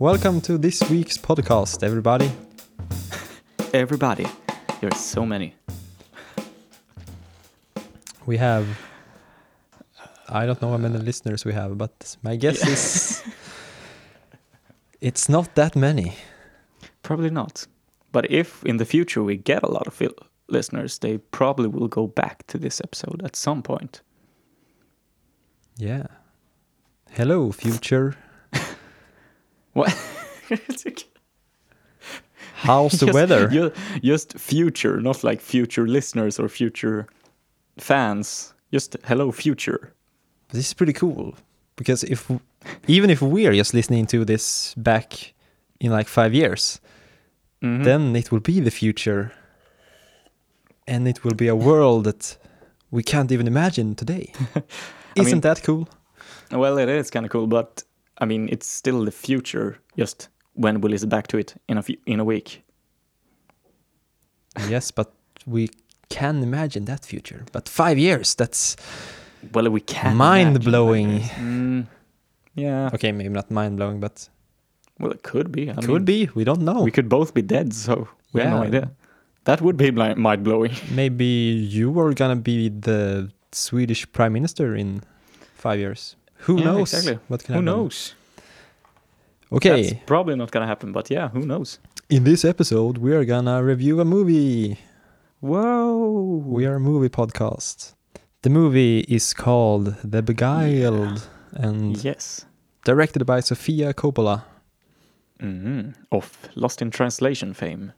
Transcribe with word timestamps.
Welcome 0.00 0.40
to 0.42 0.56
this 0.56 0.80
week's 0.88 1.18
podcast, 1.18 1.82
everybody. 1.82 2.32
Everybody. 3.74 4.26
There 4.80 4.88
are 4.90 4.96
so 4.96 5.26
many. 5.26 5.54
We 8.24 8.38
have, 8.38 8.66
I 10.26 10.46
don't 10.46 10.62
know 10.62 10.70
how 10.70 10.78
many 10.78 10.96
listeners 10.96 11.44
we 11.44 11.52
have, 11.52 11.76
but 11.76 12.16
my 12.22 12.36
guess 12.36 12.64
Yeah. 12.64 12.72
is 12.72 13.22
it's 15.02 15.28
not 15.28 15.54
that 15.54 15.76
many. 15.76 16.14
Probably 17.02 17.28
not. 17.30 17.66
But 18.10 18.30
if 18.30 18.64
in 18.64 18.78
the 18.78 18.86
future 18.86 19.22
we 19.22 19.36
get 19.36 19.62
a 19.62 19.70
lot 19.70 19.86
of 19.86 20.00
listeners, 20.48 20.98
they 20.98 21.18
probably 21.18 21.68
will 21.68 21.88
go 21.88 22.06
back 22.06 22.46
to 22.46 22.56
this 22.56 22.80
episode 22.80 23.20
at 23.22 23.36
some 23.36 23.62
point. 23.62 24.00
Yeah. 25.76 26.06
Hello, 27.10 27.52
future. 27.52 28.16
What? 29.72 29.90
How's 32.54 32.92
the 32.92 33.06
Just- 33.06 33.14
weather? 33.14 33.48
ju- 33.48 33.72
Just 34.02 34.38
future, 34.38 35.00
not 35.00 35.24
like 35.24 35.40
future 35.40 35.86
listeners 35.86 36.38
or 36.38 36.48
future 36.48 37.06
fans. 37.78 38.54
Just 38.72 38.96
hello, 39.04 39.32
future. 39.32 39.92
This 40.52 40.66
is 40.66 40.74
pretty 40.74 40.92
cool 40.92 41.34
because 41.76 42.04
if 42.04 42.30
even 42.86 43.10
if 43.10 43.22
we're 43.22 43.52
just 43.54 43.72
listening 43.74 44.06
to 44.06 44.24
this 44.24 44.74
back 44.76 45.32
in 45.80 45.90
like 45.90 46.08
five 46.08 46.34
years, 46.34 46.80
Mhm. 47.62 47.84
then 47.84 48.16
it 48.16 48.30
will 48.30 48.40
be 48.40 48.60
the 48.60 48.70
future, 48.70 49.32
and 50.86 51.06
it 51.08 51.24
will 51.24 51.34
be 51.34 51.48
a 51.48 51.54
world 51.56 52.04
that 52.04 52.36
we 52.90 53.02
can't 53.02 53.32
even 53.32 53.46
imagine 53.46 53.94
today. 53.94 54.32
Isn't 55.16 55.32
mean- 55.32 55.40
that 55.40 55.62
cool? 55.62 55.88
Well, 56.52 56.78
it 56.78 56.88
is 56.88 57.10
kind 57.10 57.24
of 57.26 57.30
cool, 57.32 57.46
but 57.46 57.84
I 58.20 58.26
mean, 58.26 58.48
it's 58.50 58.66
still 58.66 59.04
the 59.04 59.10
future. 59.10 59.78
Just 59.96 60.28
when 60.54 60.80
we 60.80 60.90
listen 60.90 61.08
back 61.08 61.26
to 61.28 61.38
it 61.38 61.54
in 61.68 61.78
a 61.78 61.82
few, 61.82 61.96
in 62.06 62.20
a 62.20 62.24
week. 62.24 62.62
yes, 64.68 64.90
but 64.90 65.12
we 65.46 65.70
can 66.08 66.42
imagine 66.42 66.84
that 66.86 67.04
future. 67.04 67.44
But 67.52 67.68
five 67.68 67.98
years—that's 67.98 68.76
Well, 69.54 69.70
we 69.70 69.80
can. 69.80 70.16
Mind-blowing. 70.16 71.20
Mm, 71.20 71.86
yeah. 72.54 72.90
okay. 72.94 73.12
Maybe 73.12 73.30
not 73.30 73.50
mind 73.50 73.76
blowing, 73.76 74.00
but 74.00 74.28
Well, 74.98 75.12
it 75.12 75.22
could 75.22 75.50
be. 75.50 75.70
I 75.70 75.74
could 75.74 75.88
mean, 75.88 76.04
be. 76.04 76.28
We 76.34 76.44
don't 76.44 76.62
know. 76.62 76.82
We 76.82 76.90
could 76.90 77.08
both 77.08 77.32
be 77.32 77.42
dead, 77.42 77.72
so 77.72 78.08
we 78.32 78.42
have 78.42 78.50
no 78.50 78.62
idea. 78.62 78.90
That 79.44 79.62
would 79.62 79.76
be 79.76 79.90
mind 79.90 80.44
blowing. 80.44 80.72
Maybe 80.90 81.24
you 81.24 81.98
are 82.00 82.12
gonna 82.12 82.36
be 82.36 82.68
the 82.68 83.30
Swedish 83.52 84.10
prime 84.12 84.32
minister 84.32 84.76
in 84.76 85.02
five 85.54 85.78
years. 85.78 86.16
Who 86.46 86.58
Yeah, 86.58 86.64
knows? 86.64 86.92
exactly. 86.94 87.18
What 87.28 87.44
can 87.44 87.54
Who 87.54 87.60
happen? 87.60 87.64
knows? 87.66 88.14
Okay. 89.52 89.82
That's 89.82 90.04
probably 90.06 90.36
not 90.36 90.50
gonna 90.50 90.66
happen, 90.66 90.92
but 90.92 91.10
yeah, 91.10 91.28
who 91.28 91.40
knows? 91.40 91.78
In 92.08 92.24
this 92.24 92.44
episode, 92.44 92.98
we 92.98 93.12
are 93.14 93.24
gonna 93.24 93.62
review 93.62 94.00
a 94.00 94.04
movie. 94.04 94.78
Whoa! 95.40 96.42
We 96.46 96.66
are 96.66 96.76
a 96.76 96.80
movie 96.80 97.08
podcast. 97.08 97.94
The 98.42 98.50
movie 98.50 99.00
is 99.08 99.34
called 99.34 99.96
The 100.04 100.22
Beguiled 100.22 101.28
and 101.52 102.02
yes. 102.04 102.44
directed 102.84 103.24
by 103.26 103.40
Sofia 103.40 103.92
Coppola. 103.92 104.44
hmm 105.40 105.90
Of 106.12 106.48
Lost 106.54 106.80
in 106.82 106.90
Translation 106.90 107.54
fame. 107.54 107.92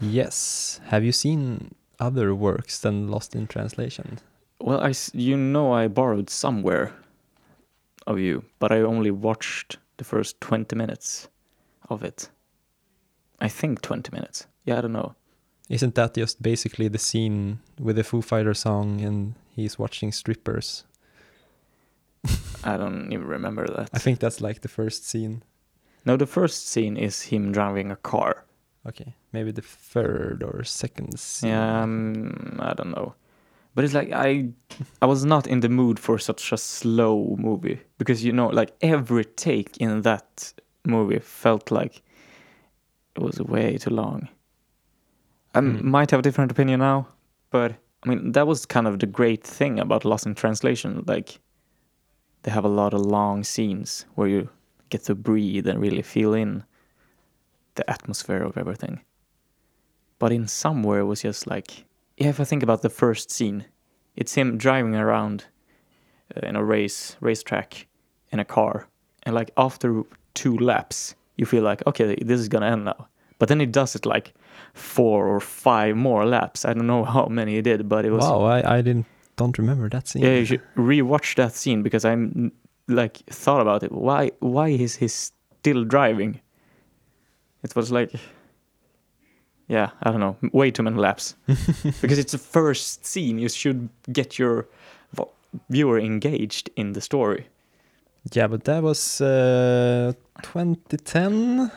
Yes. 0.00 0.80
Have 0.86 1.04
you 1.04 1.12
seen 1.12 1.74
other 1.98 2.34
works 2.34 2.78
than 2.80 3.08
Lost 3.08 3.34
in 3.34 3.46
Translation? 3.46 4.18
Well, 4.60 4.80
I 4.80 4.92
you 5.12 5.36
know 5.36 5.72
I 5.72 5.88
borrowed 5.88 6.30
somewhere 6.30 6.92
of 8.06 8.18
you, 8.18 8.44
but 8.58 8.72
I 8.72 8.80
only 8.80 9.10
watched 9.10 9.78
the 9.96 10.04
first 10.04 10.40
twenty 10.40 10.76
minutes 10.76 11.28
of 11.88 12.02
it. 12.02 12.30
I 13.40 13.48
think 13.48 13.80
twenty 13.82 14.10
minutes. 14.12 14.46
Yeah, 14.64 14.78
I 14.78 14.80
don't 14.82 14.92
know. 14.92 15.14
Isn't 15.68 15.94
that 15.94 16.14
just 16.14 16.42
basically 16.42 16.88
the 16.88 16.98
scene 16.98 17.60
with 17.78 17.96
the 17.96 18.04
Foo 18.04 18.22
Fighter 18.22 18.54
song 18.54 19.00
and 19.00 19.34
he's 19.54 19.78
watching 19.78 20.10
strippers? 20.12 20.84
I 22.64 22.76
don't 22.76 23.12
even 23.12 23.26
remember 23.26 23.66
that. 23.68 23.90
I 23.94 23.98
think 23.98 24.18
that's 24.18 24.40
like 24.40 24.60
the 24.62 24.68
first 24.68 25.08
scene. 25.08 25.42
no, 26.04 26.16
the 26.16 26.26
first 26.26 26.68
scene 26.68 26.96
is 26.96 27.22
him 27.22 27.52
driving 27.52 27.90
a 27.90 27.96
car. 27.96 28.44
Okay, 28.86 29.14
maybe 29.32 29.52
the 29.52 29.62
third 29.62 30.42
or 30.42 30.64
second 30.64 31.18
scene. 31.20 31.50
Yeah, 31.50 31.82
um, 31.82 32.58
I 32.60 32.72
don't 32.74 32.90
know. 32.90 33.14
But 33.74 33.84
it's 33.84 33.94
like 33.94 34.12
I 34.12 34.48
I 35.02 35.06
was 35.06 35.24
not 35.24 35.46
in 35.46 35.60
the 35.60 35.68
mood 35.68 35.98
for 35.98 36.18
such 36.18 36.52
a 36.52 36.56
slow 36.56 37.36
movie 37.38 37.80
because 37.98 38.24
you 38.24 38.32
know 38.32 38.48
like 38.48 38.72
every 38.82 39.24
take 39.24 39.76
in 39.78 40.02
that 40.02 40.52
movie 40.84 41.18
felt 41.20 41.70
like 41.70 42.02
it 43.16 43.22
was 43.22 43.40
way 43.40 43.78
too 43.78 43.90
long. 43.90 44.28
i 45.54 45.60
Hmm. 45.60 45.88
might 45.90 46.10
have 46.10 46.20
a 46.20 46.22
different 46.22 46.52
opinion 46.52 46.80
now, 46.80 47.06
but 47.50 47.72
I 48.04 48.08
mean 48.08 48.32
that 48.32 48.46
was 48.46 48.66
kind 48.66 48.86
of 48.86 48.98
the 48.98 49.06
great 49.06 49.44
thing 49.44 49.78
about 49.80 50.04
Lost 50.04 50.26
in 50.26 50.34
Translation 50.34 51.04
like 51.06 51.38
they 52.42 52.50
have 52.50 52.64
a 52.64 52.68
lot 52.82 52.94
of 52.94 53.00
long 53.06 53.44
scenes 53.44 54.06
where 54.14 54.28
you 54.28 54.48
get 54.88 55.04
to 55.04 55.14
breathe 55.14 55.68
and 55.68 55.80
really 55.80 56.02
feel 56.02 56.34
in 56.34 56.64
the 57.74 57.84
atmosphere 57.90 58.42
of 58.42 58.56
everything 58.56 59.00
but 60.18 60.32
in 60.32 60.48
somewhere 60.48 61.00
it 61.00 61.04
was 61.06 61.22
just 61.22 61.46
like 61.46 61.84
if 62.28 62.38
I 62.40 62.44
think 62.44 62.62
about 62.62 62.82
the 62.82 62.90
first 62.90 63.30
scene, 63.30 63.64
it's 64.16 64.34
him 64.34 64.58
driving 64.58 64.94
around 64.94 65.46
uh, 66.36 66.46
in 66.46 66.56
a 66.56 66.64
race 66.64 67.16
racetrack 67.20 67.86
in 68.30 68.38
a 68.38 68.44
car, 68.44 68.88
and 69.24 69.34
like 69.34 69.50
after 69.56 70.02
two 70.34 70.56
laps, 70.58 71.14
you 71.36 71.46
feel 71.46 71.62
like 71.62 71.84
okay, 71.86 72.14
this 72.22 72.40
is 72.40 72.48
gonna 72.48 72.66
end 72.66 72.84
now. 72.84 73.08
But 73.38 73.48
then 73.48 73.58
he 73.60 73.66
does 73.66 73.96
it 73.96 74.04
like 74.04 74.34
four 74.74 75.26
or 75.26 75.40
five 75.40 75.96
more 75.96 76.26
laps. 76.26 76.64
I 76.64 76.74
don't 76.74 76.86
know 76.86 77.04
how 77.04 77.26
many 77.26 77.54
he 77.54 77.62
did, 77.62 77.88
but 77.88 78.04
it 78.04 78.10
was 78.10 78.22
Wow, 78.22 78.42
I, 78.44 78.78
I 78.78 78.82
didn't 78.82 79.06
don't 79.36 79.56
remember 79.58 79.88
that 79.88 80.06
scene. 80.06 80.22
yeah. 80.22 80.34
You 80.36 80.44
should 80.44 80.62
rewatch 80.76 81.34
that 81.36 81.54
scene 81.54 81.82
because 81.82 82.04
I'm 82.04 82.52
like 82.86 83.16
thought 83.30 83.62
about 83.62 83.82
it. 83.82 83.92
Why 83.92 84.30
why 84.40 84.68
is 84.68 84.96
he 84.96 85.08
still 85.08 85.84
driving? 85.84 86.40
It 87.62 87.74
was 87.74 87.90
like 87.90 88.12
yeah, 89.70 89.90
I 90.02 90.10
don't 90.10 90.20
know, 90.20 90.36
way 90.52 90.70
too 90.70 90.82
many 90.82 90.96
laps. 90.98 91.34
because 92.02 92.18
it's 92.18 92.32
the 92.32 92.38
first 92.38 93.06
scene, 93.06 93.38
you 93.38 93.48
should 93.48 93.88
get 94.12 94.38
your 94.38 94.66
vo- 95.14 95.30
viewer 95.68 95.98
engaged 95.98 96.70
in 96.76 96.92
the 96.92 97.00
story. 97.00 97.46
Yeah, 98.36 98.48
but 98.48 98.64
that 98.64 98.82
was 98.82 99.20
uh, 99.20 100.12
2010, 100.42 101.70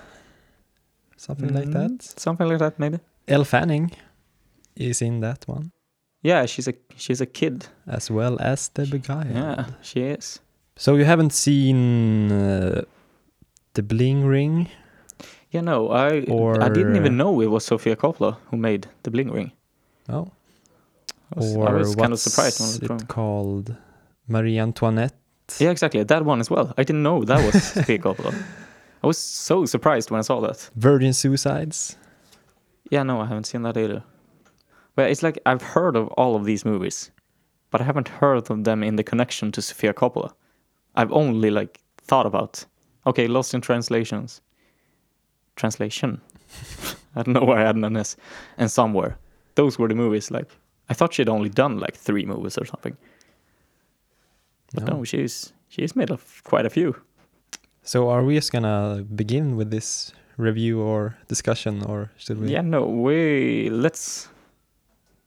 something 1.17 1.53
like 1.53 1.67
Mm, 1.67 1.73
that. 1.73 2.03
Something 2.19 2.49
like 2.49 2.59
that, 2.59 2.79
maybe. 2.79 2.99
Elle 3.27 3.45
Fanning 3.45 3.91
is 4.75 5.01
in 5.01 5.21
that 5.21 5.45
one, 5.47 5.71
Yeah, 6.23 6.45
she's 6.47 6.67
a 6.67 6.73
she's 6.97 7.21
a 7.21 7.25
kid. 7.25 7.67
as 7.87 8.09
well 8.11 8.37
as 8.39 8.69
the 8.73 8.85
Beguiled. 8.85 9.31
Yeah, 9.35 9.65
she 9.81 9.99
is. 10.01 10.39
So 10.75 10.95
you 10.95 11.05
haven't 11.05 11.33
seen 11.33 12.31
uh, 12.31 12.81
the 13.73 13.83
Bling 13.83 14.25
Ring? 14.25 14.67
Yeah, 15.53 15.61
no, 15.61 15.91
I 15.91 16.07
I 16.65 16.69
didn't 16.69 16.95
even 16.95 17.15
know 17.15 17.39
it 17.39 17.45
was 17.45 17.63
Sofia 17.63 17.95
Coppola 17.95 18.37
who 18.49 18.57
made 18.57 18.87
the 19.03 19.11
Bling 19.11 19.29
Ring. 19.29 19.51
Oh. 20.09 20.31
I 21.35 21.39
was, 21.39 21.55
or 21.55 21.69
I 21.69 21.73
was 21.73 21.95
kind 21.95 22.11
of 22.11 22.19
surprised 22.19 22.81
when 22.81 22.99
it 22.99 23.07
called? 23.07 23.75
Marie 24.27 24.57
Antoinette. 24.57 25.13
Yeah, 25.59 25.69
exactly. 25.69 26.03
That 26.03 26.25
one 26.25 26.39
as 26.39 26.49
well. 26.49 26.73
I 26.75 26.83
didn't 26.83 27.03
know 27.03 27.23
that 27.23 27.45
was 27.45 27.63
Sofia 27.73 27.99
Coppola. 27.99 28.33
I 29.03 29.07
was 29.07 29.19
so 29.19 29.65
surprised 29.65 30.09
when 30.09 30.17
I 30.17 30.21
saw 30.23 30.39
that. 30.41 30.71
Virgin 30.75 31.13
Suicides. 31.13 31.97
Yeah, 32.89 33.03
no, 33.03 33.21
I 33.21 33.27
haven't 33.27 33.45
seen 33.45 33.61
that 33.61 33.77
either. 33.77 34.03
Well, 34.95 35.07
it's 35.07 35.21
like 35.21 35.37
I've 35.45 35.61
heard 35.61 35.95
of 35.95 36.07
all 36.09 36.35
of 36.35 36.45
these 36.45 36.65
movies, 36.65 37.11
but 37.69 37.79
I 37.79 37.83
haven't 37.83 38.07
heard 38.07 38.49
of 38.49 38.63
them 38.63 38.81
in 38.81 38.95
the 38.95 39.03
connection 39.03 39.51
to 39.51 39.61
Sofia 39.61 39.93
Coppola. 39.93 40.33
I've 40.95 41.11
only 41.11 41.51
like 41.51 41.79
thought 41.97 42.25
about 42.25 42.65
okay, 43.05 43.27
Lost 43.27 43.53
in 43.53 43.61
Translations. 43.61 44.41
Translation. 45.55 46.21
I 47.15 47.23
don't 47.23 47.33
know 47.33 47.43
why 47.43 47.61
I 47.61 47.65
had 47.65 47.75
an 47.75 47.97
S. 47.97 48.15
And 48.57 48.69
somewhere. 48.71 49.17
Those 49.55 49.77
were 49.77 49.87
the 49.87 49.95
movies 49.95 50.31
like 50.31 50.47
I 50.89 50.93
thought 50.93 51.13
she'd 51.13 51.29
only 51.29 51.49
done 51.49 51.79
like 51.79 51.95
three 51.95 52.25
movies 52.25 52.57
or 52.57 52.65
something. 52.65 52.97
But 54.73 54.85
no, 54.85 55.03
she's 55.03 55.53
she's 55.69 55.95
made 55.95 56.09
of 56.11 56.41
quite 56.43 56.65
a 56.65 56.69
few. 56.69 56.95
So 57.83 58.09
are 58.09 58.23
we 58.23 58.35
just 58.35 58.51
gonna 58.51 59.03
begin 59.15 59.55
with 59.55 59.69
this 59.71 60.11
review 60.37 60.81
or 60.81 61.15
discussion, 61.27 61.83
or 61.85 62.11
should 62.17 62.39
we? 62.39 62.49
Yeah, 62.49 62.61
no, 62.61 62.85
we 62.85 63.69
let's 63.69 64.29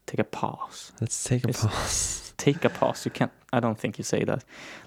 take 0.07 0.19
a 0.19 0.25
pause. 0.25 0.93
Let's 1.01 1.23
take 1.25 1.45
a 1.45 1.49
It's- 1.49 1.65
pause. 1.65 2.23
Take 2.39 2.67
a 2.67 2.69
pause. 2.69 3.07
You 3.07 3.11
can't. 3.11 3.33
I 3.55 3.61
don't 3.61 3.79
think 3.79 3.97
you 3.97 4.05
say 4.05 4.23
that. 4.25 4.45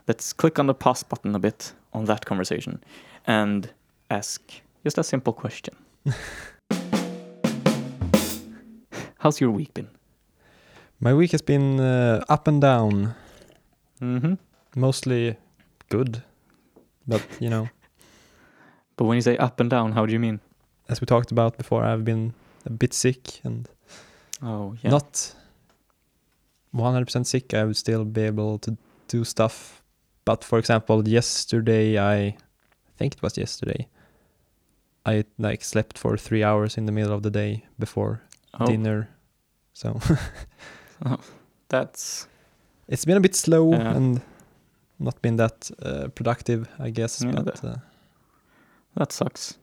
Let's 0.07 0.33
click 0.33 0.59
on 0.59 0.68
the 0.68 0.74
pause 0.75 1.01
button 1.01 1.33
a 1.36 1.39
bit 1.39 1.74
on 1.94 2.06
that 2.06 2.25
conversation, 2.27 2.80
and 3.25 3.74
ask 4.12 4.41
just 4.83 4.97
a 4.97 5.03
simple 5.03 5.33
question. 5.33 5.75
How's 9.19 9.41
your 9.41 9.51
week 9.51 9.73
been? 9.73 9.89
My 10.99 11.13
week 11.13 11.31
has 11.31 11.41
been 11.41 11.79
uh, 11.79 12.23
up 12.29 12.47
and 12.47 12.61
down. 12.61 13.15
Mm-hmm. 14.01 14.33
Mostly 14.75 15.37
good, 15.89 16.23
but 17.07 17.21
you 17.39 17.49
know, 17.49 17.69
But 18.97 19.05
when 19.05 19.15
you 19.15 19.21
say 19.21 19.37
up 19.37 19.59
and 19.61 19.69
down, 19.69 19.93
how 19.93 20.05
do 20.05 20.11
you 20.11 20.19
mean? 20.19 20.41
As 20.89 20.99
we 20.99 21.05
talked 21.05 21.31
about 21.31 21.57
before, 21.57 21.85
I've 21.85 22.03
been 22.03 22.33
a 22.65 22.69
bit 22.69 22.93
sick 22.93 23.39
and 23.45 23.67
Oh, 24.41 24.75
yeah. 24.83 24.91
not 24.91 25.33
100% 26.75 27.25
sick. 27.25 27.53
I 27.53 27.63
would 27.63 27.77
still 27.77 28.03
be 28.03 28.23
able 28.23 28.57
to 28.59 28.75
do 29.07 29.23
stuff. 29.23 29.81
But 30.25 30.43
for 30.43 30.59
example, 30.59 31.07
yesterday, 31.07 31.97
I 31.97 32.35
think 32.97 33.13
it 33.15 33.21
was 33.21 33.37
yesterday, 33.37 33.87
I 35.09 35.23
like 35.38 35.63
slept 35.63 35.97
for 35.97 36.17
three 36.17 36.44
hours 36.44 36.77
in 36.77 36.85
the 36.85 36.91
middle 36.91 37.13
of 37.13 37.21
the 37.23 37.31
day 37.31 37.65
before 37.79 38.21
oh, 38.59 38.65
dinner. 38.65 39.09
So 39.73 40.00
that's 41.69 42.27
it's 42.88 43.06
been 43.06 43.17
a 43.17 43.21
bit 43.21 43.35
slow 43.35 43.71
Yeah. 43.71 43.95
and 43.95 44.21
not 45.00 45.21
been 45.21 45.38
that 45.38 45.71
uh, 45.81 46.09
productive, 46.09 46.67
I 46.79 46.89
guess. 46.91 47.23
Yeah, 47.23 47.41
but 47.44 47.63
uh, 47.63 47.75
that 48.95 49.11
sucks. 49.11 49.57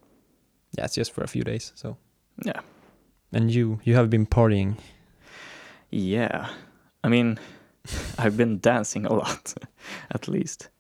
yeah, 0.79 0.85
it's 0.85 0.95
just 0.95 1.13
for 1.13 1.23
a 1.25 1.29
few 1.29 1.45
days. 1.45 1.73
So 1.75 1.97
Yeah. 2.45 2.61
and 3.33 3.51
you, 3.51 3.81
you 3.85 3.95
have 3.97 4.09
been 4.09 4.27
partying. 4.27 4.77
Yeah. 5.91 6.49
I 7.05 7.09
mean, 7.09 7.39
I've 8.19 8.37
been 8.37 8.59
dancing 8.61 9.07
a 9.07 9.13
lot, 9.13 9.55
at 10.11 10.29
least. 10.29 10.71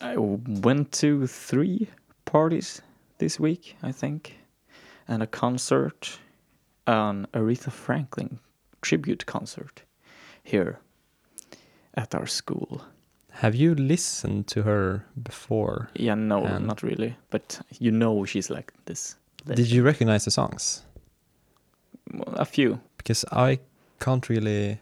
I 0.00 0.16
went 0.16 0.92
to 0.92 1.26
three 1.26 1.88
parties 2.24 2.82
this 3.18 3.38
week, 3.40 3.76
I 3.82 3.92
think, 3.92 4.38
and 5.08 5.22
a 5.22 5.26
concert, 5.26 6.18
an 6.86 7.26
Aretha 7.32 7.70
Franklin 7.70 8.38
tribute 8.82 9.26
concert 9.26 9.82
here 10.42 10.78
at 11.94 12.14
our 12.14 12.26
school. 12.26 12.82
Have 13.30 13.54
you 13.54 13.74
listened 13.74 14.46
to 14.48 14.62
her 14.62 15.04
before? 15.22 15.88
Yeah, 15.94 16.14
no, 16.14 16.44
And- 16.44 16.66
not 16.66 16.82
really, 16.82 17.16
but 17.30 17.60
you 17.80 17.90
know 17.90 18.24
she's 18.24 18.50
like 18.50 18.72
this. 18.84 19.16
Did 19.46 19.70
you 19.70 19.82
recognize 19.82 20.24
the 20.24 20.30
songs? 20.30 20.82
A 22.34 22.44
few. 22.44 22.80
Because 22.96 23.24
I 23.32 23.58
can't 24.00 24.28
really. 24.28 24.78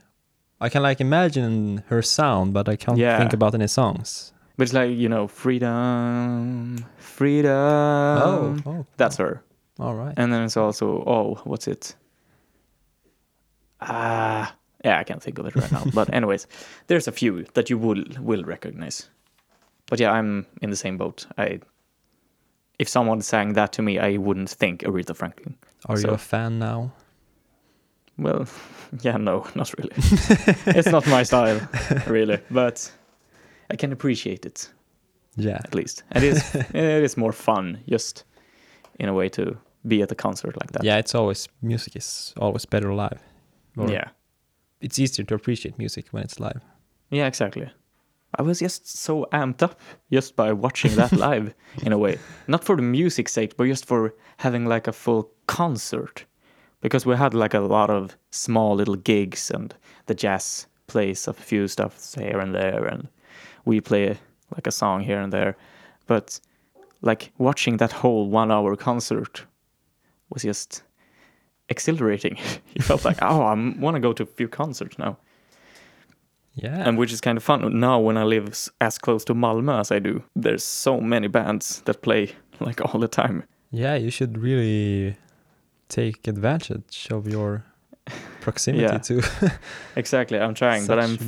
I 0.60 0.68
can 0.68 0.82
like 0.82 1.00
imagine 1.00 1.82
her 1.88 2.02
sound, 2.02 2.52
but 2.54 2.68
I 2.68 2.76
can't 2.76 2.98
Yeah. 2.98 3.18
think 3.18 3.32
about 3.32 3.54
any 3.54 3.66
songs. 3.66 4.32
But 4.62 4.66
it's 4.66 4.74
like, 4.74 4.96
you 4.96 5.08
know, 5.08 5.26
freedom, 5.26 6.86
freedom. 6.96 7.50
oh, 7.50 8.56
oh 8.64 8.86
That's 8.96 9.16
her. 9.16 9.42
all 9.80 9.96
right. 9.96 10.14
And 10.16 10.32
then 10.32 10.44
it's 10.44 10.56
also, 10.56 11.02
oh, 11.04 11.40
what's 11.42 11.66
it? 11.66 11.96
Ah, 13.80 14.54
yeah, 14.84 15.00
I 15.00 15.02
can't 15.02 15.20
think 15.20 15.40
of 15.40 15.46
it 15.46 15.56
right 15.56 15.72
now. 15.72 15.82
but 15.92 16.14
anyways, 16.14 16.46
there's 16.86 17.08
a 17.08 17.10
few 17.10 17.44
that 17.54 17.70
you 17.70 17.76
will 17.76 18.04
will 18.20 18.44
recognize. 18.44 19.08
But 19.90 19.98
yeah, 19.98 20.12
I'm 20.12 20.46
in 20.60 20.70
the 20.70 20.76
same 20.76 20.96
boat. 20.96 21.26
I, 21.36 21.58
if 22.78 22.88
someone 22.88 23.20
sang 23.20 23.54
that 23.54 23.72
to 23.72 23.82
me, 23.82 23.98
I 23.98 24.16
wouldn't 24.16 24.50
think 24.50 24.82
Aretha 24.82 25.16
Franklin. 25.16 25.56
Are 25.86 25.98
you 25.98 26.10
a 26.10 26.18
fan 26.18 26.60
now? 26.60 26.92
Well, 28.16 28.46
yeah, 29.00 29.16
no, 29.16 29.44
not 29.56 29.74
really. 29.76 29.90
it's 29.96 30.86
not 30.92 31.04
my 31.08 31.24
style, 31.24 31.60
really. 32.06 32.38
But 32.48 32.92
I 33.70 33.76
can 33.76 33.92
appreciate 33.92 34.46
it 34.46 34.70
Yeah. 35.36 35.60
at 35.64 35.74
least. 35.74 36.02
And 36.12 36.24
it 36.24 36.28
is 36.36 36.54
it 36.54 37.04
is 37.04 37.16
more 37.16 37.32
fun, 37.32 37.78
just 37.88 38.24
in 38.98 39.08
a 39.08 39.14
way 39.14 39.28
to 39.30 39.56
be 39.86 40.02
at 40.02 40.12
a 40.12 40.14
concert 40.14 40.56
like 40.60 40.72
that. 40.72 40.84
Yeah, 40.84 40.98
it's 40.98 41.14
always 41.14 41.48
music 41.62 41.96
is 41.96 42.34
always 42.36 42.66
better 42.66 42.92
live. 42.94 43.20
Yeah. 43.76 44.08
It's 44.80 44.98
easier 44.98 45.24
to 45.26 45.34
appreciate 45.34 45.78
music 45.78 46.06
when 46.12 46.22
it's 46.24 46.38
live. 46.40 46.60
Yeah, 47.10 47.26
exactly. 47.26 47.70
I 48.38 48.42
was 48.42 48.60
just 48.60 48.86
so 48.86 49.26
amped 49.32 49.62
up 49.62 49.78
just 50.10 50.36
by 50.36 50.52
watching 50.52 50.96
that 50.96 51.12
live 51.28 51.54
in 51.82 51.92
a 51.92 51.98
way. 51.98 52.18
Not 52.48 52.64
for 52.64 52.76
the 52.76 52.82
music's 52.82 53.32
sake, 53.32 53.56
but 53.56 53.66
just 53.68 53.84
for 53.86 54.14
having 54.38 54.66
like 54.66 54.88
a 54.88 54.92
full 54.92 55.30
concert. 55.46 56.24
Because 56.80 57.06
we 57.06 57.14
had 57.16 57.34
like 57.34 57.54
a 57.54 57.60
lot 57.60 57.90
of 57.90 58.16
small 58.30 58.74
little 58.76 58.96
gigs 58.96 59.50
and 59.50 59.74
the 60.06 60.14
jazz 60.14 60.66
plays 60.86 61.28
a 61.28 61.32
few 61.32 61.68
stuff 61.68 62.14
here 62.18 62.40
and 62.40 62.54
there 62.54 62.84
and 62.86 63.08
we 63.64 63.80
play 63.80 64.16
like 64.54 64.66
a 64.66 64.72
song 64.72 65.00
here 65.02 65.20
and 65.20 65.32
there. 65.32 65.56
But 66.06 66.40
like 67.00 67.32
watching 67.38 67.78
that 67.78 67.92
whole 67.92 68.28
one 68.30 68.50
hour 68.50 68.76
concert 68.76 69.44
was 70.30 70.42
just 70.42 70.82
exhilarating. 71.68 72.36
you 72.74 72.82
felt 72.82 73.04
like, 73.04 73.18
oh, 73.22 73.42
I 73.42 73.54
want 73.78 73.94
to 73.96 74.00
go 74.00 74.12
to 74.12 74.22
a 74.22 74.26
few 74.26 74.48
concerts 74.48 74.98
now 74.98 75.16
Yeah. 76.54 76.82
and 76.88 76.98
which 76.98 77.12
is 77.12 77.20
kind 77.20 77.38
of 77.38 77.44
fun 77.44 77.80
now 77.80 77.98
when 78.00 78.16
I 78.16 78.24
live 78.24 78.70
as 78.80 78.98
close 78.98 79.24
to 79.24 79.34
Malmö 79.34 79.80
as 79.80 79.90
I 79.90 79.98
do. 80.00 80.22
There's 80.36 80.64
so 80.64 81.00
many 81.00 81.28
bands 81.28 81.82
that 81.84 82.02
play 82.02 82.32
like 82.60 82.80
all 82.84 83.00
the 83.00 83.08
time. 83.08 83.42
yeah, 83.70 83.94
you 83.96 84.10
should 84.10 84.36
really 84.38 85.16
take 85.88 86.28
advantage 86.28 87.08
of 87.10 87.26
your 87.26 87.64
proximity 88.40 88.82
Yeah. 88.84 88.98
to 88.98 89.22
Exactly, 89.96 90.38
I'm 90.38 90.54
trying, 90.54 90.86
but 90.86 90.98
I'm 90.98 91.18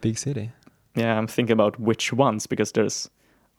big 0.00 0.18
city. 0.18 0.50
Yeah, 0.98 1.16
I'm 1.18 1.26
thinking 1.26 1.52
about 1.52 1.78
which 1.80 2.12
ones 2.12 2.46
because 2.46 2.72
there's 2.72 3.10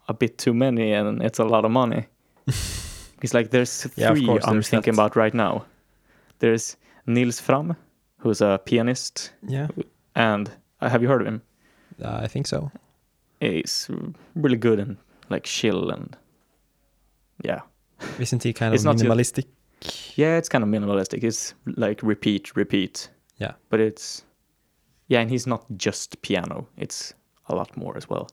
a 0.08 0.14
bit 0.14 0.38
too 0.38 0.54
many 0.54 0.94
and 0.94 1.22
it's 1.22 1.40
a 1.40 1.44
lot 1.46 1.66
of 1.66 1.72
money. 1.72 2.06
it's 2.48 3.34
like 3.34 3.50
there's 3.52 3.88
Yeah, 3.96 4.10
three 4.12 4.26
course, 4.26 4.44
I'm 4.46 4.54
there's 4.56 4.70
thinking 4.70 4.94
that. 4.96 5.02
about 5.02 5.16
right 5.16 5.34
now. 5.34 5.66
There's 6.40 6.78
Nils 7.06 7.42
Frahm, 7.42 7.76
who's 8.18 8.42
a 8.42 8.60
pianist, 8.66 9.32
Yeah, 9.48 9.68
and 10.16 10.50
uh, 10.82 10.90
have 10.90 11.02
you 11.02 11.08
heard 11.10 11.22
of 11.22 11.28
him? 11.28 11.42
uh, 12.04 12.20
I 12.24 12.28
think 12.28 12.48
so. 12.48 12.72
He's 13.40 13.90
really 14.36 14.58
good 14.58 14.80
and 14.80 14.98
like 15.30 15.44
chill 15.44 15.90
and 15.92 16.16
yeah, 17.44 17.62
Isn't 18.20 18.44
he 18.44 18.54
kind 18.54 18.74
It's 18.74 18.86
of 18.86 18.96
just- 18.98 19.06
minimalistic? 19.06 19.46
Yeah, 20.16 20.38
it's 20.38 20.50
kind 20.50 20.64
of 20.64 20.70
minimalistic. 20.70 21.24
It's 21.24 21.54
like 21.78 22.04
repeat, 22.04 22.56
repeat. 22.58 23.10
Yeah. 23.38 23.54
But 23.70 23.80
it's 23.80 24.26
yeah, 25.08 25.22
and 25.22 25.30
he's 25.30 25.48
not 25.48 25.66
just 25.78 26.22
piano. 26.22 26.68
It's 26.78 27.14
a 27.50 27.56
lot 27.56 27.75
more 27.75 27.98
as 27.98 28.10
well. 28.10 28.30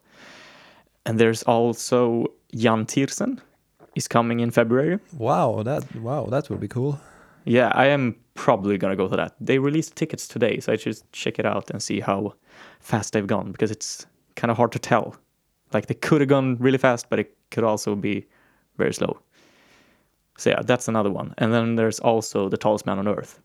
And 1.04 1.18
there's 1.20 1.42
also 1.44 2.26
Yann 2.50 2.86
Tiersen 2.86 3.40
is 3.94 4.08
coming 4.08 4.40
in 4.40 4.50
February. 4.50 4.98
Wow, 5.16 5.62
that 5.62 5.82
wow, 5.96 6.26
that 6.26 6.50
would 6.50 6.60
be 6.60 6.68
cool. 6.68 7.00
Yeah, 7.44 7.70
I 7.74 7.86
am 7.86 8.16
probably 8.34 8.76
gonna 8.76 8.96
go 8.96 9.08
to 9.08 9.16
that. 9.16 9.34
They 9.40 9.58
released 9.58 9.96
tickets 9.96 10.28
today, 10.28 10.60
so 10.60 10.72
I 10.72 10.76
should 10.76 11.00
check 11.12 11.38
it 11.38 11.46
out 11.46 11.70
and 11.70 11.82
see 11.82 12.00
how 12.00 12.34
fast 12.80 13.12
they've 13.12 13.26
gone 13.26 13.52
because 13.52 13.70
it's 13.70 14.06
kind 14.34 14.50
of 14.50 14.56
hard 14.56 14.72
to 14.72 14.78
tell. 14.78 15.16
Like 15.72 15.86
they 15.86 15.94
could 15.94 16.20
have 16.20 16.28
gone 16.28 16.56
really 16.58 16.78
fast, 16.78 17.08
but 17.08 17.18
it 17.18 17.36
could 17.50 17.64
also 17.64 17.94
be 17.94 18.26
very 18.76 18.92
slow. 18.92 19.18
So 20.38 20.50
yeah, 20.50 20.62
that's 20.62 20.88
another 20.88 21.10
one. 21.10 21.34
And 21.38 21.52
then 21.52 21.76
there's 21.76 22.00
also 22.00 22.48
the 22.48 22.58
tallest 22.58 22.84
man 22.84 22.98
on 22.98 23.08
earth. 23.08 23.40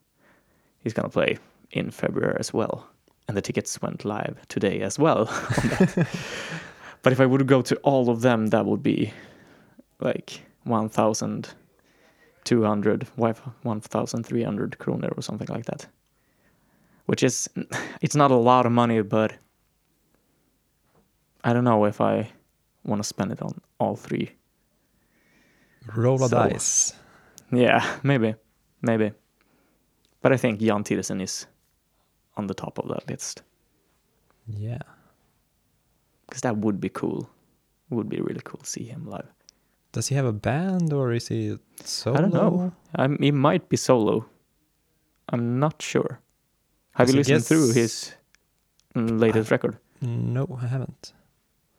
He's 0.80 0.94
gonna 0.94 1.10
play 1.10 1.38
in 1.72 1.92
February 1.92 2.38
as 2.40 2.54
well, 2.54 2.88
and 3.28 3.38
the 3.38 3.42
tickets 3.42 3.82
went 3.82 4.04
live 4.06 4.38
today 4.48 4.82
as 4.82 4.98
well. 5.00 5.28
on 5.30 5.70
that. 5.70 6.08
but 7.02 7.14
if 7.14 7.20
I 7.20 7.26
would 7.26 7.48
go 7.48 7.62
to 7.62 7.76
all 7.78 8.10
of 8.10 8.22
them, 8.22 8.48
that 8.48 8.66
would 8.66 8.84
be 8.84 9.14
like 10.00 10.42
one 10.64 10.90
thousand 10.90 11.50
200 12.44 13.08
1300 13.16 14.78
kroner 14.80 15.10
or 15.16 15.22
something 15.22 15.48
like 15.50 15.66
that 15.66 15.86
which 17.06 17.22
is 17.24 17.48
it's 18.02 18.16
not 18.16 18.32
a 18.32 18.36
lot 18.36 18.66
of 18.66 18.72
money 18.72 19.02
but 19.04 19.34
i 21.44 21.54
don't 21.54 21.64
know 21.64 21.86
if 21.86 22.02
i 22.02 22.28
want 22.84 23.00
to 23.02 23.08
spend 23.08 23.32
it 23.32 23.42
on 23.44 23.60
all 23.80 23.96
three 23.96 24.32
Roll 25.96 26.24
a 26.24 26.28
So- 26.30 26.36
dice. 26.50 26.94
yeah 27.52 27.86
maybe 28.04 28.34
maybe 28.82 29.12
but 30.22 30.32
i 30.34 30.38
think 30.38 30.62
Yann 30.62 30.84
Tiersen 30.84 31.22
is 31.22 31.46
on 32.38 32.48
the 32.48 32.54
top 32.54 32.80
of 32.80 32.88
that 32.90 33.08
list 33.10 33.42
Yeah. 34.48 34.82
because 36.28 36.42
that 36.42 36.58
would 36.58 36.80
be 36.80 36.90
cool 36.90 37.30
would 37.90 38.10
be 38.10 38.22
really 38.22 38.42
cool 38.44 38.60
to 38.64 38.70
see 38.70 38.84
him 38.86 39.06
live 39.06 39.28
Does 39.92 40.08
he 40.08 40.16
have 40.16 40.26
a 40.26 40.32
band 40.34 40.94
or 40.94 41.12
is 41.12 41.28
he 41.28 41.58
solo? 41.84 42.18
i 42.18 42.22
don't 42.22 42.34
know 42.34 42.72
he 43.20 43.32
might 43.32 43.68
be 43.70 43.78
solo 43.78 44.26
i'm 45.30 45.60
not 45.60 45.82
sure 45.82 46.20
have 46.96 47.10
you 47.10 47.16
listened 47.16 47.46
through 47.46 47.74
his 47.74 48.14
mm, 48.96 49.20
latest 49.20 49.52
record 49.52 49.78
No, 50.02 50.44
I 50.62 50.66
haven't. 50.68 51.14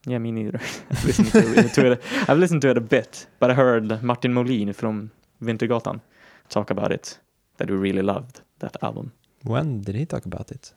Yeah, 0.07 0.19
me 0.19 0.31
neither. 0.33 0.61
I've 0.91 1.05
listened 1.05 1.31
to, 1.33 1.69
to 1.75 1.93
it. 1.93 2.03
I've 2.29 2.39
listened 2.39 2.63
to 2.63 2.71
it 2.71 2.77
a 2.79 2.81
bit, 2.97 3.27
but 3.41 3.51
I 3.51 3.55
heard 3.55 4.03
Martin 4.03 4.33
Molin 4.33 4.73
from 4.73 5.11
Wintergatan 5.41 6.01
talk 6.49 6.71
about 6.71 6.93
it. 6.93 7.19
That 7.57 7.69
he 7.69 7.75
really 7.75 8.03
loved 8.03 8.43
that 8.61 8.77
album. 8.83 9.11
When 9.45 9.81
did 9.83 9.95
he 9.95 10.07
talk 10.07 10.25
about 10.27 10.51
it? 10.51 10.73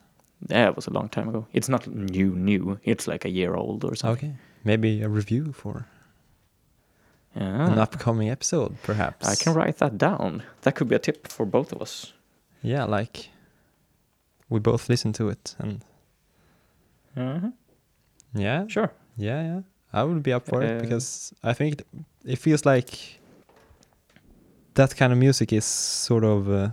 Yeah, 0.50 0.68
it 0.70 0.76
was 0.76 0.88
a 0.88 0.92
long 0.94 1.10
time 1.10 1.30
ago. 1.30 1.46
It's 1.54 1.70
not 1.70 1.88
new, 1.88 2.36
new. 2.36 2.80
It's 2.84 3.08
like 3.08 3.26
a 3.26 3.30
year 3.30 3.56
old 3.56 3.84
or 3.84 3.96
something. 3.96 4.30
Okay. 4.30 4.38
Maybe 4.64 5.02
a 5.04 5.10
review 5.10 5.54
for 5.54 5.86
Yeah. 7.36 7.72
an 7.72 7.80
upcoming 7.80 8.30
episode, 8.30 8.76
perhaps. 8.84 9.28
I 9.28 9.36
can 9.36 9.54
write 9.54 9.78
that 9.78 9.98
down. 9.98 10.42
That 10.62 10.76
could 10.76 10.88
be 10.90 10.96
a 10.96 11.00
tip 11.00 11.28
for 11.28 11.46
both 11.46 11.72
of 11.74 11.82
us. 11.82 12.14
Yeah, 12.64 12.86
like 12.86 13.30
we 14.50 14.60
both 14.60 14.90
listen 14.90 15.14
to 15.14 15.30
it 15.30 15.56
and 15.60 15.84
Uh-huh. 17.18 17.52
yeah, 18.34 18.68
Sure. 18.68 18.92
yeah, 19.18 19.42
yeah. 19.44 19.62
I 19.94 20.04
would 20.04 20.22
be 20.24 20.34
up 20.34 20.46
for 20.46 20.62
Uh, 20.62 20.66
it 20.68 20.82
because 20.82 21.34
I 21.44 21.54
think 21.54 21.74
it- 21.82 21.88
it 22.26 22.40
feels 22.40 22.66
like 22.66 23.20
that 24.74 24.96
kind 24.98 25.14
of 25.14 25.20
music 25.20 25.54
is 25.54 25.66
sort 25.66 26.24
of 26.24 26.48
uh, 26.50 26.70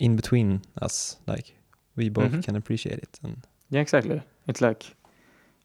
in 0.00 0.16
between 0.16 0.60
us. 0.82 1.16
Like 1.26 1.54
we 1.96 2.08
both 2.10 2.32
Mhm. 2.32 2.42
can 2.44 2.56
appreciate 2.56 2.98
it. 3.02 3.20
And 3.22 3.36
Yeah, 3.70 3.82
exactly. 3.82 4.20
It's 4.48 4.60
like 4.60 4.96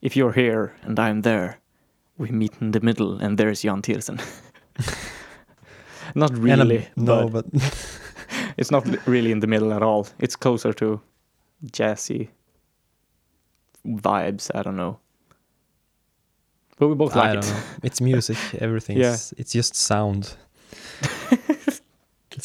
if 0.02 0.16
you're 0.16 0.34
here 0.34 0.72
and 0.84 1.00
I'm 1.00 1.22
there, 1.22 1.58
we 2.18 2.30
meet 2.32 2.54
in 2.62 2.72
the 2.72 2.80
middle, 2.80 3.18
and 3.24 3.38
there's 3.38 3.64
Yann 3.64 3.82
Tiersen. 3.82 4.20
not 6.16 6.32
um, 6.32 6.42
really. 6.42 6.88
no, 6.96 7.30
but 7.30 7.46
but 7.52 7.62
it's 8.58 8.72
not 8.72 8.86
really 9.08 9.32
in 9.32 9.40
the 9.40 9.48
middle 9.48 9.74
at 9.74 9.82
all. 9.84 10.08
It's 10.20 10.36
closer 10.38 10.74
to 10.74 11.00
jazzy 11.72 12.30
vibes. 13.86 14.50
I 14.56 14.62
don't 14.64 14.76
know. 14.78 15.00
But 16.78 16.90
we 16.90 16.96
both 16.96 17.16
like 17.16 17.38
it. 17.40 17.54
It's 17.84 18.02
music. 18.02 18.38
Everything. 18.60 18.98
Yeah. 19.02 19.18
It's 19.38 19.54
just 19.54 19.76
sound. 19.76 20.36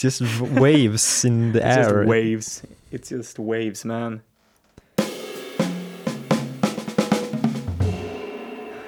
It's 0.02 0.19
just 0.19 0.40
waves 0.40 1.25
in 1.25 1.52
the 1.52 1.59
It's 1.59 1.76
air. 1.76 1.85
just 1.99 2.09
waves. 2.09 2.62
It's 2.90 3.09
just 3.11 3.38
waves, 3.38 3.85
man. 3.85 4.23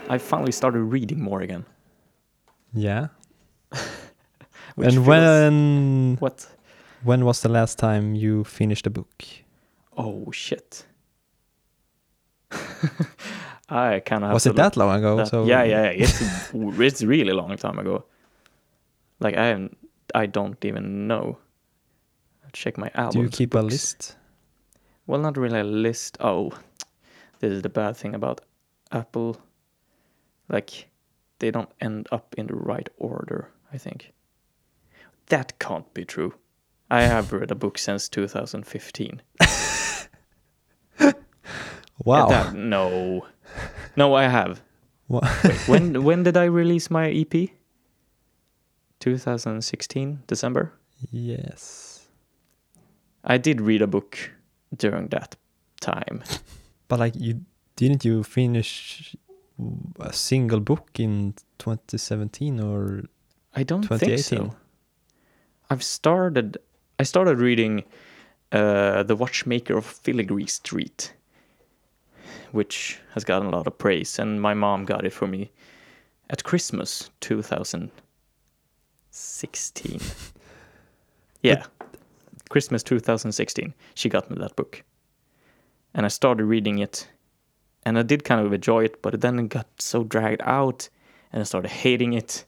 I 0.09 0.19
finally 0.19 0.53
started 0.53 0.83
reading 0.83 1.21
more 1.21 1.41
again. 1.41 1.65
Yeah. 2.75 3.09
and 4.77 5.07
when 5.07 6.17
What? 6.19 6.47
when 7.03 7.25
was 7.25 7.41
the 7.43 7.49
last 7.49 7.79
time 7.79 8.15
you 8.15 8.45
finished 8.45 8.87
a 8.87 8.91
book? 8.91 9.23
Oh 9.97 10.31
shit. 10.33 10.87
I 13.69 14.01
kind 14.01 14.25
of 14.25 14.33
was 14.33 14.47
it 14.47 14.57
that 14.57 14.77
long 14.77 14.95
ago? 14.99 15.17
that- 15.17 15.29
so 15.29 15.45
yeah, 15.45 15.63
yeah, 15.65 15.91
yeah. 15.91 16.05
It's 16.05 16.51
it's 16.81 17.03
really 17.03 17.33
long 17.33 17.57
time 17.57 17.79
ago. 17.79 18.05
Like 19.21 19.37
I 19.37 19.47
am, 19.49 19.77
I 20.15 20.27
don't 20.27 20.63
even 20.65 21.07
know. 21.07 21.39
I'll 22.45 22.51
check 22.53 22.77
my 22.79 22.91
albums. 22.95 23.15
Do 23.15 23.21
you 23.23 23.29
keep 23.29 23.55
a 23.55 23.59
list? 23.61 24.17
Well, 25.07 25.21
not 25.21 25.37
really 25.37 25.61
a 25.61 25.65
list. 25.65 26.17
Oh, 26.21 26.53
this 27.41 27.53
is 27.53 27.63
the 27.63 27.69
bad 27.69 27.97
thing 27.97 28.15
about 28.15 28.41
Apple. 28.93 29.37
Like, 30.49 30.89
they 31.39 31.51
don't 31.51 31.71
end 31.81 32.09
up 32.13 32.35
in 32.39 32.47
the 32.47 32.55
right 32.55 32.89
order. 32.99 33.51
I 33.73 33.79
think 33.79 34.13
that 35.29 35.59
can't 35.59 35.93
be 35.95 36.05
true. 36.05 36.35
I 36.91 37.03
have 37.03 37.33
read 37.33 37.51
a 37.51 37.55
book 37.55 37.79
since 37.79 38.09
2015. 38.09 39.23
Wow. 42.05 42.29
That- 42.29 42.55
no, 42.55 43.27
no, 43.97 44.15
I 44.15 44.25
have. 44.25 44.61
Wait, 45.09 45.23
when 45.69 46.03
when 46.09 46.23
did 46.25 46.37
I 46.37 46.45
release 46.45 46.91
my 46.91 47.11
EP? 47.11 47.51
2016 49.03 50.23
December. 50.29 50.73
yes. 51.11 52.07
I 53.25 53.37
did 53.39 53.61
read 53.61 53.83
a 53.83 53.87
book 53.87 54.19
during 54.77 55.09
that 55.09 55.37
time. 55.81 56.23
But 56.89 57.01
like 57.01 57.15
you 57.17 57.41
didn't 57.77 58.05
you 58.05 58.23
finish 58.23 59.17
a 59.99 60.13
single 60.13 60.61
book 60.61 60.91
in 60.99 61.33
2017 61.59 62.61
or 62.61 63.05
I 63.57 63.63
don't 63.63 63.81
think 63.81 64.01
2018? 64.01 64.23
so. 64.23 64.57
I've 65.71 65.83
started. 65.83 66.59
I 67.01 67.05
started 67.05 67.39
reading 67.39 67.85
uh, 68.53 69.05
The 69.05 69.17
Watchmaker 69.17 69.79
of 69.79 69.87
Filigree 69.87 70.47
Street, 70.47 71.15
which 72.51 72.99
has 73.15 73.25
gotten 73.25 73.49
a 73.49 73.57
lot 73.57 73.67
of 73.67 73.79
praise, 73.79 74.19
and 74.19 74.39
my 74.39 74.53
mom 74.53 74.85
got 74.85 75.07
it 75.07 75.15
for 75.15 75.27
me 75.27 75.51
at 76.29 76.45
Christmas 76.45 77.11
2016. 79.13 80.01
yeah, 81.43 81.65
Christmas 82.49 82.83
2016. 82.83 83.75
She 83.95 84.09
got 84.09 84.31
me 84.31 84.39
that 84.39 84.57
book, 84.57 84.83
and 85.93 86.07
I 86.07 86.09
started 86.09 86.45
reading 86.45 86.79
it, 86.79 87.09
and 87.85 87.99
I 87.99 88.03
did 88.03 88.25
kind 88.25 88.45
of 88.45 88.53
enjoy 88.55 88.85
it, 88.85 89.03
but 89.03 89.21
then 89.21 89.39
it 89.39 89.51
got 89.51 89.67
so 89.79 90.03
dragged 90.03 90.41
out, 90.45 90.89
and 91.31 91.43
I 91.43 91.45
started 91.45 91.71
hating 91.71 92.15
it, 92.15 92.47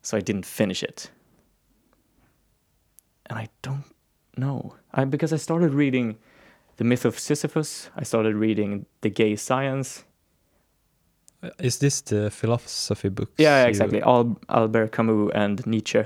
so 0.00 0.16
I 0.16 0.20
didn't 0.20 0.46
finish 0.46 0.82
it. 0.82 1.10
And 3.26 3.38
I 3.38 3.48
don't 3.60 3.84
know. 4.38 4.74
I 4.94 5.04
because 5.04 5.34
I 5.34 5.36
started 5.36 5.74
reading 5.74 6.16
The 6.78 6.84
Myth 6.84 7.04
of 7.04 7.18
Sisyphus, 7.18 7.90
I 7.94 8.04
started 8.04 8.36
reading 8.36 8.86
The 9.02 9.10
Gay 9.10 9.36
Science. 9.36 10.04
Is 11.58 11.78
this 11.78 12.00
the 12.02 12.30
philosophy 12.30 13.08
books? 13.08 13.32
Yeah, 13.38 13.62
you- 13.62 13.68
exactly. 13.68 14.02
Al- 14.02 14.38
Albert 14.48 14.92
Camus 14.92 15.30
and 15.34 15.66
Nietzsche. 15.66 16.04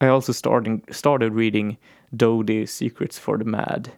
I 0.00 0.08
also 0.08 0.32
starting 0.32 0.82
started 0.90 1.32
reading 1.32 1.78
Dodie 2.14 2.66
Secrets 2.66 3.18
for 3.18 3.38
the 3.38 3.44
Mad, 3.44 3.92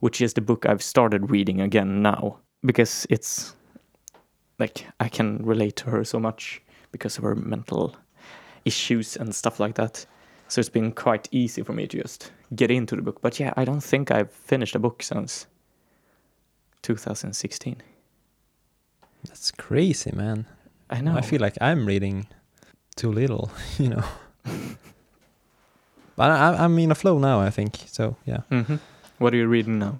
which 0.00 0.20
is 0.20 0.32
the 0.34 0.40
book 0.40 0.64
I've 0.66 0.82
started 0.82 1.30
reading 1.30 1.60
again 1.60 2.02
now 2.02 2.38
because 2.64 3.06
it's 3.10 3.54
like 4.58 4.86
I 4.98 5.08
can 5.08 5.38
relate 5.44 5.76
to 5.76 5.90
her 5.90 6.04
so 6.04 6.18
much 6.18 6.62
because 6.92 7.18
of 7.18 7.24
her 7.24 7.34
mental 7.34 7.94
issues 8.64 9.16
and 9.16 9.34
stuff 9.34 9.60
like 9.60 9.74
that. 9.74 10.06
So 10.48 10.58
it's 10.60 10.68
been 10.70 10.92
quite 10.92 11.28
easy 11.30 11.62
for 11.62 11.72
me 11.74 11.86
to 11.86 12.02
just 12.02 12.32
get 12.54 12.70
into 12.70 12.96
the 12.96 13.02
book. 13.02 13.20
But 13.22 13.38
yeah, 13.38 13.52
I 13.56 13.64
don't 13.64 13.82
think 13.84 14.10
I've 14.10 14.32
finished 14.32 14.74
a 14.74 14.78
book 14.78 15.02
since 15.02 15.46
2016. 16.82 17.76
That's 19.28 19.50
crazy, 19.50 20.12
man. 20.14 20.46
I 20.88 21.00
know. 21.00 21.16
I 21.16 21.20
feel 21.20 21.40
like 21.40 21.56
I'm 21.60 21.86
reading 21.86 22.26
too 22.96 23.12
little, 23.12 23.50
you 23.78 23.88
know. 23.90 24.04
but 26.16 26.30
I, 26.30 26.64
I'm 26.64 26.78
in 26.78 26.90
a 26.90 26.94
flow 26.94 27.18
now, 27.18 27.40
I 27.40 27.50
think. 27.50 27.76
So 27.86 28.16
yeah, 28.24 28.40
hmm 28.50 28.76
What 29.18 29.32
are 29.34 29.36
you 29.36 29.46
reading 29.46 29.78
now? 29.78 29.98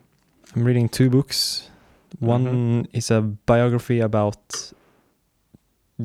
I'm 0.57 0.65
reading 0.65 0.89
two 0.89 1.11
books. 1.11 1.71
One 2.19 2.45
Mhm. 2.45 2.87
is 2.93 3.11
a 3.11 3.21
biography 3.21 4.01
about 4.01 4.73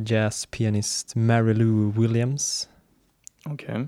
jazz 0.03 0.45
pianist 0.45 1.15
Mary 1.15 1.53
Lou 1.53 1.89
Williams, 1.89 2.67
Okay. 3.47 3.87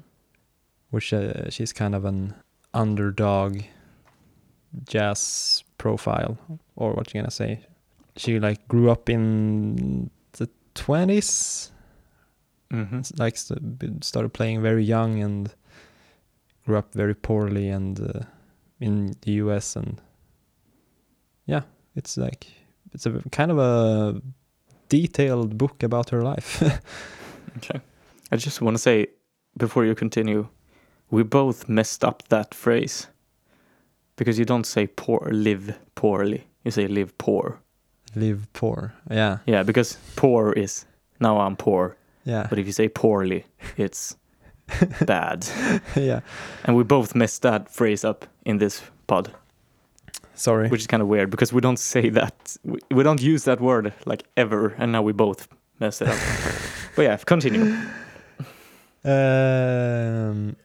which 0.89 1.13
uh, 1.13 1.49
she's 1.49 1.73
kind 1.73 1.93
of 1.93 2.05
an 2.05 2.33
underdog 2.73 3.61
jazz 4.89 5.63
profile, 5.77 6.37
or 6.75 6.93
what 6.93 7.13
you're 7.13 7.21
gonna 7.21 7.31
say? 7.31 7.59
She 8.17 8.39
like 8.39 8.67
grew 8.67 8.89
up 8.89 9.09
in 9.09 10.09
the 10.33 10.49
20s 10.75 11.71
hmm 12.69 12.99
like 13.17 13.37
started 13.37 14.33
playing 14.33 14.61
very 14.61 14.83
young 14.83 15.21
and 15.23 15.53
grew 16.65 16.77
up 16.77 16.93
very 16.93 17.15
poorly 17.15 17.69
and 17.69 17.99
uh, 18.01 18.25
in 18.81 19.15
the 19.21 19.31
US 19.43 19.77
and 19.77 20.01
yeah 21.45 21.61
it's 21.95 22.17
like 22.17 22.47
it's 22.91 23.05
a 23.05 23.21
kind 23.31 23.51
of 23.51 23.57
a 23.57 24.21
detailed 24.89 25.57
book 25.57 25.81
about 25.81 26.09
her 26.09 26.23
life 26.23 26.61
Okay. 27.57 27.81
I 28.31 28.35
just 28.35 28.61
want 28.61 28.75
to 28.75 28.81
say 28.81 29.07
before 29.57 29.85
you 29.85 29.95
continue, 29.95 30.47
we 31.09 31.23
both 31.23 31.67
messed 31.67 32.03
up 32.03 32.27
that 32.29 32.53
phrase 32.53 33.07
because 34.15 34.37
you 34.37 34.45
don't 34.45 34.65
say 34.65 34.87
poor, 34.87 35.27
live 35.31 35.77
poorly. 35.95 36.47
You 36.63 36.71
say 36.71 36.87
live 36.87 37.17
poor. 37.17 37.59
Live 38.15 38.47
poor 38.53 38.93
yeah 39.11 39.37
Yeah, 39.47 39.63
because 39.65 39.97
poor 40.15 40.53
is 40.53 40.85
now 41.19 41.39
I'm 41.39 41.55
poor, 41.55 41.95
yeah 42.25 42.47
but 42.49 42.59
if 42.59 42.65
you 42.65 42.73
say 42.73 42.89
poorly, 42.89 43.43
it's 43.77 44.15
bad. 45.05 45.47
yeah 45.95 46.19
And 46.63 46.75
we 46.77 46.83
both 46.83 47.15
messed 47.15 47.41
that 47.41 47.69
phrase 47.69 48.07
up 48.09 48.25
in 48.45 48.57
this 48.59 48.81
pod, 49.07 49.31
sorry 50.35 50.69
which 50.69 50.81
is 50.81 50.87
kind 50.87 51.01
of 51.01 51.09
weird 51.09 51.29
because 51.29 51.53
we 51.55 51.61
don't 51.61 51.79
say 51.79 52.09
that. 52.09 52.57
We, 52.63 52.79
we 52.91 53.03
don't 53.03 53.21
use 53.21 53.43
that 53.45 53.59
word 53.59 53.93
like 54.05 54.23
ever, 54.35 54.75
and 54.77 54.91
now 54.91 55.01
we 55.05 55.13
both 55.13 55.47
messed 55.79 56.01
it 56.01 56.07
up. 56.09 56.17
but 56.95 57.01
yeah, 57.03 57.17
continue. 57.25 57.75
um 59.05 60.55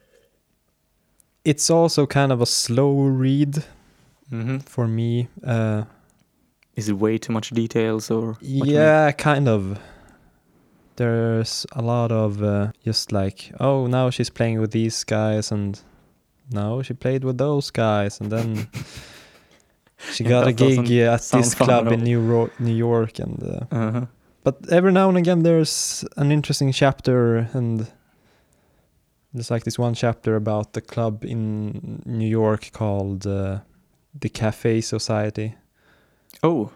it's 1.45 1.69
also 1.69 2.05
kind 2.05 2.31
of 2.31 2.41
a 2.41 2.45
slow 2.45 3.01
read 3.23 3.63
mm 4.31 4.45
-hmm. 4.45 4.59
for 4.65 4.87
me 4.87 5.27
uh 5.47 5.83
Is 6.75 6.89
it 6.89 6.93
way 6.93 7.17
too 7.17 7.31
much 7.33 7.49
details 7.51 8.09
or? 8.11 8.33
what 8.33 8.39
do 8.41 8.47
you 8.47 8.63
mean? 8.63 8.73
Yeah, 8.73 9.11
kind 9.11 9.47
of. 9.47 9.79
There's 10.95 11.65
a 11.73 11.81
lot 11.81 12.11
of 12.11 12.41
uh, 12.43 12.71
just 12.83 13.11
like, 13.11 13.51
oh, 13.59 13.87
now 13.87 14.09
she's 14.11 14.29
playing 14.29 14.59
with 14.61 14.71
these 14.71 15.03
guys, 15.03 15.51
and 15.51 15.79
now 16.51 16.81
she 16.83 16.93
played 16.93 17.23
with 17.23 17.37
those 17.39 17.71
guys, 17.71 18.19
and 18.19 18.31
then 18.31 18.67
she 20.13 20.23
got 20.23 20.47
a 20.47 20.53
gig 20.53 20.91
at 20.91 21.21
this 21.21 21.55
club 21.55 21.91
in. 21.91 22.03
New, 22.03 22.19
Ro- 22.19 22.51
New 22.59 22.75
York, 22.75 23.19
and 23.19 23.41
uh, 23.43 23.75
Uh-huh. 23.75 24.05
but 24.43 24.57
every 24.71 24.91
now 24.91 25.09
and 25.09 25.17
again 25.17 25.41
there's 25.43 26.05
an 26.17 26.31
interesting 26.31 26.71
chapter, 26.71 27.49
and 27.53 27.87
there's 29.33 29.49
like 29.49 29.63
this 29.63 29.79
one 29.79 29.95
chapter 29.95 30.35
about 30.35 30.73
the 30.73 30.81
club 30.81 31.23
in 31.25 32.03
New 32.05 32.27
York 32.29 32.69
called 32.71 33.25
uh, 33.25 33.59
the 34.19 34.29
Cafe 34.29 34.81
Society 34.81 35.55
Oh, 36.41 36.71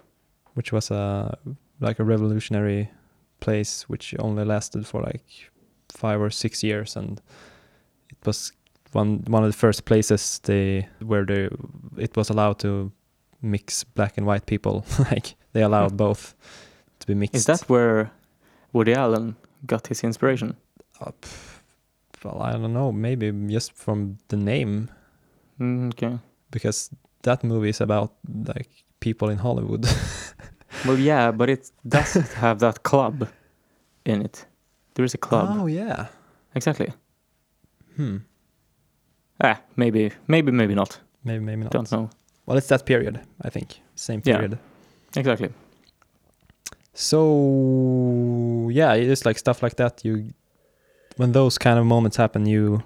which 0.56 0.72
was 0.72 0.92
a 0.92 1.38
like 1.80 2.00
a 2.00 2.04
revolutionary 2.04 2.90
place 3.40 3.90
which 3.90 4.16
only 4.20 4.44
lasted 4.46 4.86
for 4.88 5.02
like 5.02 5.24
five 5.90 6.20
or 6.22 6.30
six 6.30 6.64
years, 6.64 6.96
and 6.96 7.22
it 8.10 8.18
was 8.26 8.52
one 8.94 9.24
one 9.28 9.44
of 9.44 9.52
the 9.52 9.58
first 9.58 9.86
places 9.86 10.40
they 10.44 10.88
where 11.06 11.26
they 11.26 11.50
it 11.98 12.16
was 12.18 12.30
allowed 12.30 12.60
to 12.60 12.92
mix 13.42 13.84
black 13.84 14.18
and 14.18 14.26
white 14.28 14.46
people. 14.46 14.86
like 15.12 15.36
they 15.54 15.62
allowed 15.64 15.98
both 15.98 16.36
to 17.00 17.08
be 17.08 17.14
mixed. 17.16 17.36
Is 17.36 17.46
that 17.46 17.70
where 17.70 18.12
Woody 18.74 18.94
Allen 18.94 19.36
got 19.66 19.88
his 19.88 20.04
inspiration? 20.04 20.56
Uh, 21.02 21.12
well, 22.24 22.42
I 22.42 22.54
don't 22.54 22.74
know. 22.74 22.92
Maybe 22.92 23.32
just 23.54 23.74
from 23.74 24.18
the 24.30 24.38
name, 24.38 24.90
Mm, 25.60 25.90
okay. 25.94 26.18
because 26.52 26.90
that 27.24 27.44
movie 27.44 27.70
is 27.70 27.82
about 27.82 28.14
like 28.48 28.70
people 29.00 29.30
in 29.30 29.38
Hollywood. 29.38 29.86
Well, 30.86 31.00
yeah, 31.00 31.32
but 31.32 31.50
it 31.50 31.72
doesn't 31.88 32.34
have 32.34 32.60
that 32.60 32.84
club 32.84 33.28
in 34.06 34.22
it. 34.22 34.46
There 34.94 35.06
is 35.06 35.14
a 35.14 35.18
club. 35.18 35.48
Oh 35.52 35.66
yeah. 35.66 36.08
Exactly. 36.54 36.92
Hmm. 37.96 38.18
Ah, 39.44 39.60
maybe, 39.76 40.12
maybe, 40.28 40.52
maybe 40.52 40.76
not. 40.76 41.00
Maybe 41.24 41.44
maybe 41.44 41.64
not. 41.64 41.72
Don't 41.72 41.92
know. 41.92 42.10
Well, 42.46 42.58
it's 42.58 42.68
that 42.68 42.86
period. 42.86 43.20
I 43.42 43.50
think 43.50 43.80
same 43.96 44.22
period. 44.22 44.52
Yeah. 44.52 45.20
Exactly. 45.20 45.50
So 46.94 48.70
yeah, 48.72 48.94
it's 48.94 49.26
like 49.26 49.38
stuff 49.38 49.64
like 49.64 49.76
that. 49.78 50.04
You 50.04 50.34
when 51.18 51.32
those 51.32 51.58
kind 51.58 51.80
of 51.80 51.86
moments 51.86 52.18
happen, 52.18 52.46
you 52.46 52.84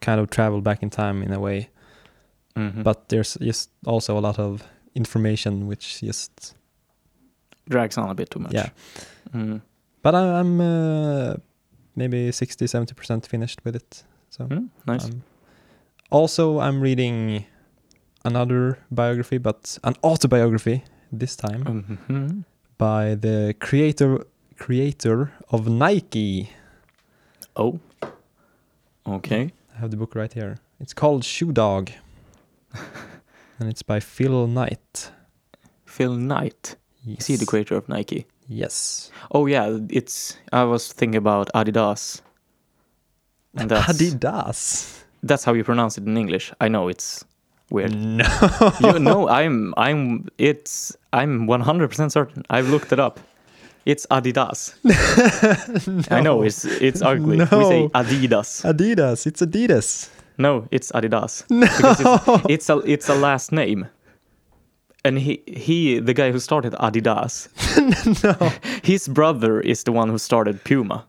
kind 0.00 0.20
of 0.20 0.30
travel 0.30 0.60
back 0.60 0.82
in 0.82 0.90
time 0.90 1.22
in 1.22 1.32
a 1.32 1.40
way. 1.40 1.68
Mhm. 2.56 2.82
But 2.82 3.08
there's 3.08 3.36
just 3.40 3.70
also 3.86 4.18
a 4.18 4.20
lot 4.20 4.38
of 4.38 4.62
information 4.96 5.66
which 5.68 6.00
just 6.00 6.54
drags 7.68 7.98
on 7.98 8.10
a 8.10 8.14
bit 8.14 8.30
too 8.30 8.40
much. 8.40 8.54
yeah. 8.54 8.68
Mm. 9.34 9.60
But 10.02 10.14
I, 10.14 10.38
I'm 10.40 10.60
uh, 10.60 11.34
maybe 11.96 12.32
60 12.32 12.66
70 12.66 12.94
percent 12.94 13.26
finished 13.26 13.60
with 13.64 13.76
it. 13.76 14.04
So 14.30 14.44
Mm, 14.44 14.68
nice. 14.86 15.04
um, 15.06 15.22
also 16.10 16.60
I'm 16.60 16.80
reading 16.80 17.44
another 18.24 18.78
biography, 18.90 19.38
but 19.38 19.78
an 19.84 19.94
autobiography 20.02 20.82
this 21.12 21.36
time 21.36 21.64
Mhm. 21.64 22.44
by 22.78 23.14
the 23.16 23.54
creator 23.60 24.24
creator 24.58 25.32
of 25.50 25.68
Nike. 25.68 26.48
Oh. 27.54 27.78
Okay. 29.06 29.50
I 29.74 29.78
have 29.80 29.90
the 29.90 29.96
book 29.96 30.14
right 30.14 30.32
here. 30.32 30.56
It's 30.80 30.94
called 30.94 31.24
Shoe 31.24 31.52
Dog, 31.52 31.90
and 33.58 33.68
it's 33.68 33.82
by 33.82 34.00
Phil 34.00 34.46
Knight. 34.46 35.10
Phil 35.84 36.14
Knight. 36.14 36.76
Yes. 37.04 37.20
Is 37.20 37.26
he 37.26 37.36
the 37.36 37.46
creator 37.46 37.76
of 37.76 37.88
Nike? 37.88 38.26
Yes. 38.48 39.10
Oh 39.30 39.46
yeah, 39.46 39.78
it's. 39.90 40.36
I 40.52 40.64
was 40.64 40.92
thinking 40.92 41.16
about 41.16 41.50
Adidas. 41.54 42.20
And 43.56 43.70
that's, 43.70 43.92
Adidas. 43.92 45.02
That's 45.22 45.44
how 45.44 45.54
you 45.54 45.64
pronounce 45.64 45.98
it 45.98 46.04
in 46.04 46.16
English. 46.16 46.52
I 46.60 46.68
know 46.68 46.88
it's 46.88 47.24
weird. 47.70 47.94
No. 47.94 48.26
you 48.80 48.98
no, 48.98 49.28
I'm. 49.28 49.72
I'm. 49.76 50.28
It's. 50.38 50.96
I'm 51.12 51.46
100% 51.46 52.12
certain. 52.12 52.44
I've 52.50 52.68
looked 52.68 52.92
it 52.92 53.00
up. 53.00 53.20
It's 53.86 54.04
Adidas. 54.10 54.74
I 56.10 56.20
know 56.20 56.42
it's 56.42 56.64
it's 56.64 57.02
ugly. 57.02 57.38
We 57.38 57.46
say 57.46 57.88
Adidas. 57.94 58.64
Adidas. 58.64 59.26
It's 59.26 59.40
Adidas. 59.40 60.10
No, 60.38 60.66
it's 60.70 60.92
Adidas. 60.92 61.44
No. 61.50 61.66
Because 61.76 62.00
it's, 62.00 62.44
it's 62.48 62.68
a 62.70 62.76
it's 62.78 63.08
a 63.08 63.14
last 63.14 63.52
name. 63.52 63.86
And 65.04 65.18
he 65.18 65.42
he 65.46 65.98
the 66.00 66.12
guy 66.14 66.32
who 66.32 66.38
started 66.40 66.72
Adidas, 66.74 67.48
no. 68.24 68.52
his 68.82 69.08
brother 69.08 69.60
is 69.60 69.84
the 69.84 69.92
one 69.92 70.08
who 70.10 70.18
started 70.18 70.62
Puma. 70.64 71.04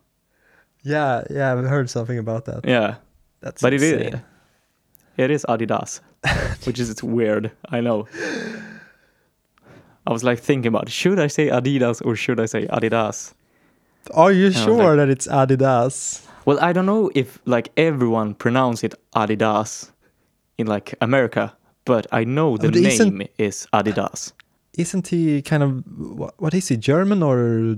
Yeah, 0.84 1.24
yeah, 1.30 1.52
I've 1.54 1.66
heard 1.66 1.90
something 1.90 2.18
about 2.20 2.46
that. 2.46 2.62
Yeah. 2.66 2.96
That's 3.42 3.62
But 3.62 3.74
it 3.74 3.82
is 3.82 3.92
insane. 3.94 4.22
it 5.18 5.32
is 5.32 5.46
Adidas. 5.50 6.00
which 6.66 6.80
is 6.80 7.04
weird, 7.04 7.52
I 7.70 7.82
know. 7.82 8.08
I 10.06 10.12
was 10.14 10.24
like 10.24 10.40
thinking 10.40 10.68
about 10.70 10.90
should 10.90 11.20
I 11.20 11.28
say 11.28 11.50
Adidas 11.50 12.02
or 12.06 12.16
should 12.16 12.40
I 12.40 12.46
say 12.46 12.66
Adidas? 12.68 13.34
Are 14.14 14.32
you 14.32 14.46
was 14.46 14.56
sure 14.56 14.96
like- 14.96 14.98
that 14.98 15.10
it's 15.10 15.28
Adidas? 15.28 16.24
Well, 16.48 16.60
I 16.62 16.72
don't 16.72 16.86
know 16.86 17.12
if 17.14 17.40
like 17.44 17.72
everyone 17.76 18.34
pronounce 18.34 18.82
it 18.82 18.96
Adidas 19.14 19.92
in 20.58 20.66
like 20.66 20.96
America, 21.02 21.54
but 21.84 22.08
I 22.14 22.24
know 22.24 22.56
the 22.56 22.72
but 22.72 22.80
name 22.80 23.28
is 23.38 23.68
Adidas. 23.74 24.32
Isn't 24.78 25.08
he 25.10 25.42
kind 25.42 25.62
of 25.62 25.84
what, 25.98 26.34
what 26.40 26.54
is 26.54 26.70
he 26.70 26.78
German 26.78 27.22
or? 27.22 27.76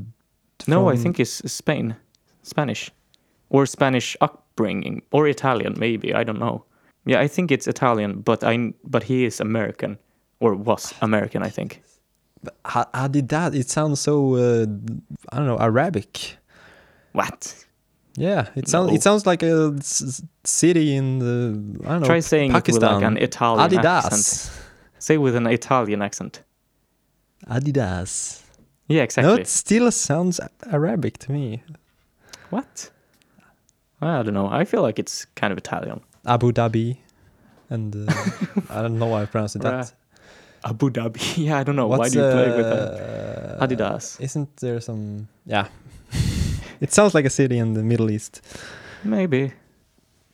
No, 0.67 0.87
I 0.87 0.97
think 0.97 1.19
it's 1.19 1.51
Spain, 1.51 1.95
Spanish, 2.43 2.91
or 3.49 3.65
Spanish 3.65 4.15
upbringing, 4.21 5.01
or 5.11 5.27
Italian 5.27 5.73
maybe. 5.79 6.13
I 6.13 6.23
don't 6.23 6.37
know. 6.39 6.63
Yeah, 7.07 7.21
I 7.21 7.27
think 7.27 7.51
it's 7.51 7.67
Italian, 7.67 8.21
but 8.21 8.43
I 8.43 8.73
but 8.83 9.01
he 9.01 9.25
is 9.25 9.39
American, 9.41 9.97
or 10.39 10.53
was 10.53 10.93
American, 11.01 11.41
I 11.41 11.49
think. 11.49 11.81
Adidas. 12.65 13.55
It 13.55 13.67
sounds 13.67 13.99
so 13.99 14.35
uh, 14.35 14.67
I 15.31 15.37
don't 15.37 15.47
know 15.47 15.57
Arabic. 15.57 16.37
What? 17.13 17.65
Yeah, 18.15 18.49
it 18.55 18.67
sounds 18.67 18.89
No. 18.89 18.95
it 18.95 19.03
sounds 19.03 19.25
like 19.25 19.43
a 19.43 19.75
city 20.43 20.95
in 20.95 21.19
the 21.19 21.85
I 21.85 21.89
don't 21.93 22.01
know. 22.01 22.05
Try 22.07 22.19
saying 22.19 22.51
Pakistan. 22.51 22.83
it 22.83 22.93
with 22.95 23.03
like 23.03 23.11
an 23.11 23.17
Italian 23.17 23.73
accent. 23.79 24.13
Adidas. 24.13 24.61
Say 24.99 25.17
with 25.17 25.35
an 25.35 25.47
Italian 25.47 26.01
accent. 26.01 26.43
Adidas. 27.47 28.43
Yeah, 28.87 29.03
exactly. 29.03 29.33
No, 29.33 29.39
it 29.39 29.47
still 29.47 29.91
sounds 29.91 30.39
Arabic 30.71 31.17
to 31.19 31.31
me. 31.31 31.63
What? 32.49 32.89
I 34.01 34.23
don't 34.23 34.33
know. 34.33 34.47
I 34.49 34.65
feel 34.65 34.81
like 34.81 34.97
it's 34.97 35.25
kind 35.35 35.51
of 35.51 35.57
Italian. 35.57 36.01
Abu 36.25 36.51
Dhabi, 36.51 36.97
and 37.69 37.95
uh, 37.95 38.13
I 38.69 38.81
don't 38.81 38.97
know 38.97 39.07
why 39.07 39.21
I 39.23 39.25
pronounced 39.25 39.55
it 39.55 39.61
that. 39.61 39.93
Abu 40.63 40.89
Dhabi. 40.89 41.37
Yeah, 41.45 41.59
I 41.59 41.63
don't 41.63 41.75
know. 41.75 41.87
Why 41.87 42.09
do 42.09 42.17
you 42.19 42.25
play 42.31 42.47
with 42.57 42.65
that? 42.65 43.59
uh, 43.61 43.65
Adidas. 43.67 44.19
Isn't 44.19 44.55
there 44.57 44.79
some? 44.81 45.27
Yeah, 45.45 45.67
it 46.81 46.93
sounds 46.93 47.13
like 47.13 47.25
a 47.25 47.29
city 47.29 47.57
in 47.57 47.73
the 47.73 47.83
Middle 47.83 48.09
East. 48.11 48.41
Maybe. 49.03 49.53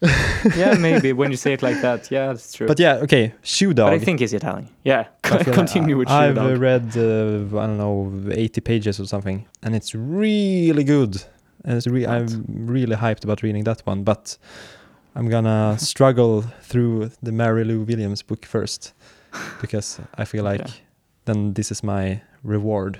yeah, 0.56 0.76
maybe 0.78 1.14
when 1.14 1.32
you 1.32 1.38
say 1.38 1.54
it 1.54 1.62
like 1.64 1.82
that. 1.82 2.12
Yeah, 2.12 2.28
that's 2.28 2.54
true. 2.54 2.68
But 2.68 2.80
yeah, 2.80 2.96
okay, 3.04 3.34
Shoe 3.42 3.74
Dog. 3.74 3.88
But 3.88 3.94
I 3.94 4.00
think 4.00 4.22
it's 4.22 4.34
Italian. 4.34 4.70
Yeah, 4.84 5.06
feel 5.24 5.38
like 5.38 5.54
continue 5.54 5.98
with 5.98 6.10
Shoe 6.10 6.14
I've 6.14 6.36
Dog. 6.36 6.58
read 6.60 6.96
uh, 6.98 7.58
I 7.58 7.66
don't 7.68 7.78
know 7.78 8.12
80 8.32 8.62
pages 8.62 9.00
or 9.00 9.06
something, 9.06 9.48
and 9.64 9.76
it's 9.76 9.96
really 9.96 10.84
good. 10.84 11.24
And 11.64 11.78
it's 11.78 11.88
re- 11.88 12.06
I'm 12.06 12.28
really 12.48 12.96
hyped 12.96 13.24
about 13.24 13.42
reading 13.42 13.64
that 13.64 13.82
one, 13.88 14.04
but 14.04 14.38
I'm 15.16 15.30
gonna 15.30 15.78
struggle 15.80 16.42
through 16.62 17.10
the 17.24 17.32
Mary 17.32 17.64
Lou 17.64 17.82
Williams 17.84 18.22
book 18.22 18.46
first 18.46 18.94
because 19.62 20.00
I 20.18 20.26
feel 20.26 20.44
like 20.44 20.62
Okay. 20.62 20.74
then 21.24 21.54
this 21.54 21.72
is 21.72 21.84
my 21.84 22.22
reward 22.44 23.00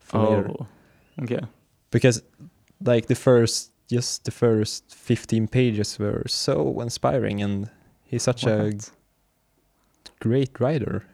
for 0.00 0.18
later. 0.18 0.50
Oh, 0.58 0.66
okay. 1.22 1.40
Because 1.90 2.22
like 2.84 3.06
the 3.06 3.14
first, 3.14 3.72
just 3.88 4.24
the 4.24 4.30
first 4.30 4.94
15 4.94 5.48
pages 5.48 5.98
were 5.98 6.24
so 6.26 6.80
inspiring, 6.80 7.42
and 7.42 7.70
he's 8.04 8.22
such 8.22 8.44
a 8.44 8.72
great 10.20 10.60
writer. 10.60 11.04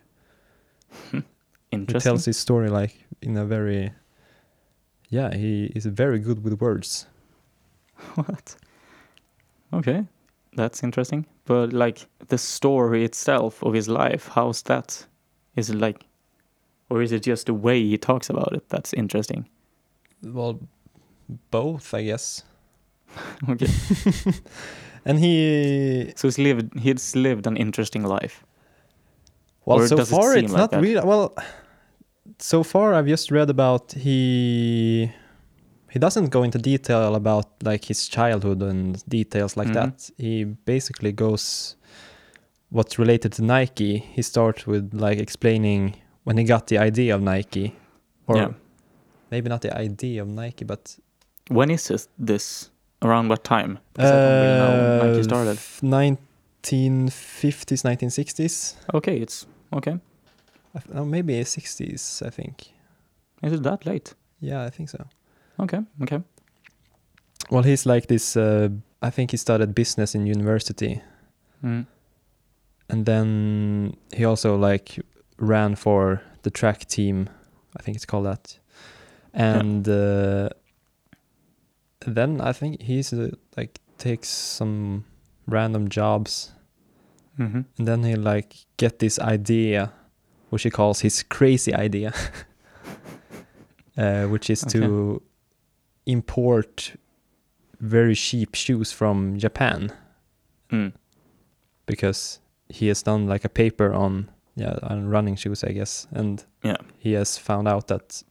He 1.70 1.84
tells 1.84 2.24
his 2.24 2.38
story 2.38 2.70
like 2.70 2.96
in 3.20 3.36
a 3.36 3.44
very 3.44 3.92
yeah 5.10 5.34
he 5.34 5.66
is 5.76 5.84
very 5.84 6.18
good 6.18 6.42
with 6.42 6.62
words 6.62 7.06
What? 8.14 8.56
Okay, 9.72 10.06
that's 10.54 10.82
interesting. 10.82 11.26
But 11.44 11.72
like 11.72 12.06
the 12.28 12.38
story 12.38 13.04
itself 13.04 13.62
of 13.62 13.74
his 13.74 13.88
life, 13.88 14.28
how's 14.28 14.62
that? 14.62 15.06
Is 15.56 15.70
it 15.70 15.76
like, 15.76 16.06
or 16.88 17.02
is 17.02 17.12
it 17.12 17.22
just 17.24 17.46
the 17.46 17.54
way 17.54 17.82
he 17.82 17.98
talks 17.98 18.30
about 18.30 18.52
it 18.54 18.68
that's 18.68 18.94
interesting? 18.94 19.48
well 20.22 20.58
both 21.50 21.94
i 21.94 22.02
guess 22.02 22.42
Okay, 23.48 23.66
and 25.04 25.18
he 25.18 26.12
so 26.16 26.28
he's 26.28 26.38
lived 26.38 26.78
he's 26.78 27.16
lived 27.16 27.46
an 27.46 27.56
interesting 27.56 28.02
life. 28.04 28.44
well 29.64 29.78
Or 29.80 29.86
so 29.88 29.98
it 29.98 30.06
far 30.08 30.34
seem 30.34 30.44
it's 30.44 30.52
like 30.52 30.60
not 30.60 30.70
that? 30.72 30.82
really 30.82 31.04
well 31.06 31.34
so 32.38 32.62
far 32.62 32.94
i've 32.94 33.06
just 33.06 33.30
read 33.30 33.50
about 33.50 33.92
he 33.92 35.10
he 35.90 35.98
doesn't 35.98 36.28
go 36.30 36.42
into 36.42 36.58
detail 36.58 37.14
about 37.14 37.46
like 37.62 37.84
his 37.86 38.06
childhood 38.08 38.62
and 38.62 39.02
details 39.08 39.56
like 39.56 39.68
Mhm. 39.68 39.74
that 39.74 40.10
he 40.18 40.44
basically 40.44 41.12
goes 41.12 41.76
what's 42.70 42.98
related 42.98 43.32
to 43.32 43.42
nike 43.42 43.98
he 44.16 44.22
starts 44.22 44.66
with 44.66 44.92
like 44.92 45.18
explaining 45.18 45.94
when 46.24 46.36
he 46.36 46.44
got 46.44 46.66
the 46.66 46.78
idea 46.78 47.14
of 47.14 47.22
nike 47.22 47.72
or 48.26 48.36
yeah. 48.36 48.48
maybe 49.30 49.48
not 49.48 49.62
the 49.62 49.74
idea 49.74 50.20
of 50.22 50.28
Nike, 50.28 50.64
but 50.66 50.98
When 51.48 51.70
is 51.70 51.88
this? 51.88 52.08
This 52.18 52.70
around 53.02 53.28
what 53.28 53.44
time? 53.44 53.78
Because 53.94 54.10
I 54.10 54.14
don't 54.14 54.42
really 54.42 54.58
know 54.58 54.98
when 55.00 55.12
Nike 55.12 55.22
started. 55.22 55.58
1950s, 56.62 57.82
1960s, 57.84 58.74
Okay, 58.94 59.16
it's 59.18 59.46
okay. 59.72 59.98
Oh, 60.94 61.04
maybe 61.04 61.32
60s, 61.44 62.22
I 62.26 62.30
think. 62.30 62.68
Is 63.42 63.52
it 63.52 63.62
that 63.62 63.86
late? 63.86 64.14
Yeah, 64.40 64.62
I 64.64 64.70
think 64.70 64.88
so. 64.88 65.04
Okay, 65.60 65.80
okay. 66.02 66.20
Well, 67.50 67.62
he's 67.62 67.86
like 67.86 68.06
this. 68.06 68.36
Uh, 68.36 68.68
I 69.02 69.10
think 69.10 69.30
he 69.30 69.36
started 69.36 69.74
business 69.74 70.14
in 70.14 70.26
university, 70.26 71.00
Mm. 71.64 71.86
and 72.88 73.04
then 73.06 73.96
he 74.14 74.24
also 74.24 74.56
like 74.56 75.00
ran 75.38 75.74
for 75.74 76.20
the 76.42 76.50
track 76.50 76.86
team. 76.86 77.28
I 77.76 77.82
think 77.82 77.96
it's 77.96 78.06
called 78.06 78.26
that. 78.26 78.58
And 79.34 79.88
uh, 79.88 80.50
then 82.06 82.40
I 82.40 82.52
think 82.52 82.82
he's 82.82 83.12
uh, 83.12 83.30
like 83.56 83.80
takes 83.98 84.28
some 84.28 85.04
random 85.46 85.88
jobs, 85.88 86.52
hmm 87.36 87.62
and 87.78 87.86
then 87.88 88.02
he 88.04 88.14
like 88.16 88.54
get 88.76 88.98
this 88.98 89.18
idea, 89.18 89.92
which 90.50 90.62
he 90.62 90.70
calls 90.70 91.00
his 91.00 91.22
crazy 91.22 91.74
idea, 91.74 92.12
uh, 93.96 94.24
which 94.26 94.50
is 94.50 94.60
to 94.62 95.22
import 96.06 96.96
very 97.80 98.14
cheap 98.14 98.54
shoes 98.54 98.92
from 98.92 99.38
Japan. 99.38 99.92
Mm. 100.70 100.92
because 101.86 102.40
he 102.68 102.88
has 102.88 103.02
done 103.02 103.26
like 103.26 103.42
a 103.42 103.48
paper 103.48 103.94
on 103.94 104.28
yeah 104.54 104.76
on 104.82 105.08
running 105.08 105.34
shoes 105.36 105.64
I 105.64 105.72
guess. 105.72 106.06
And 106.12 106.44
Yeah. 106.62 106.76
he 106.98 107.14
has 107.14 107.38
found 107.38 107.66
out 107.68 107.86
that 107.88 108.22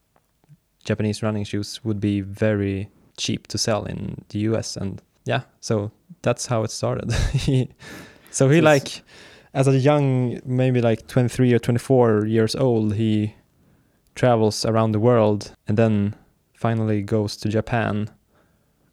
Japanese 0.86 1.23
running 1.23 1.45
shoes 1.45 1.84
would 1.84 1.99
be 1.99 2.21
very 2.21 2.89
cheap 3.17 3.47
to 3.47 3.58
sell 3.58 3.84
in 3.86 4.23
the 4.30 4.39
US 4.39 4.77
and 4.77 5.01
yeah 5.25 5.41
so 5.60 5.91
that's 6.21 6.45
how 6.47 6.63
it 6.63 6.71
started 6.71 7.12
he, 7.34 7.69
so 8.32 8.49
he 8.49 8.62
like 8.62 9.01
as 9.53 9.67
a 9.67 9.77
young 9.77 10.39
maybe 10.45 10.82
like 10.82 11.08
23 11.08 11.53
or 11.53 11.60
24 11.60 12.25
years 12.25 12.56
old 12.56 12.93
he 12.95 13.34
travels 14.15 14.65
around 14.65 14.91
the 14.93 14.99
world 14.99 15.51
and 15.67 15.77
then 15.77 16.13
finally 16.53 17.01
goes 17.01 17.36
to 17.38 17.49
Japan 17.49 18.10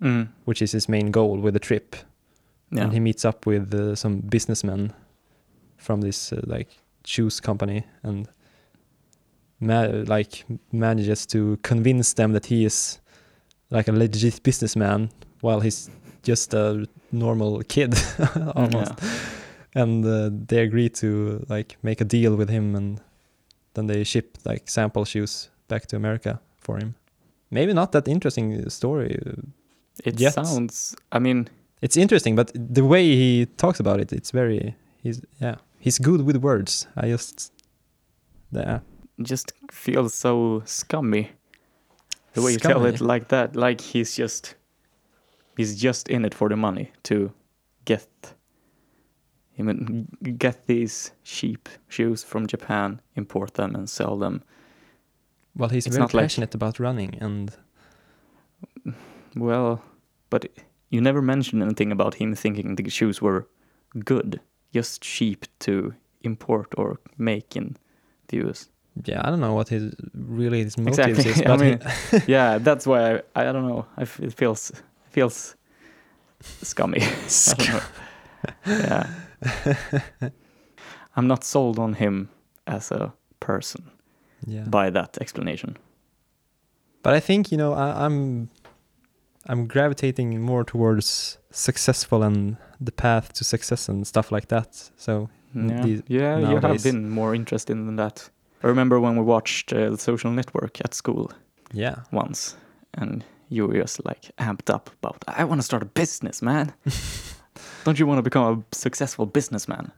Mm. 0.02 0.28
which 0.44 0.60
is 0.60 0.72
his 0.72 0.88
main 0.88 1.10
goal 1.12 1.38
with 1.38 1.54
the 1.54 1.60
trip 1.60 1.96
Yeah. 2.72 2.82
and 2.84 2.92
he 2.92 3.00
meets 3.00 3.24
up 3.24 3.46
with 3.46 3.72
uh, 3.72 3.94
some 3.94 4.20
businessmen 4.28 4.92
from 5.76 6.00
this 6.00 6.32
uh, 6.32 6.40
like 6.46 6.68
shoes 7.04 7.40
company 7.40 7.84
and 8.02 8.28
ma- 9.60 10.02
like 10.14 10.44
manages 10.72 11.26
to 11.26 11.56
convince 11.62 12.14
them 12.14 12.32
that 12.32 12.46
he 12.46 12.64
is 12.64 13.00
like 13.76 13.90
a 13.90 13.92
legit 13.92 14.42
businessman 14.42 15.08
while 15.42 15.60
he's 15.60 15.90
just 16.22 16.54
a 16.54 16.86
normal 17.12 17.62
kid 17.68 17.94
almost 18.56 18.92
Yeah. 19.00 19.82
and 19.82 20.04
uh, 20.06 20.30
they 20.48 20.62
agree 20.62 20.88
to 20.90 21.44
like 21.48 21.76
make 21.82 22.00
a 22.00 22.04
deal 22.04 22.36
with 22.36 22.48
him 22.50 22.74
and 22.76 23.00
then 23.74 23.86
they 23.86 24.04
ship 24.04 24.38
like 24.44 24.62
sample 24.70 25.04
shoes 25.04 25.50
back 25.68 25.86
to 25.86 25.96
america 25.96 26.38
for 26.58 26.76
him 26.78 26.94
maybe 27.50 27.72
not 27.72 27.90
that 27.92 28.08
interesting 28.08 28.68
story 28.70 29.18
It 30.04 30.20
Yet. 30.20 30.34
sounds. 30.34 30.96
I 31.12 31.18
mean, 31.20 31.46
it's 31.80 31.96
interesting 31.96 32.36
but 32.36 32.50
the 32.54 32.82
way 32.84 33.04
he 33.04 33.46
talks 33.56 33.80
about 33.80 34.00
it 34.00 34.12
it's 34.12 34.32
very 34.32 34.74
he's 35.02 35.20
yeah 35.40 35.56
he's 35.84 35.98
good 36.00 36.20
with 36.26 36.36
words 36.36 36.86
i 36.96 37.08
just 37.10 37.52
yeah 38.50 38.78
just 39.22 39.52
feels 39.70 40.14
so 40.14 40.62
scummy. 40.64 41.30
The 42.34 42.42
way 42.42 42.52
you 42.52 42.58
tell 42.58 42.84
it 42.86 43.00
like 43.00 43.28
that, 43.28 43.56
like 43.56 43.80
he's 43.80 44.14
just 44.16 44.54
he's 45.56 45.76
just 45.80 46.08
in 46.08 46.24
it 46.24 46.34
for 46.34 46.48
the 46.48 46.56
money 46.56 46.90
to 47.04 47.32
get 47.84 48.08
mean 49.58 50.08
get 50.38 50.66
these 50.66 51.12
cheap 51.22 51.68
shoes 51.88 52.24
from 52.24 52.46
Japan, 52.46 53.00
import 53.16 53.54
them 53.54 53.74
and 53.74 53.88
sell 53.88 54.18
them. 54.18 54.42
well 55.56 55.68
he's 55.70 55.86
it's 55.86 55.96
very 55.96 56.02
not 56.02 56.14
like- 56.14 56.24
passionate 56.24 56.54
about 56.54 56.78
running 56.80 57.14
and 57.20 57.56
Well, 59.36 59.82
but 60.30 60.44
you 60.90 61.00
never 61.00 61.22
mentioned 61.22 61.62
anything 61.62 61.92
about 61.92 62.14
him 62.14 62.34
thinking 62.34 62.76
the 62.76 62.90
shoes 62.90 63.20
were 63.22 63.48
good, 64.04 64.40
just 64.72 65.02
cheap 65.02 65.46
to 65.60 65.94
import 66.22 66.74
or 66.76 66.98
make 67.18 67.56
in 67.56 67.76
the 68.28 68.36
US. 68.48 68.68
Yeah 69.04 69.20
i 69.24 69.30
don't 69.30 69.40
know 69.40 69.54
what 69.54 69.68
his 69.68 69.92
really 70.14 70.62
his 70.62 70.76
motives 70.78 70.98
Exactly. 71.18 71.42
is 71.42 71.50
I 71.52 71.56
mean, 71.56 71.78
yeah, 72.28 72.58
that's 72.58 72.86
why 72.86 73.16
I, 73.36 73.48
I 73.48 73.52
don't 73.52 73.66
know. 73.68 73.86
I 73.98 74.02
f- 74.02 74.20
it 74.20 74.32
feels 74.32 74.72
feels 75.10 75.56
scummy. 76.62 77.00
yeah, 78.66 79.06
I'm 81.16 81.26
not 81.26 81.44
sold 81.44 81.78
on 81.78 81.94
him 81.94 82.28
as 82.66 82.90
a 82.90 83.12
person 83.40 83.90
yeah 84.46 84.64
by 84.68 84.90
that 84.90 85.18
explanation. 85.20 85.76
But 87.02 87.14
I 87.14 87.20
think 87.20 87.50
you 87.52 87.58
know 87.58 87.72
I, 87.74 88.04
I'm 88.06 88.48
I'm 89.48 89.66
gravitating 89.66 90.40
more 90.40 90.64
towards 90.64 91.38
successful 91.50 92.22
and 92.22 92.56
the 92.80 92.92
path 92.92 93.32
to 93.34 93.44
success 93.44 93.88
and 93.88 94.06
stuff 94.06 94.30
like 94.32 94.48
that. 94.48 94.90
So 94.96 95.28
Yeah, 95.54 95.82
these- 95.82 96.02
yeah, 96.08 96.38
you 96.50 96.58
have 96.60 96.82
been 96.82 97.08
more 97.10 97.34
interested 97.34 97.72
in 97.76 97.96
that. 97.96 98.30
I 98.64 98.68
remember 98.68 98.98
when 98.98 99.16
we 99.16 99.22
watched 99.22 99.72
uh, 99.72 99.90
The 99.90 99.98
Social 99.98 100.30
Network 100.30 100.80
at 100.84 100.94
school 100.94 101.30
yeah, 101.72 101.96
once, 102.12 102.56
and 102.94 103.22
you 103.50 103.66
were 103.66 103.74
just 103.82 104.04
like 104.06 104.30
amped 104.38 104.70
up 104.74 104.90
about, 105.02 105.22
I 105.28 105.44
want 105.44 105.60
to 105.60 105.64
start 105.64 105.82
a 105.82 105.86
business, 105.86 106.40
man. 106.42 106.72
Don't 107.84 107.98
you 107.98 108.06
want 108.06 108.18
to 108.18 108.22
become 108.22 108.64
a 108.72 108.74
successful 108.74 109.26
businessman? 109.26 109.92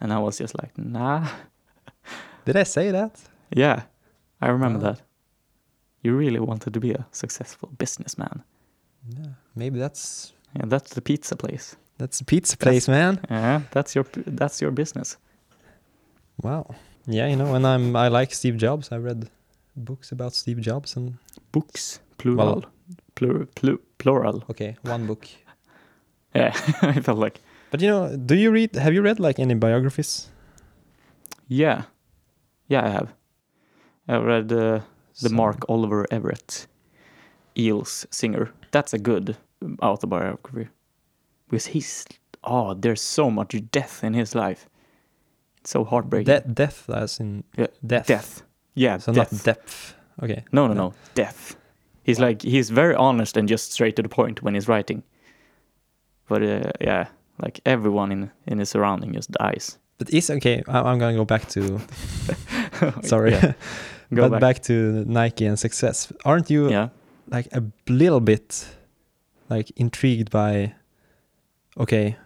And 0.00 0.12
I 0.12 0.18
was 0.18 0.38
just 0.38 0.54
like, 0.60 0.76
nah. 0.76 1.28
did 2.44 2.56
I 2.56 2.64
say 2.64 2.90
that? 2.90 3.20
Yeah, 3.56 3.82
I 4.40 4.48
remember 4.48 4.78
Wow. 4.80 4.92
that. 4.92 5.02
You 6.02 6.16
really 6.16 6.40
wanted 6.40 6.74
to 6.74 6.80
be 6.80 6.92
a 6.92 7.06
successful 7.12 7.68
businessman. 7.78 8.42
Yeah, 9.08 9.34
maybe 9.54 9.78
that's 9.78 10.32
Yeah, 10.56 10.66
that's 10.68 10.94
the 10.94 11.00
pizza 11.02 11.36
place. 11.36 11.76
that's 11.98 12.18
the 12.18 12.24
pizza 12.24 12.56
place, 12.56 12.88
man. 12.88 13.18
Yeah, 13.30 13.60
that's 13.70 13.94
your 13.94 14.04
that's 14.26 14.60
your 14.62 14.72
business. 14.72 15.18
Wow. 16.42 16.74
Yeah, 17.06 17.26
you 17.28 17.36
know, 17.36 17.54
and 17.54 17.66
I'm 17.66 17.96
I 17.96 18.08
like 18.08 18.32
Steve 18.34 18.56
Jobs. 18.56 18.92
I 18.92 18.96
read 18.98 19.30
books 19.76 20.12
about 20.12 20.34
Steve 20.34 20.60
Jobs 20.60 20.96
and 20.96 21.14
Books, 21.52 22.00
plural, 22.18 22.36
Well- 22.46 22.64
Plur, 23.14 23.46
plu, 23.54 23.78
plural. 23.98 24.44
okay, 24.50 24.76
one 24.82 25.06
book. 25.06 25.26
Yeah, 26.34 26.52
I 26.82 27.00
felt 27.00 27.18
like 27.18 27.40
But 27.72 27.80
you 27.80 27.88
know, 27.88 28.16
do 28.16 28.34
you 28.36 28.52
read? 28.52 28.76
Have 28.76 28.94
you 28.94 29.02
read 29.02 29.18
like 29.20 29.38
any 29.42 29.54
biographies? 29.54 30.28
yeah, 31.48 31.82
yeah. 32.68 32.84
I 32.86 32.88
have. 32.90 33.08
I 34.08 34.16
read 34.18 34.52
uh, 34.52 34.56
the 35.22 35.28
Some- 35.28 35.34
Mark 35.34 35.64
Oliver 35.68 36.06
Everett, 36.10 36.68
Eels 37.58 38.06
singer. 38.10 38.52
That's 38.70 38.94
a 38.94 38.98
good 38.98 39.36
autobiography. 39.82 40.68
Because 41.48 41.66
he's 41.66 42.06
oh, 42.44 42.74
there's 42.74 43.00
so 43.02 43.28
much 43.30 43.56
death 43.72 44.04
in 44.04 44.14
his 44.14 44.34
life. 44.34 44.68
So 45.64 45.84
heartbreaking. 45.84 46.24
De- 46.34 46.48
death, 46.54 46.88
as 46.90 47.20
in 47.20 47.44
Yeah, 47.58 47.66
death. 47.86 48.06
death. 48.06 48.42
Yeah, 48.74 48.98
So 48.98 49.12
death. 49.12 49.32
not 49.32 49.44
depth. 49.44 49.94
Okay. 50.22 50.44
No, 50.52 50.66
no, 50.66 50.74
no. 50.74 50.94
Death. 51.14 51.56
He's 52.02 52.18
like 52.18 52.42
he's 52.42 52.70
very 52.70 52.94
honest 52.94 53.36
and 53.36 53.48
just 53.50 53.72
straight 53.72 53.94
to 53.96 54.02
the 54.02 54.08
point 54.08 54.42
when 54.42 54.54
he's 54.54 54.68
writing. 54.68 55.02
But 56.28 56.42
uh, 56.42 56.70
yeah, 56.80 57.06
like 57.42 57.60
everyone 57.66 58.12
in 58.12 58.30
in 58.46 58.58
his 58.58 58.70
surrounding 58.70 59.12
just 59.14 59.30
dies. 59.32 59.78
But 59.98 60.10
is 60.10 60.30
okay. 60.30 60.62
I, 60.68 60.78
I'm 60.80 60.98
gonna 60.98 61.16
go 61.16 61.24
back 61.24 61.48
to 61.48 61.78
sorry, 63.02 63.32
Yeah. 63.32 63.52
Go 64.14 64.22
but 64.22 64.30
back. 64.32 64.40
back. 64.40 64.62
to 64.64 65.04
Nike 65.06 65.46
and 65.46 65.58
success. 65.58 66.12
Aren't 66.24 66.50
you 66.50 66.68
Yeah. 66.70 66.88
like 67.30 67.48
a 67.52 67.62
little 67.88 68.20
bit 68.20 68.66
like 69.50 69.70
intrigued 69.76 70.30
by? 70.30 70.74
Okay, 71.76 72.16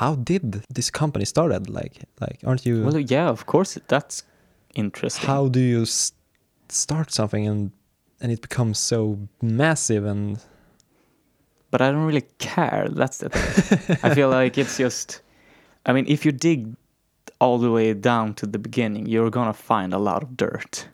how 0.00 0.14
did 0.16 0.64
this 0.74 0.90
company 0.90 1.24
started? 1.24 1.68
Like, 1.68 1.94
like 2.20 2.38
aren't 2.44 2.64
you? 2.66 2.82
Well, 2.84 2.98
yeah, 2.98 3.28
of 3.28 3.44
course 3.46 3.78
that's 3.88 4.22
interesting. 4.74 5.26
how 5.26 5.48
do 5.48 5.60
you 5.60 5.82
s- 5.82 6.12
start 6.68 7.12
something 7.12 7.46
and 7.46 7.70
and 8.20 8.32
it 8.32 8.40
becomes 8.40 8.78
so 8.78 9.18
massive 9.42 10.04
and 10.06 10.38
But 11.70 11.80
I 11.80 11.90
don't 11.90 12.06
really 12.06 12.26
care. 12.38 12.88
That's 12.90 13.18
the 13.18 13.28
thing. 13.28 13.98
I 14.02 14.14
feel 14.14 14.30
like 14.40 14.58
it's 14.58 14.76
just. 14.78 15.22
I 15.86 15.92
mean, 15.92 16.06
if 16.06 16.24
you 16.24 16.32
dig 16.32 16.76
all 17.40 17.58
the 17.58 17.70
way 17.70 17.92
down 17.94 18.34
to 18.34 18.46
the 18.46 18.58
beginning, 18.58 19.06
you're 19.06 19.30
gonna 19.30 19.52
find 19.52 19.92
a 19.92 19.98
lot 19.98 20.22
of 20.22 20.36
dirt 20.36 20.88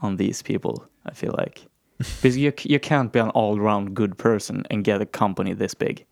on 0.00 0.16
these 0.16 0.42
people. 0.42 0.84
I 1.06 1.12
feel 1.14 1.34
like 1.38 1.66
because 1.98 2.36
you 2.36 2.52
you 2.62 2.80
can't 2.80 3.12
be 3.12 3.20
an 3.20 3.30
all-round 3.30 3.94
good 3.94 4.16
person 4.16 4.64
and 4.70 4.84
get 4.84 5.00
a 5.00 5.06
company 5.06 5.54
this 5.54 5.74
big. 5.74 6.04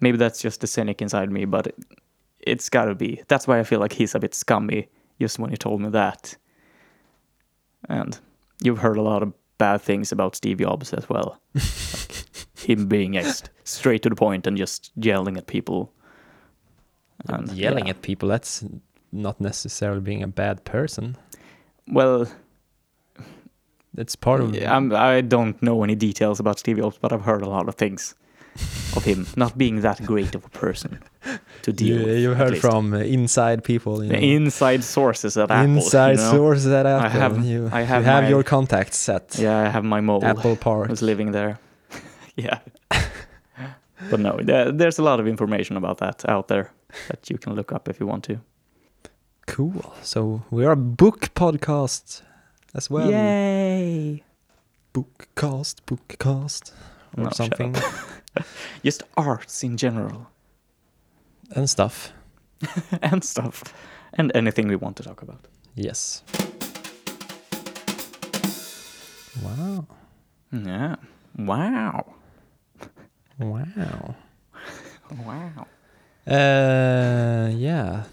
Maybe 0.00 0.16
that's 0.16 0.40
just 0.40 0.60
the 0.60 0.66
cynic 0.66 1.02
inside 1.02 1.30
me, 1.30 1.44
but 1.44 1.68
it, 1.68 1.76
it's 2.40 2.68
gotta 2.68 2.94
be. 2.94 3.22
That's 3.28 3.46
why 3.46 3.58
I 3.58 3.62
feel 3.64 3.80
like 3.80 3.92
he's 3.92 4.14
a 4.14 4.20
bit 4.20 4.34
scummy. 4.34 4.88
Just 5.20 5.38
when 5.38 5.50
he 5.50 5.56
told 5.56 5.80
me 5.80 5.88
that, 5.90 6.36
and 7.88 8.18
you've 8.62 8.78
heard 8.78 8.96
a 8.96 9.02
lot 9.02 9.22
of 9.22 9.32
bad 9.58 9.80
things 9.80 10.12
about 10.12 10.36
Steve 10.36 10.58
Jobs 10.58 10.92
as 10.92 11.08
well 11.08 11.40
him 12.56 12.86
being 12.86 13.16
ex- 13.16 13.42
straight 13.64 14.02
to 14.02 14.08
the 14.08 14.14
point 14.14 14.46
and 14.46 14.56
just 14.56 14.92
yelling 14.96 15.36
at 15.36 15.46
people. 15.46 15.92
And, 17.28 17.50
yelling 17.52 17.86
yeah. 17.86 17.90
at 17.90 18.02
people? 18.02 18.28
That's 18.28 18.64
not 19.10 19.40
necessarily 19.40 20.00
being 20.00 20.22
a 20.22 20.28
bad 20.28 20.64
person. 20.64 21.16
Well, 21.88 22.28
it's 23.96 24.14
part 24.14 24.40
of. 24.40 24.54
I'm, 24.62 24.94
I 24.94 25.20
don't 25.22 25.60
know 25.62 25.82
any 25.82 25.94
details 25.94 26.38
about 26.38 26.58
Steve 26.58 26.76
Jobs, 26.78 26.98
but 26.98 27.12
I've 27.12 27.22
heard 27.22 27.42
a 27.42 27.48
lot 27.48 27.68
of 27.68 27.74
things 27.74 28.14
of 28.96 29.04
him 29.04 29.26
not 29.36 29.56
being 29.56 29.80
that 29.82 30.04
great 30.04 30.34
of 30.34 30.44
a 30.44 30.48
person 30.48 30.98
to 31.62 31.72
deal 31.72 32.00
you, 32.00 32.06
with. 32.06 32.18
you 32.18 32.34
heard 32.34 32.58
from 32.58 32.92
uh, 32.94 32.98
inside 32.98 33.62
people. 33.62 34.02
You 34.04 34.12
know. 34.12 34.18
inside 34.18 34.82
sources 34.84 35.36
at 35.36 35.50
Apple. 35.50 35.64
inside 35.76 36.12
you 36.12 36.16
know? 36.24 36.30
sources 36.32 36.66
at 36.72 36.86
Apple. 36.86 37.10
have- 37.10 37.44
you, 37.44 37.68
I 37.72 37.82
have, 37.82 38.02
you 38.02 38.10
have 38.10 38.24
my- 38.24 38.30
your 38.30 38.42
contacts 38.42 39.08
at 39.08 39.38
Yeah, 39.38 39.58
I 39.58 39.68
have 39.68 39.84
my 39.84 40.00
mole 40.00 40.24
Apple 40.24 40.56
Park. 40.56 40.88
who's 40.88 41.02
living 41.02 41.32
there. 41.32 41.58
yeah. 42.36 42.58
but 44.10 44.20
no, 44.20 44.38
there, 44.42 44.72
there's 44.72 44.98
a 44.98 45.02
lot 45.02 45.20
of 45.20 45.26
information 45.26 45.76
about 45.76 45.98
that 45.98 46.28
out 46.28 46.48
there 46.48 46.70
that 47.08 47.28
you 47.30 47.38
can 47.38 47.54
look 47.54 47.72
up 47.72 47.88
if 47.88 48.00
you 48.00 48.06
want 48.06 48.24
to. 48.24 48.40
Cool. 49.46 49.94
So 50.02 50.42
we 50.50 50.64
are 50.64 50.72
a 50.72 50.76
book 50.76 51.30
podcast 51.34 52.22
as 52.74 52.90
well. 52.90 53.10
Yay! 53.10 54.22
Bookcast, 54.94 55.76
bookcast, 55.86 56.72
or 57.16 57.24
No, 57.24 57.30
something 57.30 57.74
Just 58.84 59.02
arts 59.16 59.62
in 59.62 59.76
general 59.76 60.28
and 61.54 61.68
stuff. 61.68 62.12
and 63.02 63.22
stuff 63.24 63.62
and 64.14 64.32
anything 64.34 64.68
we 64.68 64.76
want 64.76 64.96
to 64.96 65.02
talk 65.02 65.22
about. 65.22 65.46
Yes. 65.74 66.22
Wow. 69.42 69.86
Yeah. 70.52 70.96
Wow. 71.36 72.14
Wow. 73.38 74.14
Wow. 75.24 75.66
Uh, 76.26 77.48
yeah. 77.54 78.04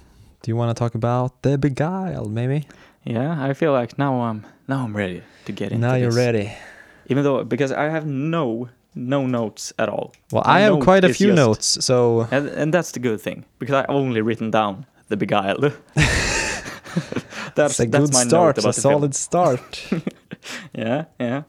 Do 0.42 0.50
you 0.52 0.56
want 0.56 0.70
to 0.74 0.80
talk 0.80 0.96
about 0.96 1.42
the 1.42 1.58
Beguiled, 1.58 2.32
maybe? 2.32 2.68
Yeah, 3.04 3.44
I 3.44 3.54
feel 3.54 3.74
like 3.74 3.98
now 3.98 4.22
I'm 4.22 4.46
now 4.70 4.86
I'm 4.86 4.96
ready 4.96 5.22
to 5.44 5.52
get 5.52 5.74
into 5.74 5.86
now 5.86 5.96
you're 5.96 6.08
this. 6.10 6.16
ready. 6.16 6.54
Even 7.08 7.24
though 7.26 7.44
because 7.44 7.74
I 7.74 7.90
have 7.90 8.06
no 8.06 8.70
no 8.96 9.28
notes 9.28 9.74
at 9.78 9.90
all. 9.90 10.14
Well, 10.32 10.44
My 10.46 10.58
I 10.58 10.60
have 10.62 10.74
note 10.74 10.84
quite 10.84 11.04
a 11.04 11.14
few 11.14 11.28
just- 11.28 11.36
notes, 11.48 11.86
so 11.86 12.28
And, 12.32 12.48
and 12.50 12.74
that's 12.74 12.92
the 12.92 13.00
good 13.00 13.22
thing 13.22 13.44
because 13.60 13.76
I 13.76 13.86
only 13.94 14.22
written 14.22 14.52
down 14.52 14.86
the 15.10 15.18
beguiled. 15.18 15.64
that's 17.56 17.80
a 17.80 17.86
that's 17.86 18.10
good 18.10 18.14
my 18.14 18.24
start, 18.24 18.58
a 18.58 18.62
the 18.62 18.74
film. 18.74 18.94
solid 18.94 19.16
start. 19.16 19.88
Yeah, 20.78 21.06
yeah. 21.20 21.44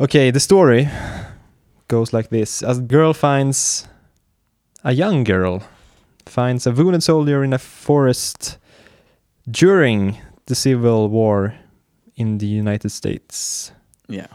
Okay, 0.00 0.30
the 0.30 0.38
story 0.40 0.88
goes 1.88 2.12
like 2.12 2.28
this: 2.28 2.62
A 2.62 2.74
girl 2.80 3.12
finds 3.12 3.88
a 4.84 4.92
young 4.92 5.24
girl 5.24 5.62
finds 6.26 6.64
a 6.66 6.70
wounded 6.70 7.02
soldier 7.02 7.42
in 7.42 7.52
a 7.52 7.58
forest 7.58 8.58
during 9.50 10.16
the 10.46 10.54
Civil 10.54 11.08
War 11.08 11.54
in 12.14 12.38
the 12.38 12.46
United 12.46 12.90
States. 12.90 13.72
Yeah. 14.08 14.28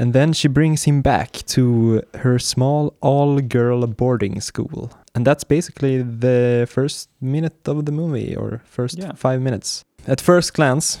And 0.00 0.12
then 0.14 0.32
she 0.32 0.48
brings 0.48 0.84
him 0.84 1.02
back 1.02 1.32
to 1.46 2.00
her 2.22 2.38
small 2.38 2.94
all 3.02 3.40
girl 3.40 3.86
boarding 3.86 4.40
school. 4.40 4.90
And 5.14 5.26
that's 5.26 5.44
basically 5.44 6.02
the 6.02 6.66
first 6.70 7.08
minute 7.20 7.68
of 7.68 7.84
the 7.84 7.92
movie, 7.92 8.34
or 8.36 8.60
first 8.64 8.98
Yeah. 8.98 9.12
five 9.14 9.40
minutes. 9.42 9.84
At 10.06 10.20
first 10.20 10.54
glance, 10.54 10.98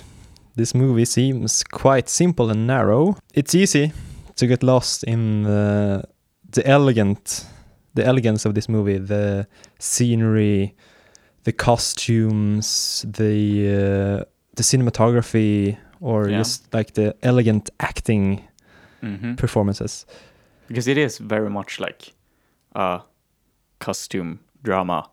this 0.56 0.74
movie 0.74 1.06
seems 1.06 1.64
quite 1.64 2.08
simple 2.10 2.50
and 2.50 2.66
narrow. 2.66 3.16
It's 3.34 3.54
easy 3.54 3.92
to 4.36 4.46
get 4.46 4.62
lost 4.62 5.04
in 5.04 5.44
the, 5.44 6.02
the 6.52 6.62
elegant, 6.66 7.46
the 7.94 8.04
elegance 8.04 8.44
of 8.48 8.54
this 8.54 8.68
movie, 8.68 8.98
the 8.98 9.46
scenery, 9.78 10.74
the 11.44 11.52
costumes, 11.52 13.04
the 13.08 13.34
uh, 13.68 14.24
the 14.56 14.62
cinematography, 14.62 15.76
or 16.00 16.28
Yeah. 16.28 16.38
just 16.38 16.74
like 16.74 16.92
the 16.94 17.14
elegant 17.22 17.70
acting 17.78 18.40
hmm 19.00 19.34
performances. 19.36 20.06
Because 20.68 20.86
it 20.90 20.98
is 20.98 21.18
very 21.18 21.50
much 21.50 21.80
like 21.80 22.12
a 22.74 23.00
costume 23.78 24.38
drama 24.62 25.08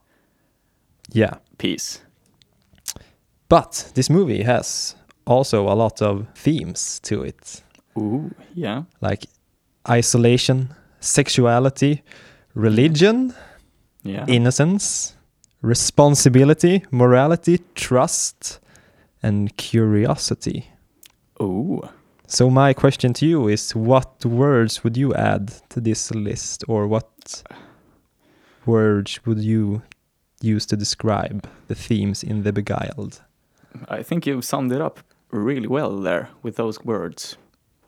Yeah. 1.13 1.33
piece. 1.57 2.01
But 3.49 3.91
this 3.95 4.09
movie 4.09 4.43
has 4.43 4.95
also 5.25 5.67
a 5.67 5.73
lot 5.75 6.01
of 6.01 6.25
themes 6.35 6.99
to 7.03 7.23
it, 7.23 7.63
Ooh, 7.97 8.31
yeah. 8.53 8.83
like 9.01 9.25
isolation, 9.89 10.69
sexuality, 10.99 12.03
religion, 12.55 13.33
Yeah. 14.03 14.25
innocence, 14.27 15.15
responsibility, 15.61 16.83
morality, 16.91 17.59
trust, 17.75 18.59
and 19.23 19.55
curiosity. 19.57 20.65
Ooh. 21.41 21.81
So 22.29 22.49
my 22.49 22.73
question 22.73 23.13
to 23.13 23.25
you 23.25 23.47
is 23.47 23.73
what 23.73 24.25
words 24.25 24.83
would 24.83 24.97
you 24.97 25.13
add 25.13 25.53
to 25.69 25.79
this 25.79 26.11
list 26.11 26.65
or 26.67 26.85
what 26.85 27.41
words 28.65 29.25
would 29.25 29.39
you 29.39 29.81
use 30.41 30.65
to 30.65 30.75
describe 30.75 31.47
the 31.69 31.75
themes 31.75 32.23
in 32.23 32.43
The 32.43 32.51
Beguiled? 32.51 33.21
I 33.87 34.03
think 34.03 34.25
you 34.27 34.41
summed 34.41 34.73
it 34.73 34.81
up 34.81 34.99
really 35.31 35.67
well 35.67 35.97
there 36.01 36.27
with 36.43 36.57
those 36.57 36.83
words. 36.83 37.37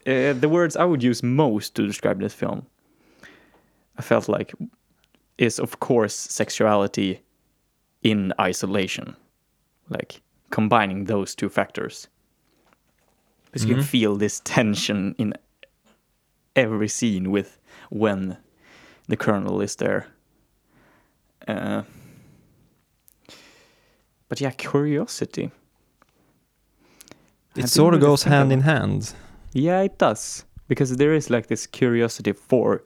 Uh, 0.08 0.32
the 0.32 0.48
words 0.50 0.78
I 0.78 0.86
would 0.86 1.04
use 1.04 1.22
most 1.22 1.76
to 1.76 1.86
describe 1.86 2.22
this 2.22 2.34
film, 2.34 2.66
I 3.98 4.02
felt 4.02 4.30
like, 4.30 4.54
is 5.38 5.60
of 5.60 5.82
course 5.82 6.16
sexuality 6.16 7.22
in 8.04 8.32
isolation, 8.40 9.18
like 9.90 10.22
combining 10.50 11.06
those 11.06 11.36
two 11.36 11.50
factors. 11.50 12.08
Because 13.52 13.66
you 13.66 13.76
can 13.76 13.84
Mhm. 13.84 13.88
feel 13.88 14.16
this 14.16 14.42
tension 14.44 15.16
in 15.18 15.34
every 16.56 16.88
scene 16.88 17.32
with 17.32 17.58
when 17.90 18.38
the 19.08 19.18
colonel 19.18 19.62
is 19.62 19.76
there. 19.78 20.06
Uh, 21.48 21.84
but 24.28 24.40
yeah, 24.42 24.52
curiosity. 24.52 25.52
It 27.56 27.68
sort 27.70 27.94
of 27.96 28.02
goes 28.02 28.24
hand 28.24 28.52
in 28.52 28.62
hand. 28.62 29.14
Yeah, 29.54 29.82
it 29.82 29.98
does. 29.98 30.46
Because 30.68 30.96
there 30.98 31.14
is 31.16 31.30
like 31.30 31.48
this 31.48 31.66
curiosity 31.66 32.34
for 32.34 32.84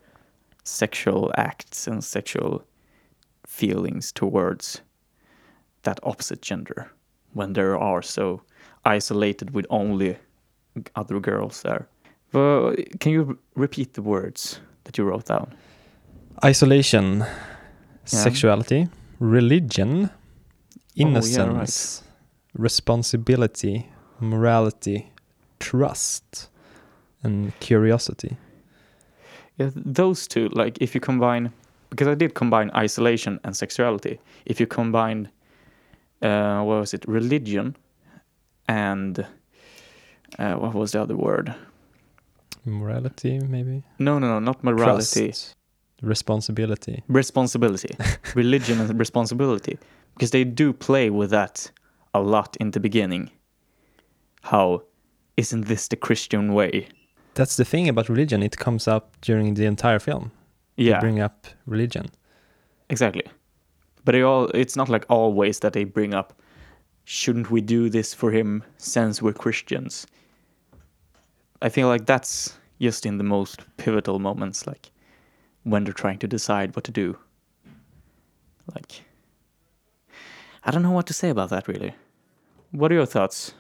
sexual 0.64 1.32
acts 1.38 1.88
and 1.88 2.02
sexual 2.04 2.64
feelings 3.46 4.12
towards 4.14 4.82
that 5.84 6.00
opposite 6.04 6.42
gender 6.42 6.90
when 7.34 7.54
they 7.54 7.62
are 7.62 8.02
so 8.02 8.42
isolated 8.86 9.52
with 9.54 9.66
only 9.70 10.18
other 10.96 11.20
girls 11.20 11.62
there. 11.62 11.88
But 12.32 13.00
can 13.00 13.12
you 13.12 13.38
repeat 13.56 13.94
the 13.94 14.02
words 14.02 14.60
that 14.86 14.98
you 14.98 15.04
wrote 15.04 15.26
down? 15.26 15.54
Isolation, 16.44 17.26
sexuality, 18.06 18.90
religion, 19.20 20.10
innocence, 20.96 22.04
responsibility, 22.58 23.88
morality, 24.20 25.12
trust, 25.60 26.50
and 27.22 27.58
curiosity. 27.60 28.38
Yeah, 29.58 29.70
those 29.76 30.28
two, 30.28 30.50
like 30.50 30.78
if 30.82 30.96
you 30.96 31.02
combine, 31.02 31.52
because 31.90 32.08
I 32.08 32.16
did 32.16 32.34
combine 32.34 32.72
isolation 32.76 33.40
and 33.44 33.56
sexuality. 33.56 34.20
If 34.46 34.60
you 34.60 34.66
combine, 34.66 35.30
uh, 36.22 36.64
what 36.64 36.80
was 36.80 36.94
it, 36.94 37.06
religion 37.08 37.76
and 38.68 39.26
uh, 40.40 40.56
what 40.56 40.74
was 40.74 40.92
the 40.92 41.02
other 41.02 41.16
word? 41.16 41.54
Morality, 42.66 43.40
maybe? 43.40 43.84
No, 44.00 44.20
no, 44.20 44.28
no, 44.28 44.40
not 44.40 44.64
morality. 44.64 45.28
Trust, 45.28 45.56
responsibility. 46.02 47.04
Responsibility, 47.08 47.96
religion 48.36 48.80
and 48.80 48.98
responsibility, 49.00 49.78
because 50.16 50.32
they 50.32 50.44
do 50.44 50.72
play 50.74 51.10
with 51.10 51.30
that 51.32 51.72
a 52.14 52.22
lot 52.22 52.56
in 52.60 52.72
the 52.72 52.80
beginning. 52.80 53.30
How 54.44 54.84
isn't 55.38 55.66
this 55.68 55.88
the 55.88 55.96
Christian 55.96 56.54
way? 56.54 56.88
That's 57.34 57.56
the 57.56 57.66
thing 57.66 57.90
about 57.90 58.10
religion, 58.10 58.44
it 58.44 58.58
comes 58.58 58.88
up 58.88 59.18
during 59.22 59.56
the 59.56 59.66
entire 59.66 60.00
film. 60.00 60.32
They 60.78 60.84
Yeah, 60.86 61.00
bring 61.00 61.20
up 61.20 61.48
religion. 61.66 62.08
Exactly. 62.90 63.24
But 64.06 64.16
it 64.16 64.22
all 64.24 64.46
it's 64.54 64.76
not 64.76 64.90
like 64.90 65.06
always 65.10 65.60
that 65.60 65.74
they 65.74 65.84
bring 65.86 66.14
up 66.14 66.34
shouldn't 67.06 67.52
we 67.52 67.62
do 67.62 67.90
this 67.90 68.14
for 68.14 68.32
him 68.32 68.64
since 68.78 69.22
we're 69.22 69.34
Christians? 69.34 70.08
I 71.66 71.70
feel 71.70 71.88
like 71.88 72.06
that's 72.06 72.58
just 72.82 73.06
in 73.06 73.18
the 73.18 73.24
most 73.24 73.62
pivotal 73.78 74.20
moments 74.20 74.68
like 74.68 74.92
when 75.64 75.84
they're 75.86 75.94
trying 76.04 76.20
to 76.20 76.28
decide 76.28 76.76
what 76.76 76.84
to 76.86 76.92
do. 76.92 77.18
Like 78.76 79.04
I 80.66 80.72
don't 80.72 80.84
know 80.84 80.92
what 80.92 81.08
to 81.08 81.14
say 81.14 81.30
about 81.30 81.50
that 81.50 81.68
really. 81.68 81.94
What 82.72 82.92
are 82.92 82.96
your 82.96 83.06
thoughts? 83.06 83.54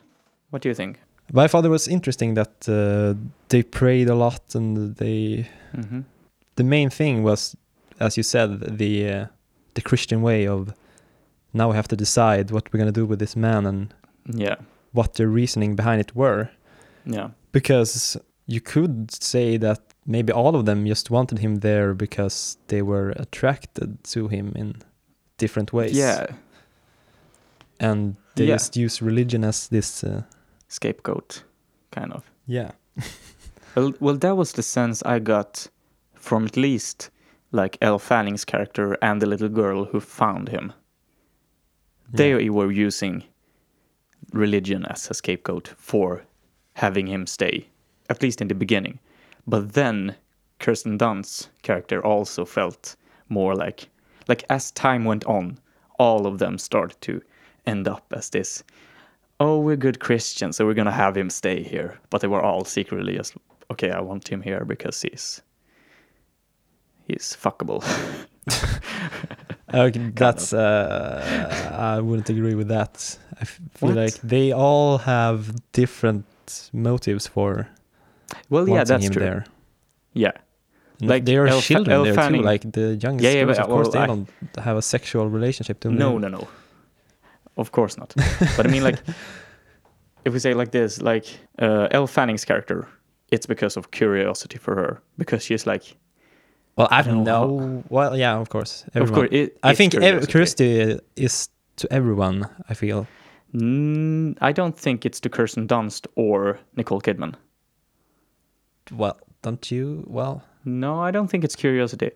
What 0.50 0.62
do 0.62 0.70
you 0.70 0.76
think? 0.76 1.00
Thought 1.34 1.66
it 1.66 1.70
was 1.70 1.88
interesting 1.88 2.34
that 2.36 2.68
uh, 2.70 3.14
they 3.50 3.64
prayed 3.64 4.10
a 4.10 4.16
lot 4.16 4.56
and 4.56 4.96
they 4.98 5.48
Mhm. 5.74 6.04
the 6.56 6.64
main 6.64 6.90
thing 6.90 7.24
was, 7.24 7.56
as 8.00 8.18
you 8.18 8.24
said, 8.24 8.78
the 8.78 8.94
uh, 9.10 9.26
the 9.76 9.82
Christian 9.82 10.22
way 10.22 10.48
of 10.48 10.74
now 11.54 11.70
we 11.70 11.76
have 11.76 11.88
to 11.88 11.96
decide 11.96 12.52
what 12.52 12.64
we're 12.72 12.80
gonna 12.80 12.92
do 13.02 13.06
with 13.06 13.20
this 13.20 13.36
man 13.36 13.66
and 13.66 13.94
Yeah. 14.44 14.56
what 14.92 15.14
the 15.16 15.28
reasoning 15.28 15.76
behind 15.76 16.00
it 16.02 16.16
were. 16.16 16.50
Yeah. 17.06 17.30
because 17.52 18.18
you 18.48 18.62
could 18.62 19.12
say 19.24 19.58
that 19.58 19.80
maybe 20.06 20.34
all 20.34 20.56
of 20.56 20.66
them 20.66 20.86
just 20.86 21.10
wanted 21.12 21.40
him 21.40 21.56
there 21.60 21.94
because 21.94 22.58
they 22.68 22.82
were 22.82 23.12
attracted 23.16 24.04
to 24.06 24.28
him 24.28 24.54
in 24.56 24.76
different 25.38 25.72
ways. 25.74 25.98
Yeah. 25.98 26.28
and 27.80 28.16
they 28.36 28.46
Yeah. 28.46 28.56
just 28.56 28.76
use 28.78 29.02
religion 29.02 29.44
as 29.44 29.68
this. 29.70 30.04
Uh, 30.04 30.24
Scapegoat, 30.68 31.44
kind 31.92 32.14
of. 32.14 32.24
yeah, 32.48 32.72
Well, 33.76 33.94
well, 34.00 34.18
that 34.18 34.36
was 34.38 34.52
the 34.54 34.64
sense 34.64 35.04
I 35.06 35.20
got 35.20 35.68
from 36.16 36.46
at 36.46 36.58
least 36.58 37.10
like 37.52 37.78
Elle 37.82 38.00
Fanning's 38.00 38.46
character 38.46 38.98
and 39.02 39.22
the 39.22 39.26
little 39.28 39.50
girl 39.50 39.86
who 39.86 40.00
found 40.00 40.50
him. 40.50 40.74
They 42.12 42.30
yeah. 42.44 42.50
were 42.52 42.72
using 42.72 43.24
religion 44.32 44.86
as 44.86 45.10
a 45.12 45.14
scapegoat 45.14 45.68
for 45.78 46.24
having 46.74 47.08
him 47.08 47.28
stay, 47.28 47.68
at 48.10 48.22
least 48.22 48.42
in 48.42 48.48
the 48.48 48.56
beginning. 48.56 49.00
But 49.48 49.74
then 49.74 50.16
Kirsten 50.60 50.98
Dunst's 50.98 51.50
character 51.62 52.04
also 52.06 52.46
felt 52.46 52.96
more 53.30 53.56
like, 53.56 53.90
like 54.28 54.44
as 54.50 54.72
time 54.72 55.06
went 55.06 55.26
on, 55.26 55.58
all 56.00 56.26
of 56.26 56.40
them 56.40 56.58
started 56.58 57.00
to 57.02 57.22
end 57.66 57.88
up 57.88 58.06
as 58.16 58.30
this. 58.30 58.64
Oh, 59.40 59.60
we're 59.60 59.76
good 59.76 60.00
Christians, 60.00 60.58
so 60.58 60.66
we're 60.66 60.74
gonna 60.74 60.92
have 60.92 61.18
him 61.18 61.30
stay 61.30 61.64
here. 61.64 62.00
But 62.10 62.22
they 62.22 62.28
were 62.28 62.42
all 62.42 62.66
secretly 62.66 63.18
just, 63.18 63.36
okay, 63.72 63.92
I 63.92 64.00
want 64.02 64.28
him 64.28 64.42
here 64.42 64.64
because 64.66 65.02
he's 65.02 65.42
he's 67.08 67.36
fuckable. 67.40 67.84
Okay, 69.74 70.12
that's. 70.14 70.54
Uh, 70.54 71.72
I 71.74 72.00
wouldn't 72.00 72.30
agree 72.30 72.54
with 72.54 72.68
that. 72.68 73.18
I 73.42 73.46
feel 73.46 73.68
What? 73.80 73.96
like 73.96 74.14
they 74.22 74.52
all 74.52 75.00
have 75.00 75.52
different 75.72 76.26
motives 76.74 77.28
for 77.28 77.68
well, 78.50 78.68
yeah, 78.68 78.84
that's 78.84 79.10
true. 79.10 79.22
there. 79.26 79.46
Yeah, 80.14 80.32
Like 81.02 81.26
there 81.26 81.42
are 81.48 81.62
children 81.62 82.04
there 82.04 82.14
Fanning- 82.16 82.42
too. 82.42 82.52
Like 82.54 82.64
the 82.72 82.88
youngest 83.06 83.24
Yeah, 83.26 83.34
yeah, 83.40 83.46
girls, 83.46 83.58
but, 83.58 83.64
of 83.66 83.70
course, 83.76 83.88
well, 83.88 83.92
they 83.94 84.00
I- 84.00 84.08
don't 84.08 84.28
have 84.68 84.78
a 84.78 84.82
sexual 84.82 85.26
relationship 85.30 85.80
to 85.82 85.90
me. 85.90 85.98
No, 85.98 86.18
no, 86.18 86.28
no. 86.30 86.48
Of 87.58 87.72
course 87.72 87.98
not. 87.98 88.14
but 88.58 88.66
I 88.66 88.70
mean, 88.70 88.84
like, 88.84 89.00
if 90.26 90.34
we 90.34 90.40
say 90.40 90.54
like 90.54 90.72
this, 90.72 91.02
like 91.02 91.26
uh, 91.62 91.88
Elle 91.92 92.08
Fanning's 92.08 92.46
character, 92.46 92.88
it's 93.32 93.46
because 93.48 93.78
of 93.80 93.92
curiosity 93.92 94.58
for 94.58 94.76
her, 94.76 95.02
because 95.18 95.44
she's 95.46 95.66
like, 95.68 95.84
Well, 96.78 96.88
I 96.92 97.02
don't 97.04 97.24
don't 97.24 97.24
know 97.24 97.60
know. 97.60 97.84
Well, 97.90 98.18
yeah, 98.18 98.40
of 98.42 98.50
course. 98.50 98.86
of 98.96 99.12
course, 99.12 99.30
it, 99.32 99.58
I 99.64 99.76
think 99.76 99.92
curiosity. 99.92 100.32
curiosity 100.32 101.00
is 101.16 101.50
to 101.76 101.88
everyone. 101.92 102.46
I 102.70 102.74
feel. 102.76 103.06
Mm, 103.54 104.38
I 104.42 104.52
don't 104.52 104.78
think 104.78 105.06
it's 105.06 105.20
to 105.22 105.30
Kirsten 105.30 105.68
Dunst 105.68 106.08
or 106.16 106.60
Nicole 106.76 107.02
Kidman. 107.02 107.36
Well, 108.92 109.20
don't 109.42 109.70
you? 109.72 110.04
Well, 110.08 110.44
No, 110.66 111.00
I 111.02 111.12
don't 111.12 111.28
think 111.30 111.44
it's 111.44 111.56
curiosity. 111.56 112.12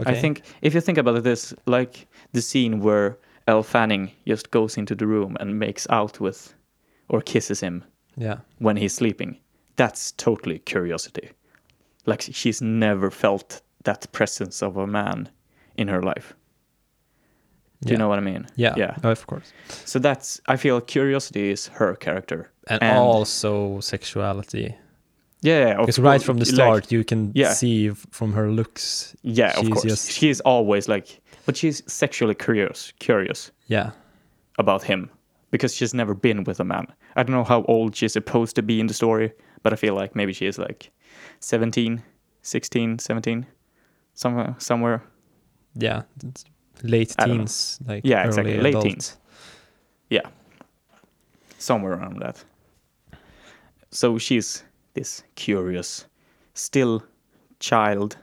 okay. 0.00 0.10
I 0.10 0.14
think 0.20 0.42
if 0.62 0.74
you 0.74 0.80
think 0.80 0.98
about 0.98 1.16
it, 1.16 1.24
this 1.24 1.54
like 1.66 2.06
the 2.32 2.42
scene 2.42 2.80
where 2.80 3.16
Elle 3.46 3.62
Fanning 3.62 4.10
just 4.26 4.50
goes 4.50 4.76
into 4.76 4.94
the 4.94 5.06
room 5.06 5.36
and 5.40 5.58
makes 5.58 5.86
out 5.90 6.20
with, 6.20 6.52
or 7.08 7.20
kisses 7.22 7.60
him 7.60 7.84
Yeah. 8.16 8.38
when 8.58 8.76
he's 8.76 8.94
sleeping. 8.94 9.38
That's 9.76 10.12
totally 10.12 10.58
curiosity. 10.58 11.30
Like 12.06 12.22
she's 12.22 12.60
never 12.60 13.10
felt 13.10 13.62
that 13.84 14.10
presence 14.12 14.62
of 14.62 14.76
a 14.76 14.86
man 14.86 15.28
in 15.76 15.88
her 15.88 16.02
life. 16.02 16.34
Do 17.82 17.86
yeah. 17.88 17.92
you 17.92 17.98
know 17.98 18.08
what 18.08 18.18
I 18.18 18.22
mean? 18.22 18.46
Yeah. 18.56 18.74
Yeah. 18.76 18.96
Oh, 19.04 19.10
of 19.10 19.26
course. 19.26 19.52
So 19.86 19.98
that's 19.98 20.40
I 20.46 20.56
feel 20.56 20.80
curiosity 20.80 21.50
is 21.50 21.68
her 21.68 21.94
character. 21.96 22.50
And, 22.68 22.82
And- 22.82 22.98
also 22.98 23.80
sexuality. 23.80 24.74
Yeah, 25.42 25.78
of 25.80 25.86
Because 25.86 25.98
right 25.98 26.22
from 26.22 26.36
the 26.36 26.44
like- 26.44 26.54
start, 26.54 26.92
you 26.92 27.02
can 27.04 27.32
Yeah. 27.34 27.52
see 27.54 27.90
from 28.10 28.32
her 28.34 28.50
looks. 28.50 29.16
yeah, 29.22 29.58
of 29.58 29.70
course. 29.70 29.82
just- 29.84 30.10
She's 30.12 30.40
always 30.44 30.88
like 30.88 31.20
but 31.46 31.56
she's 31.56 31.82
sexually 31.90 32.34
curious 32.34 32.92
curious 32.98 33.50
Yeah. 33.68 33.90
about 34.58 34.82
him 34.84 35.08
because 35.50 35.74
she's 35.74 35.94
never 35.94 36.14
been 36.14 36.44
with 36.44 36.60
a 36.60 36.64
man. 36.64 36.86
I 37.16 37.22
don't 37.22 37.34
know 37.34 37.44
how 37.48 37.64
old 37.64 37.96
she's 37.96 38.12
supposed 38.12 38.54
to 38.56 38.62
be 38.62 38.78
in 38.80 38.86
the 38.88 38.94
story, 38.94 39.32
but 39.62 39.72
I 39.72 39.76
feel 39.76 39.94
like 39.94 40.14
maybe 40.14 40.32
she 40.34 40.46
is 40.46 40.58
like 40.58 40.90
17, 41.40 42.02
16, 42.42 42.98
17, 42.98 43.46
somewhere 44.14 44.54
somewhere 44.58 45.00
Yeah. 45.74 46.02
Late 46.82 47.14
know. 47.18 47.26
teens. 47.26 47.78
Like 47.86 48.04
Yeah, 48.04 48.20
early 48.20 48.28
exactly, 48.28 48.60
late 48.60 48.74
adult. 48.74 48.84
teens. 48.84 49.16
Yeah, 50.10 50.28
somewhere 51.58 51.92
around 51.92 52.18
that. 52.20 52.44
So 53.90 54.18
she's 54.18 54.64
this 54.94 55.22
curious, 55.34 56.06
still 56.54 57.02
child, 57.60 58.16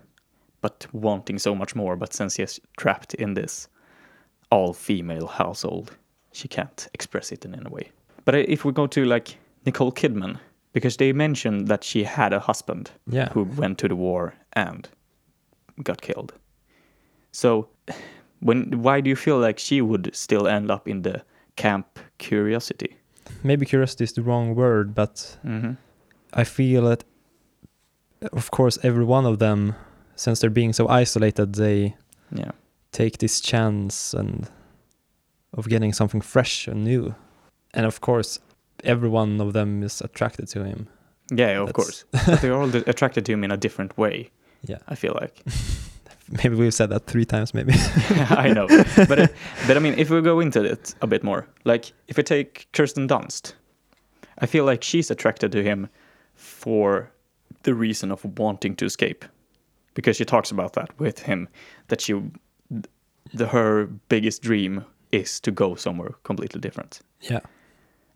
but 0.61 0.87
wanting 0.93 1.39
so 1.39 1.55
much 1.55 1.75
more. 1.75 1.95
But 1.95 2.13
since 2.13 2.35
she's 2.35 2.59
trapped 2.77 3.13
in 3.13 3.33
this 3.33 3.67
all 4.51 4.73
female 4.73 5.27
household, 5.27 5.91
she 6.31 6.47
can't 6.47 6.87
express 6.93 7.31
it 7.31 7.45
in 7.45 7.53
any 7.55 7.69
way. 7.69 7.91
But 8.25 8.35
if 8.35 8.65
we 8.65 8.71
go 8.71 8.87
to 8.87 9.05
like 9.05 9.37
Nicole 9.65 9.91
Kidman, 9.91 10.37
because 10.73 10.97
they 10.97 11.13
mentioned 11.13 11.67
that 11.67 11.83
she 11.83 12.03
had 12.03 12.33
a 12.33 12.39
husband 12.39 12.91
Yeah. 13.09 13.29
who 13.33 13.43
went 13.43 13.77
to 13.79 13.87
the 13.87 13.95
war 13.95 14.33
and 14.53 14.87
got 15.83 16.01
killed. 16.01 16.33
So, 17.31 17.67
when 18.39 18.81
why 18.83 19.01
do 19.01 19.09
you 19.09 19.15
feel 19.15 19.39
like 19.39 19.59
she 19.59 19.81
would 19.81 20.09
still 20.15 20.47
end 20.47 20.71
up 20.71 20.87
in 20.87 21.01
the 21.01 21.23
camp 21.55 21.99
curiosity? 22.17 22.97
Maybe 23.43 23.65
curiosity 23.65 24.03
is 24.03 24.13
the 24.13 24.21
wrong 24.21 24.55
word, 24.55 24.93
but 24.95 25.37
Mm-hmm. 25.45 25.73
I 26.33 26.43
feel 26.43 26.83
that, 26.89 27.03
of 28.31 28.51
course, 28.51 28.77
every 28.83 29.05
one 29.05 29.25
of 29.25 29.39
them, 29.39 29.75
since 30.15 30.39
they're 30.39 30.49
being 30.49 30.73
so 30.73 30.87
isolated, 30.87 31.55
they 31.55 31.95
Yeah, 32.31 32.51
take 32.91 33.17
this 33.17 33.39
chance 33.41 34.13
and 34.13 34.49
of 35.53 35.67
getting 35.69 35.93
something 35.93 36.21
fresh 36.21 36.67
and 36.67 36.83
new. 36.83 37.15
And 37.73 37.85
of 37.85 37.99
course, 38.01 38.39
every 38.83 39.09
one 39.09 39.41
of 39.41 39.53
them 39.53 39.83
is 39.83 40.01
attracted 40.01 40.47
to 40.49 40.63
him. 40.63 40.87
yeah, 41.31 41.59
of 41.61 41.67
That's- 41.67 41.73
course. 41.73 42.05
but 42.27 42.41
they're 42.41 42.53
all 42.55 42.69
attracted 42.87 43.25
to 43.25 43.31
him 43.31 43.43
in 43.43 43.51
a 43.51 43.57
different 43.57 43.97
way. 43.97 44.29
Yeah. 44.67 44.79
I 44.87 44.95
feel 44.95 45.13
like. 45.21 45.43
Maybe 46.43 46.55
we've 46.55 46.73
said 46.73 46.89
that 46.89 47.07
three 47.07 47.25
times, 47.25 47.53
maybe. 47.53 47.73
I 48.29 48.51
know, 48.53 48.67
but 49.07 49.19
uh, 49.19 49.27
but 49.65 49.77
I 49.77 49.79
mean, 49.79 49.93
if 49.97 50.09
we 50.09 50.21
go 50.21 50.41
into 50.41 50.61
it 50.61 50.93
a 51.01 51.07
bit 51.07 51.23
more, 51.23 51.47
like 51.63 51.93
if 52.07 52.17
we 52.17 52.23
take 52.23 52.67
Kirsten 52.73 53.07
Dunst, 53.07 53.53
I 54.39 54.45
feel 54.45 54.65
like 54.65 54.83
she's 54.83 55.09
attracted 55.09 55.53
to 55.53 55.63
him 55.63 55.87
for 56.35 57.09
the 57.63 57.73
reason 57.73 58.11
of 58.11 58.25
wanting 58.37 58.75
to 58.75 58.85
escape, 58.85 59.23
because 59.93 60.17
she 60.17 60.25
talks 60.25 60.51
about 60.51 60.73
that 60.73 60.89
with 60.99 61.19
him, 61.19 61.47
that 61.87 62.01
she, 62.01 62.21
the 63.33 63.47
her 63.47 63.85
biggest 64.09 64.41
dream 64.41 64.83
is 65.13 65.39
to 65.39 65.51
go 65.51 65.75
somewhere 65.75 66.11
completely 66.23 66.59
different, 66.59 66.99
yeah. 67.21 67.39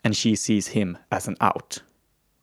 and 0.03 0.17
she 0.17 0.35
sees 0.35 0.67
him 0.67 0.97
as 1.13 1.29
an 1.29 1.37
out, 1.39 1.81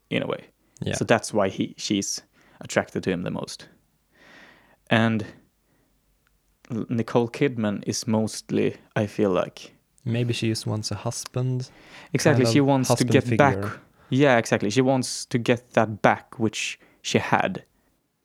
in 0.09 0.23
a 0.23 0.27
way. 0.27 0.47
Yeah. 0.81 0.95
So 0.95 1.05
that's 1.05 1.35
why 1.35 1.51
he 1.51 1.75
she's 1.77 2.23
attracted 2.63 3.03
to 3.03 3.11
him 3.11 3.23
the 3.23 3.31
most. 3.31 3.69
And 4.91 5.27
Nicole 6.89 7.29
Kidman 7.29 7.83
is 7.87 8.07
mostly, 8.07 8.77
I 8.97 9.07
feel 9.07 9.31
like, 9.31 9.75
maybe 10.05 10.33
she 10.33 10.49
just 10.49 10.67
wants 10.67 10.91
a 10.91 10.95
husband. 10.95 11.71
exactly 12.13 12.45
kind 12.45 12.53
she 12.53 12.61
wants 12.61 12.95
to 12.95 13.05
get 13.05 13.37
back. 13.37 13.59
Yeah, 14.11 14.39
exactly. 14.39 14.71
She 14.71 14.81
wants 14.81 15.27
to 15.27 15.39
get 15.39 15.73
that 15.75 16.03
back 16.03 16.39
which 16.39 16.79
she 17.03 17.19
had, 17.19 17.65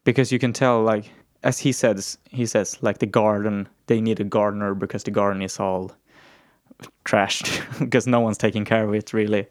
because 0.03 0.32
you 0.32 0.39
can 0.39 0.53
tell, 0.53 0.82
like 0.84 1.10
as 1.43 1.60
he 1.60 1.71
says, 1.71 2.17
he 2.29 2.45
says 2.45 2.77
like 2.82 2.99
the 2.99 3.06
garden. 3.06 3.67
They 3.88 3.99
need 3.99 4.19
a 4.19 4.23
gardener 4.23 4.73
because 4.73 5.04
the 5.04 5.12
garden 5.12 5.41
is 5.41 5.60
all 5.60 5.91
trashed 7.06 7.62
because 7.79 8.08
no 8.08 8.19
one's 8.19 8.37
taking 8.37 8.65
care 8.65 8.87
of 8.87 8.94
it 8.94 9.13
really. 9.13 9.46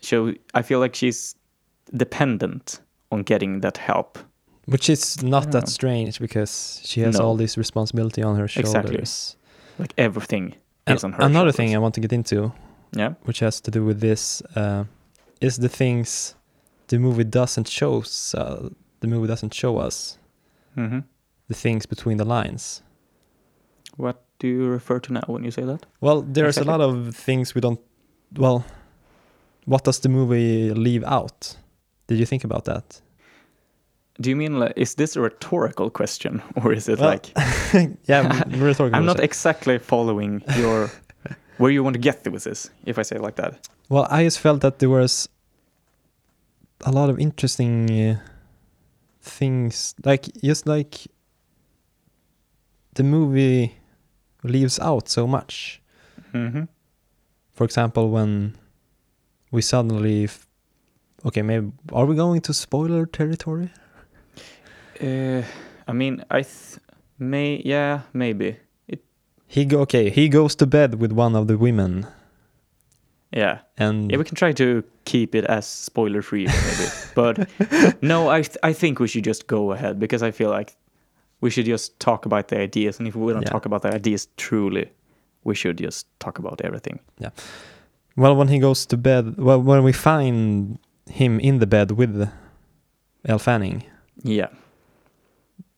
So 0.00 0.34
I 0.54 0.62
feel 0.62 0.78
like 0.78 0.94
she's 0.94 1.34
dependent 1.94 2.80
on 3.10 3.22
getting 3.22 3.60
that 3.60 3.76
help. 3.76 4.18
Which 4.66 4.88
is 4.90 5.22
not 5.22 5.44
Yeah. 5.44 5.50
that 5.50 5.68
strange 5.68 6.18
because 6.20 6.80
she 6.84 7.00
has 7.00 7.18
No. 7.18 7.24
all 7.24 7.36
this 7.36 7.56
responsibility 7.56 8.22
on 8.22 8.36
her 8.36 8.46
shoulders. 8.48 8.74
Exactly. 8.74 9.04
Like 9.78 9.94
everything 9.98 10.54
And 10.86 10.96
is 10.96 11.04
on 11.04 11.12
her. 11.12 11.22
another 11.22 11.50
shoulders. 11.52 11.56
thing 11.56 11.74
I 11.74 11.78
want 11.78 11.94
to 11.94 12.00
get 12.00 12.12
into, 12.12 12.52
Yeah. 12.96 13.14
which 13.24 13.40
has 13.40 13.60
to 13.62 13.70
do 13.70 13.84
with 13.84 14.00
this, 14.00 14.42
uh, 14.56 14.84
is 15.40 15.56
the 15.56 15.68
things 15.68 16.34
the 16.88 16.98
movie 16.98 17.24
doesn't 17.24 17.68
show. 17.68 17.98
us, 18.00 18.34
Uh, 18.34 18.68
the 19.00 19.06
movie 19.08 19.26
doesn't 19.26 19.54
show 19.54 19.78
us 19.78 20.18
hmm 20.74 21.00
the 21.48 21.54
things 21.54 21.86
between 21.86 22.16
the 22.18 22.24
lines. 22.24 22.82
What 23.96 24.22
do 24.38 24.46
you 24.46 24.68
refer 24.68 25.00
to 25.00 25.12
now 25.12 25.22
when 25.26 25.42
you 25.44 25.50
say 25.50 25.64
that? 25.64 25.86
Well, 26.00 26.22
there's 26.22 26.56
Exactly. 26.58 26.74
a 26.74 26.76
lot 26.76 26.80
of 26.80 27.16
things 27.16 27.54
we 27.54 27.60
don't. 27.60 27.80
Well, 28.36 28.64
what 29.64 29.84
does 29.84 29.98
the 30.00 30.08
movie 30.08 30.70
leave 30.74 31.04
out? 31.04 31.56
Did 32.06 32.18
you 32.18 32.26
think 32.26 32.44
about 32.44 32.64
that? 32.66 33.00
Do 34.20 34.28
you 34.30 34.36
mean 34.36 34.58
like 34.58 34.72
is 34.76 34.94
this 34.94 35.16
a 35.16 35.20
rhetorical 35.20 35.90
question 35.90 36.42
or 36.56 36.72
is 36.72 36.88
it 36.88 36.98
Well, 36.98 37.08
like 37.10 37.32
yeah, 38.08 38.22
talking. 38.74 38.94
I'm 38.94 39.06
not 39.06 39.20
exactly 39.20 39.78
following 39.78 40.42
your 40.58 40.90
where 41.58 41.70
you 41.72 41.82
want 41.84 41.94
to 41.94 42.00
get 42.00 42.26
with 42.32 42.44
this 42.44 42.70
if 42.86 42.98
I 42.98 43.02
say 43.02 43.16
it 43.16 43.22
like 43.22 43.36
that. 43.36 43.68
well, 43.88 44.06
I 44.10 44.24
just 44.24 44.38
felt 44.38 44.60
that 44.60 44.78
there 44.78 44.88
was 44.90 45.28
a 46.86 46.90
lot 46.92 47.10
of 47.10 47.18
interesting 47.18 47.90
uh, 47.90 48.16
things 49.22 49.94
like 50.04 50.28
just 50.42 50.66
like 50.66 51.06
the 52.94 53.02
movie 53.02 53.74
leaves 54.42 54.78
out 54.80 55.08
so 55.08 55.26
much 55.26 55.76
Mm-hmm. 56.32 56.64
for 57.52 57.64
example 57.64 58.10
when 58.10 58.54
we 59.50 59.62
suddenly 59.62 60.28
okay 61.24 61.42
maybe 61.42 61.72
are 61.92 62.06
we 62.06 62.14
going 62.14 62.40
to 62.42 62.54
spoiler 62.54 63.04
territory 63.06 63.70
Uh, 65.02 65.42
I 65.88 65.92
mean, 65.92 66.22
I 66.30 66.42
th- 66.42 66.78
may 67.18 67.60
yeah 67.64 68.00
maybe 68.12 68.56
it. 68.88 69.02
he 69.46 69.64
go 69.64 69.80
okay 69.80 70.10
he 70.10 70.28
goes 70.28 70.54
to 70.56 70.66
bed 70.66 70.94
with 71.00 71.12
one 71.12 71.34
of 71.36 71.46
the 71.48 71.56
women 71.58 72.06
yeah 73.32 73.58
and 73.76 74.10
yeah 74.10 74.16
we 74.18 74.24
can 74.24 74.34
try 74.36 74.52
to 74.52 74.82
keep 75.04 75.34
it 75.34 75.44
as 75.44 75.66
spoiler 75.66 76.22
free 76.22 76.46
maybe, 76.46 76.90
but 77.14 77.48
no 78.02 78.28
I 78.30 78.42
th- 78.42 78.56
I 78.62 78.72
think 78.72 79.00
we 79.00 79.08
should 79.08 79.24
just 79.24 79.46
go 79.46 79.72
ahead 79.72 79.98
because 79.98 80.22
I 80.22 80.30
feel 80.32 80.50
like 80.50 80.76
we 81.40 81.50
should 81.50 81.66
just 81.66 81.98
talk 82.00 82.26
about 82.26 82.48
the 82.48 82.58
ideas 82.58 82.98
and 82.98 83.08
if 83.08 83.14
we 83.14 83.32
don't 83.32 83.42
Yeah. 83.42 83.50
talk 83.52 83.66
about 83.66 83.82
the 83.82 83.94
ideas 83.94 84.28
truly, 84.36 84.90
we 85.44 85.54
should 85.54 85.78
just 85.78 86.06
talk 86.20 86.38
about 86.38 86.60
everything. 86.64 86.98
Yeah. 87.18 87.30
Well 88.16 88.34
when 88.36 88.48
he 88.48 88.58
goes 88.58 88.86
to 88.86 88.96
bed 88.96 89.36
well 89.38 89.60
when 89.62 89.82
we 89.84 89.92
find 89.92 90.78
him 91.10 91.40
in 91.40 91.58
the 91.58 91.66
bed 91.66 91.90
with 91.92 92.28
Elle 93.24 93.38
Fanning 93.38 93.84
Yeah, 94.22 94.48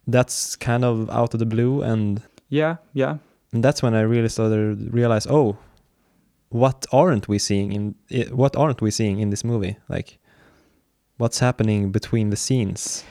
that's 0.06 0.56
kind 0.56 0.84
of 0.84 1.08
out 1.10 1.34
of 1.34 1.40
the 1.40 1.46
blue 1.46 1.82
and 1.82 2.22
yeah, 2.48 2.76
yeah. 2.92 3.18
And 3.52 3.64
that's 3.64 3.82
when 3.82 3.94
I 3.94 4.00
really 4.00 4.28
started 4.28 4.78
to 4.78 4.90
realize, 4.90 5.26
oh, 5.26 5.56
what 6.48 6.86
aren't 6.92 7.28
we 7.28 7.38
seeing 7.38 7.72
in 7.72 7.94
what 8.30 8.56
aren't 8.56 8.80
we 8.82 8.90
seeing 8.90 9.20
in 9.20 9.30
this 9.30 9.44
movie? 9.44 9.76
Like, 9.88 10.18
what's 11.16 11.38
happening 11.38 11.90
between 11.90 12.30
the 12.30 12.36
scenes? 12.36 13.04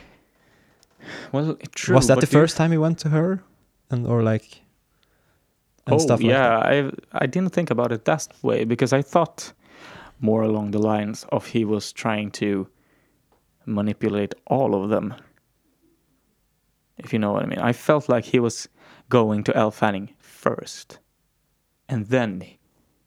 Well, 1.31 1.57
true. 1.75 1.95
Was 1.95 2.07
that 2.07 2.19
the 2.19 2.27
first 2.27 2.57
time 2.57 2.71
he 2.71 2.77
went 2.77 2.99
to 2.99 3.09
her, 3.09 3.43
and 3.89 4.05
or 4.05 4.21
like, 4.21 4.61
and 5.87 5.95
oh 5.95 5.97
stuff 5.97 6.19
like 6.21 6.29
yeah, 6.29 6.49
that? 6.49 6.93
I 7.13 7.23
I 7.23 7.25
didn't 7.25 7.53
think 7.53 7.71
about 7.71 7.91
it 7.91 8.05
that 8.05 8.27
way 8.43 8.63
because 8.63 8.93
I 8.93 9.01
thought 9.01 9.53
more 10.19 10.43
along 10.43 10.71
the 10.71 10.79
lines 10.79 11.25
of 11.31 11.47
he 11.47 11.65
was 11.65 11.91
trying 11.91 12.29
to 12.31 12.67
manipulate 13.65 14.35
all 14.45 14.75
of 14.75 14.89
them. 14.89 15.15
If 17.03 17.13
you 17.13 17.19
know 17.19 17.31
what 17.33 17.43
I 17.43 17.47
mean, 17.47 17.59
I 17.59 17.73
felt 17.73 18.09
like 18.09 18.25
he 18.25 18.39
was 18.39 18.67
going 19.09 19.43
to 19.45 19.55
Elle 19.55 19.71
Fanning 19.71 20.09
first, 20.19 20.99
and 21.89 22.05
then 22.07 22.43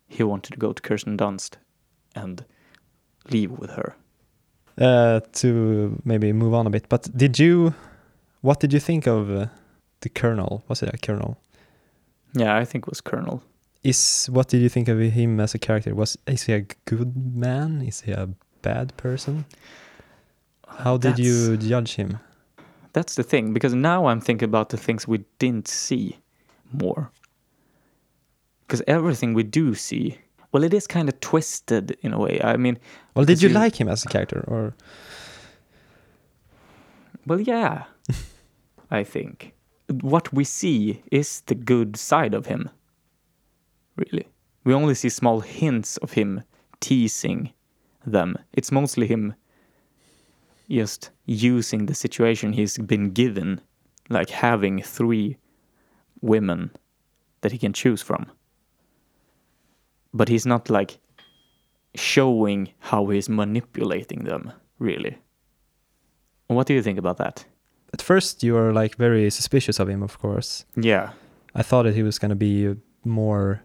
he 0.08 0.22
wanted 0.22 0.52
to 0.52 0.58
go 0.58 0.72
to 0.72 0.82
Kirsten 0.82 1.16
Dunst 1.16 1.56
and 2.14 2.44
leave 3.30 3.50
with 3.52 3.70
her. 3.70 3.96
Uh, 4.76 5.20
to 5.32 6.00
maybe 6.04 6.32
move 6.32 6.52
on 6.54 6.66
a 6.66 6.70
bit, 6.70 6.88
but 6.88 7.08
did 7.16 7.38
you, 7.38 7.74
what 8.40 8.58
did 8.60 8.72
you 8.72 8.80
think 8.80 9.06
of 9.06 9.30
uh, 9.30 9.46
the 10.00 10.08
Colonel? 10.08 10.64
Was 10.68 10.82
it 10.82 10.92
a 10.92 10.98
Colonel? 10.98 11.36
Yeah, 12.34 12.56
I 12.56 12.64
think 12.64 12.84
it 12.86 12.90
was 12.90 13.00
Colonel. 13.00 13.42
Is 13.84 14.26
what 14.32 14.48
did 14.48 14.62
you 14.62 14.68
think 14.68 14.88
of 14.88 14.98
him 14.98 15.38
as 15.40 15.54
a 15.54 15.58
character? 15.58 15.94
Was 15.94 16.16
is 16.26 16.44
he 16.44 16.54
a 16.54 16.62
good 16.86 17.36
man? 17.36 17.82
Is 17.82 18.00
he 18.00 18.12
a 18.12 18.28
bad 18.62 18.96
person? 18.96 19.44
How 20.66 20.96
did 20.96 21.12
That's- 21.12 21.26
you 21.26 21.56
judge 21.58 21.94
him? 21.94 22.18
That's 22.94 23.14
the 23.16 23.22
thing, 23.22 23.52
because 23.52 23.74
now 23.74 24.06
I'm 24.06 24.20
thinking 24.20 24.48
about 24.48 24.70
the 24.70 24.76
things 24.78 25.06
we 25.06 25.24
didn't 25.38 25.68
see 25.68 26.18
more. 26.72 27.10
Because 28.66 28.82
everything 28.86 29.34
we 29.34 29.42
do 29.42 29.74
see, 29.74 30.18
well, 30.52 30.64
it 30.64 30.72
is 30.72 30.86
kind 30.86 31.08
of 31.08 31.20
twisted 31.20 31.98
in 32.00 32.12
a 32.14 32.18
way. 32.18 32.40
I 32.42 32.56
mean, 32.56 32.78
Well, 33.14 33.26
did 33.26 33.42
you 33.42 33.48
you- 33.50 33.54
like 33.54 33.78
him 33.80 33.88
as 33.88 34.04
a 34.04 34.08
character, 34.08 34.42
or 34.48 34.74
well, 37.26 37.40
yeah, 37.40 37.84
I 38.90 39.04
think. 39.04 39.52
What 40.00 40.32
we 40.32 40.44
see 40.44 41.02
is 41.10 41.42
the 41.46 41.54
good 41.54 41.96
side 41.96 42.34
of 42.34 42.46
him, 42.46 42.70
really. 43.96 44.26
We 44.64 44.72
only 44.72 44.94
see 44.94 45.08
small 45.10 45.40
hints 45.40 45.96
of 45.98 46.12
him 46.12 46.42
teasing 46.80 47.52
them. 48.06 48.36
It's 48.52 48.72
mostly 48.72 49.06
him 49.06 49.34
just 50.70 51.10
using 51.26 51.86
the 51.86 51.94
situation 51.94 52.52
he's 52.52 52.78
been 52.78 53.10
given, 53.10 53.60
like 54.08 54.30
having 54.30 54.82
three 54.82 55.36
women 56.20 56.70
that 57.42 57.52
he 57.52 57.58
can 57.58 57.72
choose 57.72 58.02
from. 58.02 58.26
But 60.12 60.28
he's 60.28 60.46
not 60.46 60.70
like 60.70 60.98
showing 61.94 62.70
how 62.78 63.06
he's 63.08 63.28
manipulating 63.28 64.24
them, 64.24 64.52
really. 64.78 65.18
What 66.46 66.66
do 66.66 66.74
you 66.74 66.82
think 66.82 66.98
about 66.98 67.18
that? 67.18 67.44
at 67.92 68.02
first 68.02 68.42
you 68.42 68.56
are 68.56 68.72
like 68.72 68.96
very 68.96 69.30
suspicious 69.30 69.78
of 69.78 69.88
him, 69.88 70.02
of 70.02 70.18
course. 70.18 70.64
Yeah. 70.74 71.10
I 71.54 71.62
thought 71.62 71.84
that 71.84 71.94
he 71.94 72.02
was 72.02 72.18
gonna 72.18 72.34
be 72.34 72.74
more 73.04 73.62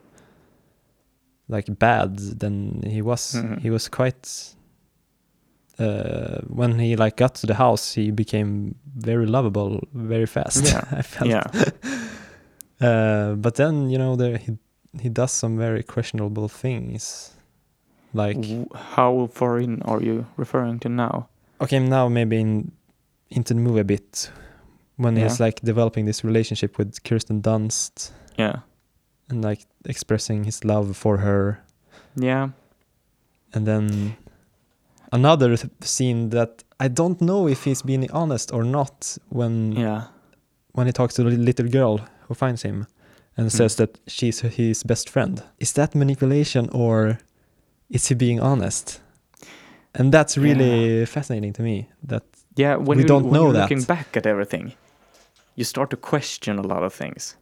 like 1.48 1.66
bad 1.80 2.18
than 2.40 2.84
he 2.84 3.02
was. 3.02 3.34
Mhm. 3.34 3.60
He 3.60 3.72
was 3.72 3.88
quite. 3.90 4.56
Uh, 5.80 6.42
when 6.48 6.78
he 6.80 6.96
like 6.98 7.16
got 7.16 7.36
to 7.36 7.48
the 7.48 7.54
house, 7.56 7.94
he 7.96 8.12
became 8.12 8.76
very 8.98 9.26
lovable 9.26 9.80
very 9.94 10.26
fast. 10.26 10.66
Yeah. 10.66 10.84
I 11.00 11.02
felt. 11.02 11.30
Yeah. 11.30 11.44
Uh, 12.82 13.34
but 13.36 13.56
then 13.56 13.90
you 13.90 13.98
know 13.98 14.16
there 14.16 14.38
he 14.38 14.58
he 15.02 15.10
does 15.10 15.32
some 15.34 15.58
very 15.58 15.84
questionable 15.84 16.48
things, 16.48 17.32
like 18.14 18.38
W- 18.38 18.68
How 18.74 19.28
far 19.34 19.60
in 19.60 19.82
are 19.82 20.02
you 20.02 20.26
referring 20.38 20.80
to 20.80 20.90
now? 20.90 21.28
okay 21.62 21.80
now 21.80 22.08
maybe 22.08 22.40
in 22.40 22.72
into 23.30 23.54
the 23.54 23.60
movie 23.60 23.82
a 23.82 23.84
bit 23.84 24.32
when 24.96 25.16
Yeah. 25.18 25.24
he's 25.28 25.40
like 25.42 25.60
developing 25.62 26.06
this 26.06 26.24
relationship 26.24 26.78
with 26.78 27.04
Kirsten 27.04 27.42
Dunst 27.42 28.12
Yeah. 28.38 28.60
and 29.30 29.44
like 29.44 29.66
expressing 29.86 30.46
his 30.46 30.64
love 30.64 30.96
for 30.96 31.18
her 31.18 31.60
Yeah. 32.16 32.50
and 33.54 33.66
then 33.68 34.16
another 35.12 35.56
scene 35.82 36.30
that 36.30 36.64
I 36.80 36.88
don't 36.88 37.20
know 37.22 37.48
if 37.48 37.64
he's 37.64 37.82
being 37.82 38.10
honest 38.12 38.52
or 38.54 38.64
not 38.64 39.18
when 39.30 39.72
Yeah. 39.74 40.04
when 40.74 40.88
he 40.88 40.94
talks 40.94 41.14
to 41.16 41.24
the 41.24 41.30
little 41.32 41.68
girl 41.68 42.00
who 42.28 42.34
finds 42.34 42.62
him 42.64 42.86
and 43.38 43.46
hmm. 43.52 43.58
says 43.58 43.76
that 43.76 44.00
she's 44.08 44.40
his 44.42 44.84
best 44.84 45.10
friend. 45.10 45.44
Is 45.60 45.74
that 45.74 45.96
manipulation 45.96 46.70
or 46.72 47.20
is 47.90 48.08
he 48.10 48.16
being 48.16 48.40
honest? 48.40 49.02
And 49.96 50.12
that's 50.14 50.38
really 50.38 51.06
fascinating 51.06 51.54
to 51.54 51.62
me. 51.64 51.88
That 52.08 52.24
Yeah. 52.56 52.76
When 52.78 52.98
We 52.98 53.04
you, 53.04 53.08
don't 53.08 53.24
when 53.24 53.34
know 53.34 53.44
you're 53.46 53.54
that. 53.54 53.70
looking 53.70 53.84
back 53.86 54.18
at 54.18 54.26
everything, 54.26 54.74
you 55.56 55.64
start 55.66 55.90
to 55.90 55.98
question 55.98 56.60
a 56.60 56.62
lot 56.68 56.84
of 56.84 56.94
things. 56.94 57.38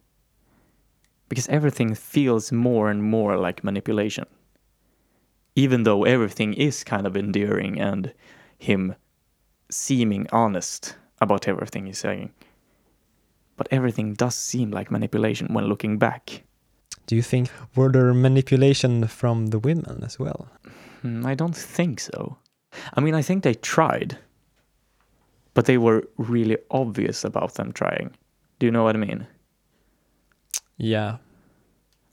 Because 1.28 1.48
everything 1.48 1.94
feels 1.94 2.50
more 2.52 2.90
and 2.90 3.02
more 3.02 3.36
like 3.46 3.62
manipulation. 3.62 4.24
Even 5.58 5.82
though 5.82 6.04
everything 6.04 6.54
is 6.54 6.84
kind 6.84 7.06
of 7.06 7.16
endearing 7.16 7.80
and 7.80 8.12
him 8.58 8.94
seeming 9.70 10.26
honest 10.30 10.96
about 11.20 11.48
everything 11.48 11.86
he's 11.86 11.98
saying. 11.98 12.30
But 13.56 13.68
everything 13.70 14.14
does 14.14 14.36
seem 14.36 14.70
like 14.70 14.90
manipulation 14.90 15.52
when 15.54 15.66
looking 15.66 15.98
back. 15.98 16.44
do 17.08 17.16
you 17.16 17.22
think 17.22 17.48
were 17.74 17.90
there 17.90 18.12
manipulation 18.14 19.06
from 19.08 19.46
the 19.48 19.58
women 19.58 20.04
as 20.04 20.18
well? 20.18 20.46
Hmm, 21.02 21.24
I 21.26 21.34
don't 21.34 21.56
think 21.56 22.00
so. 22.00 22.36
I 22.96 23.00
mean, 23.00 23.14
I 23.14 23.22
think 23.22 23.42
they 23.42 23.54
tried, 23.54 24.18
but 25.54 25.64
they 25.64 25.78
were 25.78 26.02
really 26.18 26.58
obvious 26.70 27.24
about 27.24 27.54
them 27.54 27.72
trying. 27.72 28.10
Do 28.58 28.66
you 28.66 28.72
know 28.72 28.84
what 28.84 28.94
I 28.94 28.98
mean? 28.98 29.26
Yeah. 30.76 31.16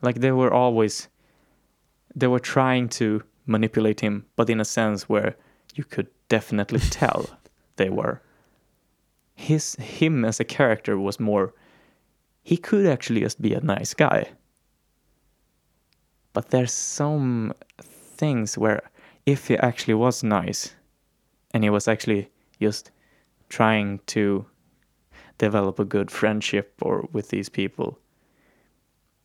Like 0.01 0.21
they 0.21 0.31
were 0.31 0.53
always, 0.53 1.09
they 2.15 2.27
were 2.27 2.39
trying 2.39 2.89
to 2.89 3.21
manipulate 3.45 4.01
him, 4.01 4.25
but 4.35 4.49
in 4.49 4.59
a 4.59 4.65
sense 4.65 5.09
where 5.09 5.35
you 5.75 5.83
could 5.83 6.07
definitely 6.29 6.79
tell 6.89 7.29
they 7.75 7.89
were. 7.89 8.21
His 9.35 9.75
him 9.75 10.23
as 10.23 10.39
a 10.39 10.45
character 10.45 10.97
was 10.97 11.19
more. 11.19 11.53
He 12.43 12.57
could 12.57 12.85
actually 12.85 13.21
just 13.21 13.41
be 13.41 13.53
a 13.53 13.61
nice 13.61 13.93
guy. 13.93 14.29
But 16.33 16.49
there's 16.49 16.71
some 16.71 17.53
things 17.81 18.57
where 18.57 18.89
if 19.25 19.47
he 19.47 19.57
actually 19.57 19.93
was 19.93 20.23
nice 20.23 20.75
and 21.53 21.63
he 21.63 21.69
was 21.69 21.87
actually 21.87 22.29
just 22.59 22.91
trying 23.49 23.99
to 24.07 24.45
develop 25.37 25.79
a 25.79 25.85
good 25.85 26.09
friendship 26.11 26.73
or 26.81 27.07
with 27.11 27.29
these 27.29 27.49
people 27.49 27.99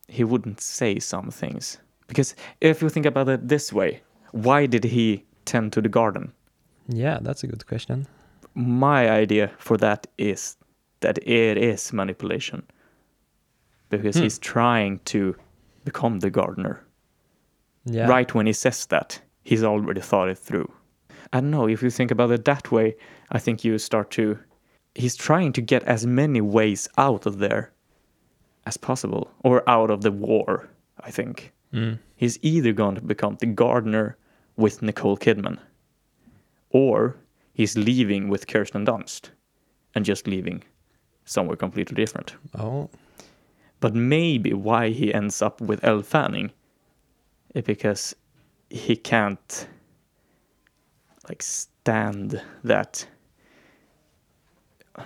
he 0.08 0.24
wouldn't 0.24 0.60
say 0.60 0.98
some 0.98 1.30
things 1.30 1.78
because 2.08 2.34
if 2.60 2.82
you 2.82 2.88
think 2.88 3.06
about 3.06 3.28
it 3.28 3.46
this 3.46 3.72
way 3.72 4.00
why 4.33 4.66
did 4.66 4.85
he 4.85 5.24
tend 5.45 5.72
to 5.72 5.81
the 5.81 5.89
garden 5.89 6.33
Yeah, 6.89 7.18
that's 7.22 7.45
a 7.45 7.47
good 7.47 7.66
question. 7.66 8.07
my 8.55 9.09
idea 9.22 9.51
for 9.59 9.76
that 9.76 10.07
is 10.18 10.57
that 11.01 11.18
it 11.18 11.57
is 11.59 11.93
manipulation 11.93 12.62
because 13.89 14.16
Hmm. 14.16 14.22
he's 14.24 14.39
trying 14.39 14.99
to 15.05 15.35
become 15.85 16.20
the 16.20 16.31
gardener 16.31 16.81
Yeah. 17.85 18.09
right 18.09 18.35
when 18.35 18.47
he 18.47 18.53
says 18.53 18.87
that 18.87 19.22
he's 19.45 19.64
already 19.64 20.01
thought 20.01 20.28
it 20.28 20.39
through 20.39 20.70
I 21.33 21.41
don't 21.41 21.51
know 21.51 21.68
if 21.68 21.83
you 21.83 21.91
think 21.91 22.11
about 22.11 22.33
it 22.33 22.45
that 22.45 22.72
way. 22.72 22.97
I 23.31 23.39
think 23.39 23.64
you 23.64 23.78
start 23.78 24.11
to. 24.12 24.37
He's 24.97 25.14
trying 25.14 25.53
to 25.53 25.61
get 25.62 25.85
as 25.85 26.05
many 26.05 26.41
ways 26.41 26.89
out 26.99 27.24
of 27.24 27.39
there 27.39 27.70
as 28.66 28.76
possible, 28.76 29.31
or 29.45 29.62
out 29.70 29.91
of 29.91 30.01
the 30.01 30.11
war. 30.11 30.68
I 31.07 31.12
think 31.12 31.53
Mm. 31.72 31.98
he's 32.16 32.38
either 32.42 32.72
going 32.72 32.96
to 32.96 33.00
become 33.00 33.36
the 33.40 33.46
gardener 33.46 34.16
with 34.56 34.82
Nicole 34.82 35.16
Kidman, 35.16 35.58
or 36.70 37.16
he's 37.52 37.76
leaving 37.76 38.28
with 38.28 38.46
Kirsten 38.46 38.84
Dunst, 38.84 39.30
and 39.94 40.04
just 40.04 40.26
leaving 40.26 40.62
somewhere 41.24 41.56
completely 41.56 41.94
different. 41.94 42.34
Oh, 42.58 42.90
But 43.80 43.94
maybe 43.94 44.52
why 44.52 44.90
he 44.90 45.14
ends 45.14 45.40
up 45.42 45.60
with 45.60 45.82
Elle 45.84 46.02
Fanning 46.02 46.50
is 47.54 47.64
because 47.64 48.14
he 48.68 48.96
can't 48.96 49.66
like 51.28 51.42
stand 51.42 52.42
that 52.64 53.06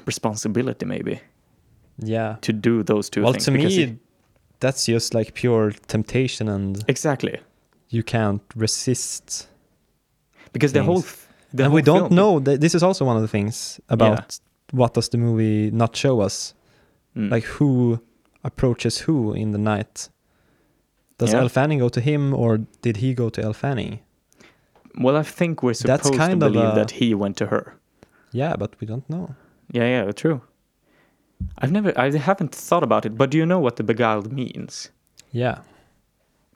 responsibility 0.06 0.86
maybe 0.86 1.20
yeah. 1.98 2.36
to 2.40 2.52
do 2.52 2.82
those 2.82 3.08
two 3.10 3.22
well, 3.22 3.32
things. 3.32 3.44
to 3.44 3.50
me, 3.50 3.68
he- 3.70 3.98
that's 4.64 4.82
just 4.86 5.14
like 5.14 5.28
pure 5.42 5.72
temptation, 5.94 6.48
and 6.48 6.84
exactly. 6.88 7.34
you 7.96 8.02
can't 8.02 8.42
resist. 8.56 9.48
Because 10.52 10.72
the 10.72 10.82
whole 10.82 11.02
Things. 11.02 11.26
the 11.56 11.62
and 11.64 11.70
whole 11.70 11.76
we 11.76 11.82
don't 11.82 12.08
film- 12.08 12.14
know. 12.20 12.40
That 12.46 12.60
this 12.60 12.74
is 12.74 12.82
also 12.82 13.04
one 13.10 13.16
of 13.16 13.22
the 13.22 13.28
things 13.36 13.80
about 13.88 14.40
what 14.72 14.94
does 14.94 15.08
the 15.08 15.18
movie 15.18 15.70
not 15.70 15.96
show 15.96 16.20
us, 16.26 16.54
Mm. 17.16 17.30
like 17.34 17.44
who 17.58 17.98
approaches 18.42 18.94
who 19.06 19.16
in 19.34 19.52
the 19.52 19.58
night. 19.74 20.08
Does 21.18 21.30
Yeah. 21.32 21.40
Elle 21.42 21.48
Fanning 21.48 21.78
go 21.80 21.88
to 21.88 22.00
him, 22.00 22.34
or 22.34 22.58
did 22.82 22.96
he 22.96 23.14
go 23.14 23.28
to 23.30 23.40
Elle 23.42 23.52
Fanning? 23.64 23.98
well, 25.04 25.16
I 25.16 25.22
think 25.38 25.62
we're 25.62 25.74
That's 25.74 26.04
supposed 26.04 26.20
kind 26.20 26.40
to 26.40 26.46
of 26.46 26.52
believe 26.52 26.72
a- 26.72 26.74
that 26.80 26.90
he 27.00 27.14
went 27.14 27.36
to 27.36 27.46
her. 27.46 27.62
Yeah, 28.32 28.56
but 28.58 28.70
we 28.80 28.86
don't 28.86 29.08
know. 29.08 29.34
Yeah, 29.72 29.86
yeah, 30.06 30.12
true. 30.12 30.40
I've 31.58 31.72
never, 31.72 31.92
I 31.98 32.10
haven't 32.16 32.54
thought 32.54 32.82
about 32.82 33.06
it, 33.06 33.16
but 33.16 33.30
do 33.30 33.38
you 33.38 33.46
know 33.46 33.58
what 33.58 33.76
the 33.76 33.82
beguiled 33.82 34.32
means? 34.32 34.90
Yeah, 35.32 35.58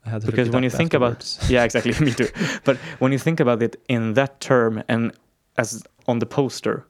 I 0.07 0.11
had 0.11 0.21
to 0.23 0.27
Because 0.27 0.49
when 0.51 0.63
you 0.63 0.71
think 0.71 0.95
about- 0.95 1.39
yeah, 1.49 1.65
exactly. 1.65 1.93
Me 2.05 2.13
too. 2.13 2.29
But 2.65 2.77
when 2.99 3.13
you 3.13 3.19
think 3.19 3.41
about 3.41 3.63
it 3.63 3.81
in 3.89 4.15
that 4.15 4.41
term, 4.41 4.83
and 4.89 5.13
as 5.57 5.83
on 6.07 6.19
the 6.21 6.27
poster, 6.27 6.87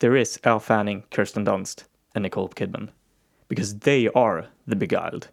there 0.00 0.16
is 0.16 0.38
Elle 0.44 0.60
Fanning, 0.60 1.02
Kirsten 1.10 1.44
Dunst, 1.44 1.84
and 2.14 2.22
Nicole 2.22 2.48
Kidman, 2.50 2.90
because 3.48 3.78
they 3.80 4.08
are 4.08 4.46
the 4.66 4.76
beguiled. 4.76 5.28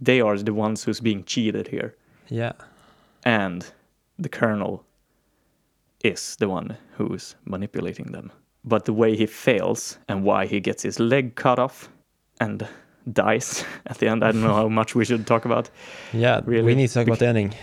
They 0.00 0.20
are 0.20 0.38
the 0.38 0.54
ones 0.54 0.84
who's 0.84 1.00
being 1.00 1.24
cheated 1.24 1.68
here, 1.68 1.94
yeah, 2.28 2.52
and 3.24 3.66
the 4.18 4.28
Colonel 4.30 4.84
is 6.02 6.36
the 6.36 6.48
one 6.48 6.76
who's 6.96 7.34
manipulating 7.44 8.12
them. 8.12 8.32
But 8.64 8.84
the 8.84 8.92
way 8.92 9.16
he 9.16 9.26
fails 9.26 9.98
and 10.08 10.22
why 10.24 10.46
he 10.46 10.60
gets 10.60 10.82
his 10.82 11.00
leg 11.00 11.34
cut 11.34 11.58
off 11.58 11.88
and 12.40 12.66
dies 13.10 13.64
at 13.86 13.98
the 13.98 14.08
end, 14.08 14.22
I 14.22 14.32
don't 14.32 14.42
know 14.42 14.54
how 14.54 14.68
much 14.80 14.94
we 14.94 15.04
should 15.04 15.26
talk 15.26 15.44
about. 15.44 15.70
yeah. 16.12 16.40
Really? 16.44 16.64
We 16.64 16.74
need 16.74 16.88
to 16.88 16.94
talk 16.94 17.06
about 17.06 17.18
the 17.20 17.26
ending. 17.28 17.54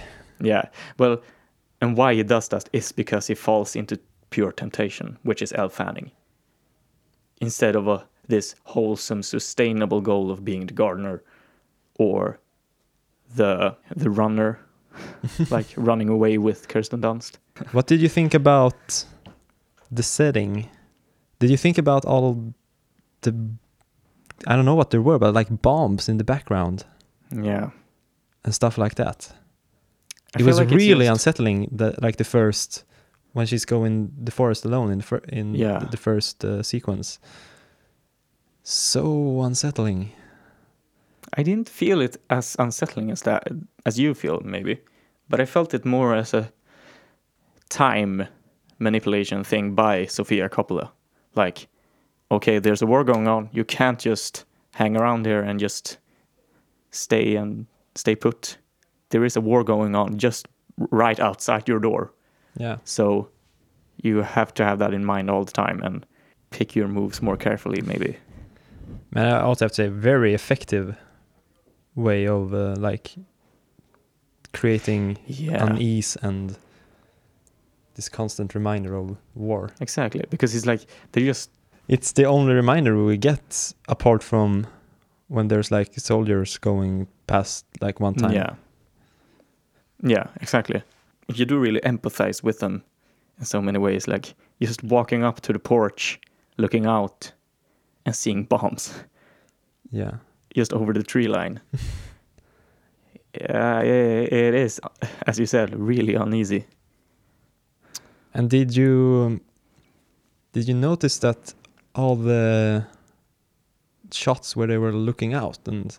Yeah. 0.42 0.66
Well, 0.98 1.22
and 1.82 1.96
why 1.96 2.16
he 2.16 2.24
does 2.24 2.48
that 2.50 2.70
is 2.74 2.92
because 2.92 3.28
he 3.28 3.36
falls 3.36 3.76
into 3.76 4.00
pure 4.30 4.52
temptation, 4.52 5.18
which 5.24 5.42
is 5.42 5.54
Elle 5.54 5.70
Fanning. 5.70 6.12
Instead 7.40 7.76
of 7.76 7.88
a, 7.88 8.06
this 8.28 8.56
wholesome, 8.64 9.22
sustainable 9.24 10.02
goal 10.02 10.32
of 10.32 10.44
being 10.44 10.66
the 10.66 10.74
gardener 10.74 11.24
or 12.00 12.40
the 13.36 13.76
the 13.96 14.10
runner, 14.10 14.60
like 15.52 15.68
running 15.76 16.10
away 16.10 16.38
with 16.40 16.68
Kirsten 16.68 17.02
Dunst. 17.02 17.34
What 17.72 17.86
did 17.88 18.02
you 18.02 18.10
think 18.10 18.34
about 18.34 19.06
the 19.92 20.04
setting? 20.04 20.70
Did 21.40 21.50
you 21.50 21.58
think 21.58 21.78
about 21.78 22.06
all 22.06 22.54
the 23.22 23.34
I 24.48 24.56
don't 24.56 24.66
know 24.66 24.76
what 24.76 24.90
there 24.92 25.02
were, 25.02 25.20
but 25.20 25.34
like 25.34 25.62
bombs 25.62 26.10
in 26.10 26.18
the 26.18 26.24
background 26.24 26.84
Yeah. 27.32 27.70
and 28.44 28.54
stuff 28.54 28.78
like 28.78 28.96
that? 28.96 29.34
I 30.36 30.40
it 30.42 30.46
was 30.46 30.58
like 30.60 30.70
really 30.72 31.08
unsettling. 31.08 31.70
The 31.72 31.94
like 32.02 32.18
the 32.18 32.24
first 32.24 32.84
when 33.34 33.48
she's 33.48 33.66
going 33.66 34.12
the 34.26 34.32
forest 34.32 34.66
alone 34.66 34.92
in 34.92 34.98
the 35.00 35.04
fir- 35.04 35.26
in 35.30 35.56
Yeah. 35.56 35.80
the, 35.80 35.86
the 35.92 35.98
first 35.98 36.44
uh, 36.46 36.62
sequence. 36.64 37.20
So 38.64 39.42
unsettling. 39.42 40.12
I 41.38 41.44
didn't 41.44 41.70
feel 41.70 42.02
it 42.02 42.18
as 42.30 42.56
unsettling 42.60 43.12
as 43.12 43.22
that 43.22 43.48
as 43.86 43.98
you 44.00 44.14
feel 44.14 44.42
maybe, 44.44 44.80
but 45.30 45.40
I 45.42 45.46
felt 45.46 45.74
it 45.74 45.86
more 45.86 46.16
as 46.16 46.34
a 46.34 46.52
time 47.70 48.28
manipulation 48.80 49.44
thing 49.44 49.76
by 49.76 50.06
Sofia 50.06 50.50
Coppola. 50.50 50.90
Like, 51.38 51.68
okay, 52.32 52.60
there's 52.60 52.82
a 52.82 52.86
war 52.86 53.04
going 53.04 53.28
on. 53.28 53.50
You 53.52 53.64
can't 53.64 54.00
just 54.00 54.46
hang 54.74 54.98
around 54.98 55.26
here 55.26 55.42
and 55.42 55.60
just 55.60 55.98
stay 56.92 57.36
and 57.36 57.66
stay 57.96 58.16
put. 58.16 58.58
There 59.10 59.24
is 59.26 59.36
a 59.38 59.42
war 59.42 59.64
going 59.64 59.96
on 59.96 60.18
just 60.18 60.48
right 60.92 61.20
outside 61.20 61.68
your 61.68 61.80
door. 61.80 62.12
Yeah. 62.58 62.78
So 62.84 63.30
you 64.02 64.22
have 64.24 64.54
to 64.56 64.64
have 64.66 64.80
that 64.80 64.94
in 64.94 65.06
mind 65.06 65.30
all 65.30 65.44
the 65.46 65.52
time 65.52 65.82
and 65.84 66.06
pick 66.50 66.76
your 66.76 66.88
moves 66.88 67.22
more 67.22 67.38
carefully 67.38 67.82
maybe. 67.82 68.18
And 69.16 69.28
I 69.28 69.40
also 69.42 69.66
have 69.66 69.72
to 69.72 69.76
say, 69.76 69.88
very 69.88 70.34
effective 70.34 70.96
way 71.96 72.28
of 72.28 72.54
uh, 72.54 72.76
like 72.78 73.16
creating 74.54 75.18
Yeah. 75.26 75.66
unease 75.66 76.18
and 76.22 76.58
this 77.98 78.08
constant 78.10 78.56
reminder 78.56 78.96
of 78.96 79.18
war. 79.36 79.70
Exactly, 79.82 80.24
because 80.30 80.56
it's 80.56 80.66
like 80.66 80.86
they're 81.12 81.26
just 81.26 81.50
It's 81.90 82.14
the 82.14 82.26
only 82.26 82.54
reminder 82.54 82.96
we 83.04 83.18
get 83.18 83.74
apart 83.88 84.24
from 84.24 84.66
when 85.30 85.48
there's 85.50 85.72
like 85.72 85.94
soldiers 86.00 86.58
going 86.60 87.08
past 87.26 87.66
like 87.82 88.00
one 88.00 88.14
time. 88.16 88.32
Yeah. 88.34 88.56
Yeah, 90.04 90.28
exactly. 90.42 90.82
You 91.36 91.46
do 91.46 91.60
really 91.60 91.82
empathize 91.82 92.44
with 92.44 92.60
them 92.60 92.84
in 93.40 93.46
so 93.46 93.62
many 93.62 93.80
ways, 93.80 94.08
like 94.08 94.36
just 94.62 94.84
walking 94.84 95.24
up 95.26 95.42
to 95.42 95.54
the 95.54 95.60
porch, 95.60 96.20
looking 96.58 96.86
out, 96.86 97.34
and 98.06 98.16
seeing 98.16 98.46
bombs 98.48 98.94
Yeah. 99.92 100.12
just 100.56 100.74
over 100.74 100.94
the 100.94 101.04
tree 101.04 101.28
line. 101.28 101.60
yeah, 103.42 103.82
yeah, 103.84 104.24
it 104.32 104.54
is, 104.54 104.80
as 105.28 105.40
you 105.40 105.46
said, 105.46 105.76
really 105.76 106.16
uneasy. 106.16 106.66
And 108.34 108.50
did 108.50 108.76
you 108.76 109.40
did 110.54 110.68
you 110.68 110.74
notice 110.74 111.20
that 111.20 111.54
all 111.94 112.16
the 112.16 112.86
shots 114.12 114.56
where 114.56 114.68
they 114.68 114.78
were 114.78 114.92
looking 114.94 115.34
out 115.34 115.60
and 115.68 115.98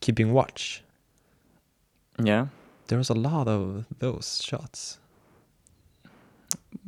keeping 0.00 0.32
watch? 0.32 0.82
Yeah, 2.22 2.48
There 2.88 2.98
was 2.98 3.08
a 3.08 3.14
lot 3.14 3.48
of 3.48 3.86
those 3.98 4.42
shots. 4.44 4.98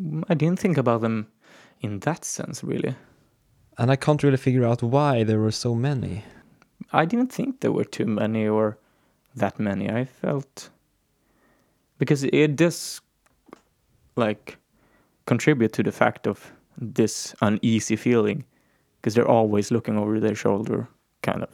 Mm, 0.01 0.25
I 0.29 0.35
didn't 0.35 0.59
think 0.59 0.77
about 0.77 1.01
them 1.01 1.29
in 1.81 2.01
that 2.01 2.25
sense, 2.25 2.63
really. 2.63 2.95
And 3.79 3.91
I 3.91 3.97
can't 3.97 4.23
really 4.23 4.37
figure 4.37 4.65
out 4.67 4.83
why 4.83 5.25
there 5.25 5.39
were 5.41 5.53
so 5.53 5.75
many. 5.75 6.25
I 6.93 7.07
didn't 7.07 7.33
think 7.33 7.61
there 7.61 7.73
were 7.73 7.85
too 7.85 8.07
many 8.07 8.47
or 8.47 8.77
that 9.35 9.59
many. 9.59 9.89
I 9.89 10.05
felt 10.05 10.71
because 11.99 12.25
it 12.25 12.57
does 12.57 13.01
like 14.17 14.59
contribute 15.27 15.73
to 15.75 15.83
the 15.83 15.93
fact 15.93 16.27
of 16.27 16.53
this 16.79 17.35
uneasy 17.41 17.97
feeling 17.97 18.45
because 19.01 19.15
they're 19.15 19.29
always 19.29 19.71
looking 19.71 19.99
over 19.99 20.21
their 20.21 20.35
shoulder, 20.35 20.89
kind 21.23 21.43
of. 21.43 21.49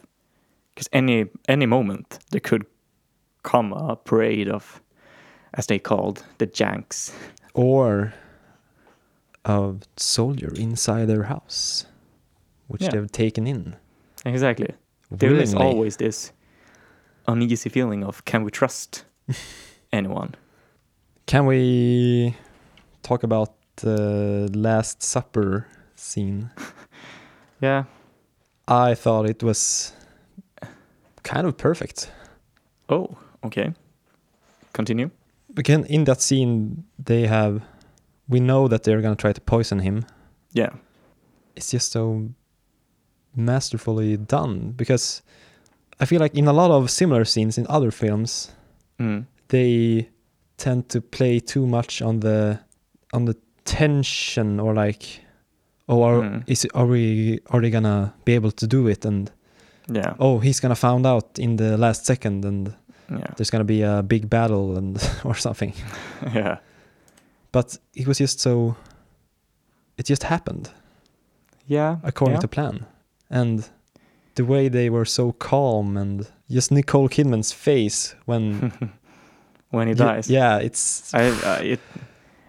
Because 0.75 0.89
any 0.93 1.27
any 1.49 1.67
moment 1.67 2.19
there 2.31 2.41
could 2.41 2.65
come 3.43 3.73
a 3.73 3.97
parade 3.97 4.49
of, 4.49 4.81
as 5.55 5.67
they 5.67 5.79
called 5.79 6.25
the 6.39 6.47
Yanks. 6.55 7.13
Or 7.55 8.13
a 9.45 9.75
soldier 9.97 10.53
inside 10.57 11.07
their 11.07 11.25
house, 11.25 11.87
which 12.69 12.83
Yeah. 12.83 12.91
they've 12.91 13.11
taken 13.13 13.47
in. 13.47 13.77
Exactly. 14.25 14.75
There 15.11 15.35
is 15.35 15.55
always 15.55 15.97
this 15.97 16.33
uneasy 17.27 17.71
feeling 17.71 18.05
of 18.05 18.25
can 18.25 18.45
we 18.45 18.51
trust 18.51 19.05
anyone? 19.93 20.35
Can 21.27 21.47
we 21.47 22.35
talk 23.03 23.23
about 23.23 23.55
the 23.81 24.51
Last 24.55 25.03
Supper 25.03 25.67
scene? 25.97 26.51
Yeah, 27.61 27.85
I 28.69 28.95
thought 28.95 29.29
it 29.29 29.43
was 29.43 29.93
kind 31.25 31.45
of 31.45 31.57
perfect. 31.57 32.09
Oh, 32.89 33.19
okay. 33.45 33.73
Continue. 34.73 35.11
Again, 35.57 35.85
in 35.87 36.05
that 36.05 36.21
scene, 36.21 36.85
they 37.05 37.27
have. 37.27 37.63
We 38.29 38.39
know 38.39 38.69
that 38.69 38.85
they're 38.85 39.03
gonna 39.03 39.17
try 39.17 39.33
to 39.33 39.41
poison 39.41 39.81
him. 39.81 40.05
Yeah. 40.53 40.71
It's 41.57 41.73
just 41.73 41.91
so 41.91 42.29
masterfully 43.35 44.17
done 44.17 44.73
because 44.77 45.23
I 46.01 46.05
feel 46.07 46.21
like 46.21 46.35
in 46.37 46.47
a 46.47 46.53
lot 46.53 46.71
of 46.71 46.91
similar 46.91 47.25
scenes 47.25 47.59
in 47.59 47.67
other 47.69 47.91
films, 47.91 48.53
Mm. 49.01 49.27
they 49.49 50.09
tend 50.57 50.89
to 50.91 51.01
play 51.01 51.41
too 51.41 51.67
much 51.67 52.03
on 52.03 52.21
the 52.21 52.61
on 53.13 53.25
the 53.25 53.35
tension 53.69 54.61
or 54.61 54.75
like 54.75 55.05
oh 55.89 56.03
are, 56.03 56.21
Mm. 56.23 56.43
is 56.47 56.67
are 56.75 56.87
we 56.87 57.39
are 57.51 57.61
they 57.61 57.71
gonna 57.71 58.13
be 58.25 58.35
able 58.37 58.51
to 58.53 58.67
do 58.67 58.89
it 58.89 59.05
and 59.05 59.31
Yeah. 59.97 60.15
oh 60.19 60.39
he's 60.41 60.61
gonna 60.61 60.75
found 60.77 61.07
out 61.07 61.39
in 61.39 61.57
the 61.57 61.77
last 61.77 62.05
second 62.07 62.45
and 62.45 62.75
Yeah. 63.11 63.27
there's 63.37 63.51
gonna 63.51 63.65
be 63.65 63.83
a 63.85 64.03
big 64.03 64.29
battle 64.29 64.77
and 64.79 64.97
or 65.25 65.35
something 65.35 65.73
yeah. 66.35 66.57
but 67.53 67.79
it 67.95 68.07
was 68.07 68.19
just 68.19 68.41
so 68.41 68.75
it 69.97 70.07
just 70.11 70.23
happened 70.25 70.71
Yeah. 71.67 71.97
according 72.03 72.37
yeah. 72.37 72.41
to 72.41 72.49
plan 72.49 72.87
and 73.31 73.69
the 74.35 74.45
way 74.45 74.69
they 74.71 74.91
were 74.91 75.05
so 75.07 75.33
calm 75.33 75.97
and 75.97 76.27
just 76.51 76.71
nicole 76.71 77.09
kidman's 77.09 77.53
face 77.53 78.15
when 78.27 78.73
when 79.71 79.89
he 79.89 79.95
dies. 79.95 80.31
yeah 80.31 80.59
it's 80.63 81.15
I, 81.15 81.29
uh, 81.29 81.61
it, 81.63 81.81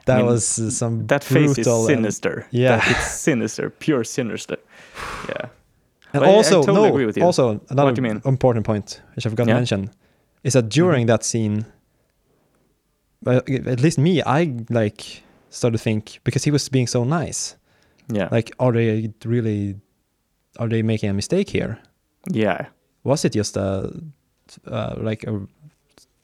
that 0.06 0.18
mean, 0.18 0.26
was 0.26 0.60
uh, 0.60 0.70
some 0.70 1.08
that 1.08 1.24
face 1.24 1.50
is 1.50 1.56
brutal 1.56 1.80
and- 1.88 1.96
sinister. 1.98 2.46
Yeah. 2.52 2.78
That- 2.78 2.92
it's 2.92 3.12
sinister, 3.12 3.70
pure 3.70 4.04
sinister. 4.04 4.58
Yeah. 5.28 5.50
And 6.14 6.22
But 6.22 6.30
I- 6.30 6.32
I 6.32 6.36
also, 6.36 6.62
totally 6.64 6.88
no, 6.88 6.94
agree 6.94 7.06
with 7.06 7.18
you. 7.18 7.24
also 7.24 7.62
another 7.70 7.94
important 8.26 8.66
point 8.66 9.02
which 9.16 9.26
I 9.28 9.30
forgot 9.30 9.46
to 9.48 9.54
mention 9.54 9.90
is 10.44 10.54
that 10.54 10.70
during 10.70 11.04
Mhm. 11.06 11.08
that 11.08 11.24
scene, 11.24 11.66
at 13.28 13.80
least 13.82 13.98
me, 13.98 14.22
I 14.26 14.56
like 14.70 15.24
started 15.50 15.78
to 15.78 15.84
think 15.84 16.20
because 16.24 16.44
he 16.46 16.52
was 16.52 16.70
being 16.70 16.88
so 16.88 17.04
nice. 17.04 17.56
Yeah. 18.12 18.30
Like, 18.32 18.52
are 18.60 18.72
they 18.72 19.12
really? 19.26 19.76
Are 20.58 20.68
they 20.68 20.82
making 20.82 21.10
a 21.10 21.14
mistake 21.14 21.50
here? 21.50 21.78
yeah. 22.32 22.68
Was 23.04 23.24
it 23.26 23.34
just 23.34 23.56
a 23.58 23.92
uh, 24.68 24.96
like 24.98 25.24
a 25.28 25.40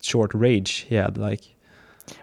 short 0.02 0.34
rage 0.34 0.86
he 0.90 0.96
had? 0.96 1.18
Like, 1.18 1.55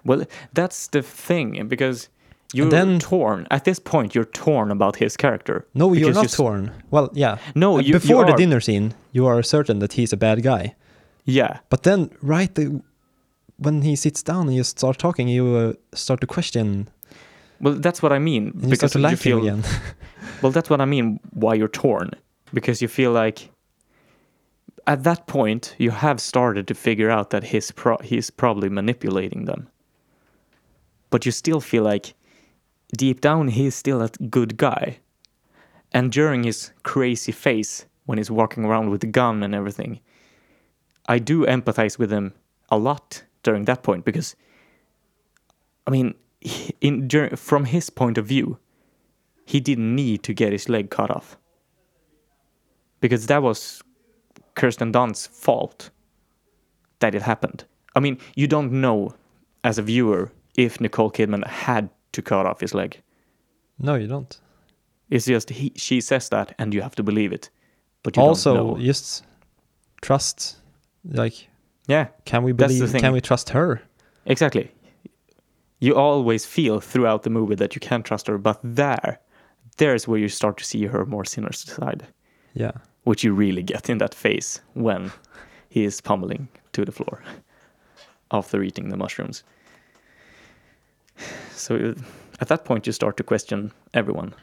Well, 0.05 0.24
that's 0.53 0.89
the 0.89 1.03
thing 1.03 1.68
because 1.68 2.09
you're 2.55 2.68
then- 2.70 2.99
torn. 2.99 3.47
At 3.51 3.64
this 3.64 3.78
point, 3.78 4.14
you're 4.14 4.30
torn 4.33 4.70
about 4.70 4.97
his 4.97 5.16
character. 5.16 5.64
no, 5.74 5.93
you're 5.95 6.12
not 6.14 6.22
you 6.24 6.28
torn. 6.28 6.70
Well, 6.91 7.09
yeah. 7.14 7.37
No, 7.55 7.76
Uh, 7.78 7.80
you, 7.83 7.93
before 7.95 8.24
you 8.26 8.33
the 8.33 8.37
dinner 8.37 8.61
scene, 8.61 8.95
you 9.12 9.26
are 9.26 9.43
certain 9.43 9.78
that 9.78 9.93
he's 9.95 10.12
a 10.12 10.16
bad 10.16 10.43
guy. 10.43 10.74
Yeah. 11.24 11.59
But 11.70 11.83
then, 11.83 12.11
right 12.20 12.55
the, 12.55 12.83
when 13.57 13.83
he 13.83 13.97
sits 13.97 14.22
down 14.22 14.49
and 14.49 14.57
you 14.57 14.64
start 14.64 14.99
talking, 14.99 15.28
you 15.28 15.45
uh, 15.57 15.72
start 15.97 16.20
to 16.20 16.26
question 16.26 16.89
Well, 17.61 17.74
that's 17.80 18.03
what 18.03 18.12
I 18.12 18.18
mean. 18.18 18.53
you 18.61 18.74
start 18.76 18.93
to 18.93 18.99
you 18.99 19.16
feel, 19.16 19.39
him 19.39 19.45
again. 19.61 19.62
Well, 20.43 20.53
that's 20.53 20.68
what 20.68 20.80
I 20.80 20.85
mean. 20.85 21.20
Why 21.30 21.55
you're 21.55 21.68
torn? 21.83 22.11
Because 22.53 22.83
you 22.83 22.89
feel 22.89 23.12
like 23.12 23.49
at 24.87 25.05
that 25.05 25.26
point 25.26 25.74
you 25.78 25.91
have 25.91 26.20
started 26.20 26.66
to 26.68 26.74
figure 26.74 27.11
out 27.11 27.30
that 27.30 27.45
his 27.45 27.70
pro- 27.70 27.99
he's 27.99 28.30
probably 28.30 28.68
manipulating 28.68 29.45
them, 29.45 29.68
but 31.11 31.24
you 31.24 31.33
still 31.33 31.61
feel 31.61 31.83
like 31.85 32.14
deep 32.97 33.20
down 33.20 33.49
he's 33.49 33.74
still 33.74 34.03
a 34.03 34.09
good 34.09 34.57
guy. 34.57 34.99
And 35.93 36.11
during 36.11 36.45
his 36.45 36.72
crazy 36.83 37.33
face 37.33 37.87
when 38.07 38.18
he's 38.18 38.30
walking 38.30 38.64
around 38.64 38.91
with 38.91 39.03
the 39.03 39.07
gun 39.07 39.43
and 39.43 39.55
everything, 39.55 40.01
I 41.07 41.18
do 41.18 41.45
empathize 41.47 41.99
with 41.99 42.11
him 42.11 42.33
a 42.70 42.78
lot 42.78 43.24
during 43.43 43.66
that 43.66 43.83
point 43.83 44.05
because, 44.05 44.35
I 45.87 45.91
mean, 45.91 46.14
in 46.80 47.09
dur- 47.09 47.37
from 47.37 47.66
his 47.66 47.91
point 47.91 48.18
of 48.18 48.26
view, 48.26 48.59
he 49.45 49.61
didn't 49.61 49.95
need 49.95 50.22
to 50.24 50.33
get 50.33 50.53
his 50.53 50.68
leg 50.68 50.91
cut 50.91 51.11
off 51.11 51.37
because 53.01 53.26
that 53.26 53.43
was 53.43 53.83
Kirsten 54.55 54.92
Dunst's 54.92 55.26
fault 55.26 55.90
that 57.00 57.14
it 57.14 57.22
happened. 57.22 57.64
I 57.94 58.00
mean, 58.00 58.18
you 58.34 58.46
don't 58.46 58.72
know 58.72 59.14
as 59.64 59.78
a 59.78 59.82
viewer 59.82 60.30
if 60.57 60.80
Nicole 60.80 61.11
Kidman 61.11 61.46
had 61.46 61.88
to 62.12 62.22
cut 62.22 62.46
off 62.46 62.61
his 62.61 62.74
leg. 62.74 63.00
No, 63.78 63.94
you 63.94 64.07
don't. 64.07 64.38
It's 65.11 65.26
just 65.26 65.50
he, 65.50 65.72
she 65.76 66.00
says 66.00 66.28
that, 66.30 66.55
and 66.59 66.72
you 66.72 66.80
have 66.82 66.94
to 66.96 67.03
believe 67.03 67.32
it. 67.32 67.50
But 68.03 68.16
you 68.16 68.22
also, 68.22 68.76
just 68.78 69.24
trust. 70.00 70.57
Like, 71.05 71.48
yeah, 71.86 72.09
can 72.24 72.42
we 72.42 72.53
believe? 72.53 72.92
Can 72.94 73.12
we 73.12 73.20
trust 73.20 73.50
her? 73.50 73.82
exactly. 74.26 74.70
You 75.80 75.96
always 75.96 76.46
feel 76.46 76.78
throughout 76.80 77.24
the 77.24 77.30
movie 77.30 77.57
that 77.57 77.74
you 77.74 77.80
can't 77.80 78.05
trust 78.05 78.28
her, 78.28 78.38
but 78.38 78.61
there, 78.62 79.18
there's 79.78 80.07
where 80.07 80.20
you 80.20 80.28
start 80.28 80.57
to 80.59 80.64
see 80.64 80.86
her 80.86 81.05
more 81.05 81.24
sinister 81.24 81.74
side. 81.74 82.07
Yeah. 82.55 82.72
which 83.05 83.24
you 83.24 83.32
really 83.34 83.62
get 83.62 83.88
in 83.90 83.98
that 83.98 84.14
face 84.14 84.61
when 84.74 85.11
he 85.68 85.84
is 85.84 86.00
pummeling 86.00 86.48
to 86.72 86.84
the 86.84 86.92
floor 86.92 87.22
after 88.30 88.62
eating 88.62 88.88
the 88.90 88.96
mushrooms. 88.96 89.42
So 91.55 91.94
at 92.40 92.48
that 92.48 92.64
point, 92.64 92.86
you 92.86 92.92
start 92.92 93.16
to 93.18 93.22
question 93.22 93.72
everyone 93.94 94.34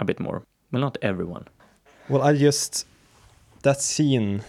a 0.00 0.04
bit 0.04 0.20
more. 0.20 0.42
Well, 0.70 0.80
not 0.80 0.98
everyone. 1.02 1.46
Well, 2.08 2.22
I 2.22 2.34
just 2.36 2.86
that 3.62 3.80
scene. 3.80 4.42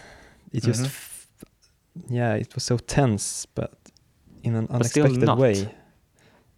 It 0.52 0.62
just, 0.62 0.82
Mhm. 0.82 0.86
f- 0.86 1.28
yeah, 2.08 2.34
it 2.34 2.54
was 2.54 2.64
so 2.64 2.76
tense, 2.78 3.46
but 3.54 3.72
in 4.42 4.54
an 4.54 4.66
But 4.66 4.74
unexpected 4.74 5.28
way. 5.38 5.74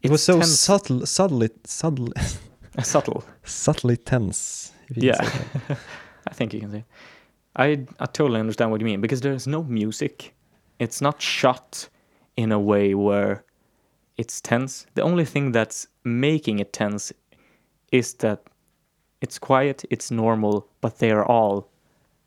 It 0.02 0.10
was 0.10 0.22
so 0.22 0.38
tense- 0.38 0.60
subtle, 0.68 1.06
subtly, 1.06 1.50
subtly, 1.64 2.12
subtle. 2.82 3.24
subtly 3.44 3.96
tense. 3.96 4.72
If 4.88 4.96
you 4.96 5.12
can 5.12 5.24
Yeah. 5.24 5.76
I 6.28 6.34
think 6.34 6.54
you 6.54 6.60
can 6.60 6.70
say. 6.70 6.84
I 7.54 7.86
I 7.98 8.06
totally 8.06 8.40
understand 8.40 8.70
what 8.70 8.80
you 8.80 8.86
mean 8.86 9.00
because 9.00 9.20
there's 9.20 9.46
no 9.46 9.62
music. 9.62 10.34
It's 10.78 11.00
not 11.00 11.22
shot 11.22 11.88
in 12.36 12.52
a 12.52 12.58
way 12.58 12.94
where 12.94 13.44
it's 14.16 14.40
tense. 14.40 14.86
The 14.94 15.02
only 15.02 15.24
thing 15.24 15.52
that's 15.52 15.86
making 16.04 16.58
it 16.58 16.72
tense 16.72 17.12
is 17.92 18.14
that 18.14 18.42
it's 19.20 19.38
quiet, 19.38 19.84
it's 19.90 20.10
normal, 20.10 20.68
but 20.80 20.98
they 20.98 21.10
are 21.10 21.24
all 21.24 21.70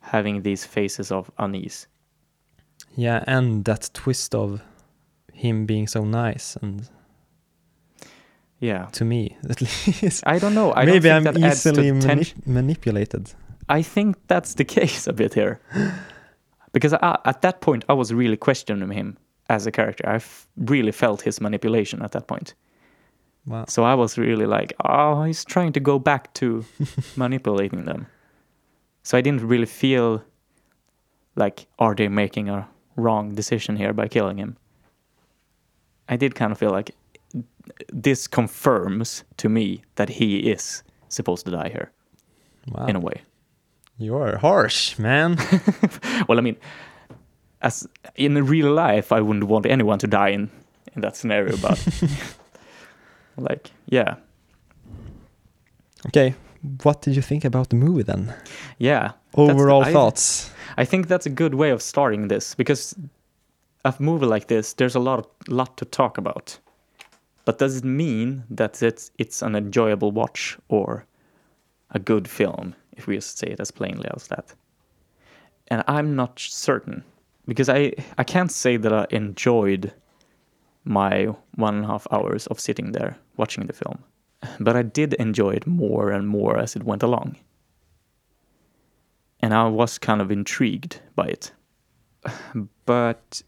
having 0.00 0.42
these 0.42 0.64
faces 0.64 1.12
of 1.12 1.30
unease. 1.38 1.86
yeah, 2.96 3.22
and 3.26 3.64
that 3.64 3.90
twist 3.92 4.34
of 4.34 4.62
him 5.32 5.66
being 5.66 5.86
so 5.86 6.04
nice, 6.04 6.56
and 6.62 6.88
Yeah. 8.60 8.86
to 8.92 9.04
me 9.04 9.36
at 9.48 9.60
least, 9.60 10.22
I 10.26 10.38
don't 10.38 10.54
know. 10.54 10.72
I 10.74 10.84
maybe 10.84 11.08
don't 11.08 11.26
I'm 11.26 11.34
think 11.34 11.44
that 11.44 11.50
adds 11.52 11.62
to 11.62 11.70
easily 11.70 11.92
mani- 11.92 12.34
manipulated. 12.46 13.32
I 13.68 13.82
think 13.82 14.16
that's 14.26 14.54
the 14.54 14.64
case 14.80 15.06
a 15.06 15.12
bit 15.12 15.34
here. 15.34 15.60
because 16.72 16.92
I, 16.94 17.18
at 17.24 17.40
that 17.42 17.60
point, 17.60 17.84
I 17.88 17.94
was 17.94 18.12
really 18.12 18.36
questioning 18.36 18.90
him 18.90 19.16
as 19.48 19.66
a 19.66 19.70
character. 19.70 20.08
I 20.08 20.20
really 20.56 20.92
felt 20.92 21.22
his 21.22 21.40
manipulation 21.40 22.02
at 22.02 22.12
that 22.12 22.26
point. 22.26 22.54
Wow. 23.46 23.64
So 23.68 23.84
I 23.84 23.94
was 23.94 24.18
really 24.18 24.46
like, 24.46 24.72
oh, 24.84 25.24
he's 25.24 25.44
trying 25.44 25.72
to 25.72 25.80
go 25.80 25.98
back 25.98 26.32
to 26.34 26.64
manipulating 27.16 27.84
them. 27.86 28.06
So 29.02 29.16
I 29.16 29.22
didn't 29.22 29.42
really 29.42 29.66
feel 29.66 30.22
like, 31.36 31.66
are 31.78 31.94
they 31.94 32.08
making 32.08 32.48
a 32.50 32.68
wrong 32.96 33.34
decision 33.34 33.76
here 33.76 33.92
by 33.92 34.08
killing 34.08 34.36
him? 34.36 34.56
I 36.08 36.16
did 36.16 36.34
kind 36.34 36.52
of 36.52 36.58
feel 36.58 36.70
like 36.70 36.90
this 37.92 38.26
confirms 38.28 39.24
to 39.36 39.48
me 39.48 39.82
that 39.94 40.08
he 40.08 40.38
is 40.52 40.82
supposed 41.08 41.44
to 41.46 41.50
die 41.52 41.68
here 41.70 41.90
Wow. 42.68 42.86
in 42.86 42.96
a 42.96 43.00
way. 43.00 43.22
You're 43.98 44.38
harsh, 44.38 44.98
man. 44.98 45.36
Well, 46.28 46.38
I 46.38 46.42
mean, 46.42 46.56
as 47.62 47.86
in 48.16 48.34
real 48.46 48.72
life, 48.72 49.12
I 49.12 49.20
wouldn't 49.20 49.44
want 49.48 49.66
anyone 49.66 49.98
to 49.98 50.06
die 50.06 50.30
in 50.34 50.50
in 50.94 51.02
that 51.02 51.16
scenario, 51.16 51.56
but 51.56 51.78
like, 53.36 53.70
yeah, 53.86 54.14
okay, 56.06 56.34
what 56.82 57.02
did 57.02 57.16
you 57.16 57.22
think 57.22 57.44
about 57.44 57.68
the 57.68 57.76
movie 57.76 58.02
then? 58.02 58.34
yeah. 58.78 59.12
Overall 59.34 59.84
I- 59.84 59.92
thoughts. 59.92 60.50
I 60.76 60.84
think 60.84 61.06
that's 61.08 61.26
a 61.26 61.30
good 61.30 61.54
way 61.54 61.70
of 61.72 61.82
starting 61.82 62.28
this 62.28 62.54
because 62.56 62.94
a 63.84 63.94
movie 63.98 64.26
like 64.26 64.46
this, 64.48 64.74
there's 64.74 64.94
a 64.96 65.00
lot 65.00 65.28
lot 65.48 65.76
to 65.76 65.84
talk 65.84 66.18
about. 66.18 66.58
But 67.44 67.58
does 67.58 67.76
it 67.76 67.84
mean 67.84 68.44
that 68.50 68.82
it's 68.82 69.10
it's 69.18 69.42
an 69.42 69.56
enjoyable 69.56 70.12
watch 70.12 70.58
or 70.68 71.06
a 71.90 71.98
good 71.98 72.28
film? 72.28 72.74
If 72.96 73.06
we 73.06 73.16
just 73.16 73.38
say 73.38 73.48
it 73.48 73.60
as 73.60 73.70
plainly 73.70 74.08
as 74.14 74.28
that. 74.28 74.54
And 75.68 75.82
I'm 75.86 76.16
not 76.16 76.38
certain 76.38 77.04
because 77.46 77.68
I 77.68 77.92
I 78.18 78.24
can't 78.24 78.52
say 78.52 78.76
that 78.76 78.92
I 78.92 79.06
enjoyed 79.10 79.92
my 80.84 81.34
one 81.54 81.76
and 81.76 81.84
a 81.84 81.88
half 81.88 82.06
hours 82.10 82.46
of 82.48 82.60
sitting 82.60 82.92
there 82.92 83.16
watching 83.36 83.66
the 83.66 83.72
film, 83.72 83.98
but 84.58 84.76
I 84.76 84.82
did 84.82 85.14
enjoy 85.14 85.50
it 85.50 85.66
more 85.66 86.10
and 86.10 86.28
more 86.28 86.58
as 86.58 86.76
it 86.76 86.84
went 86.84 87.02
along 87.02 87.36
and 89.42 89.54
I 89.54 89.66
was 89.68 89.98
kind 89.98 90.20
of 90.20 90.30
intrigued 90.30 91.00
by 91.14 91.26
it. 91.26 91.52
But 92.84 93.42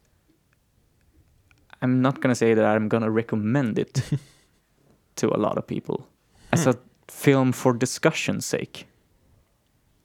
I'm 1.83 2.01
not 2.01 2.20
gonna 2.20 2.35
say 2.35 2.55
that 2.55 2.64
I'm 2.64 2.89
gonna 2.89 3.11
recommend 3.11 3.78
it 3.78 4.03
to 5.16 5.28
a 5.28 5.39
lot 5.39 5.59
of 5.59 5.66
people. 5.66 6.07
As 6.53 6.64
hmm. 6.64 6.70
a 6.70 6.74
film 7.09 7.53
for 7.53 7.72
discussion's 7.72 8.47
sake, 8.47 8.87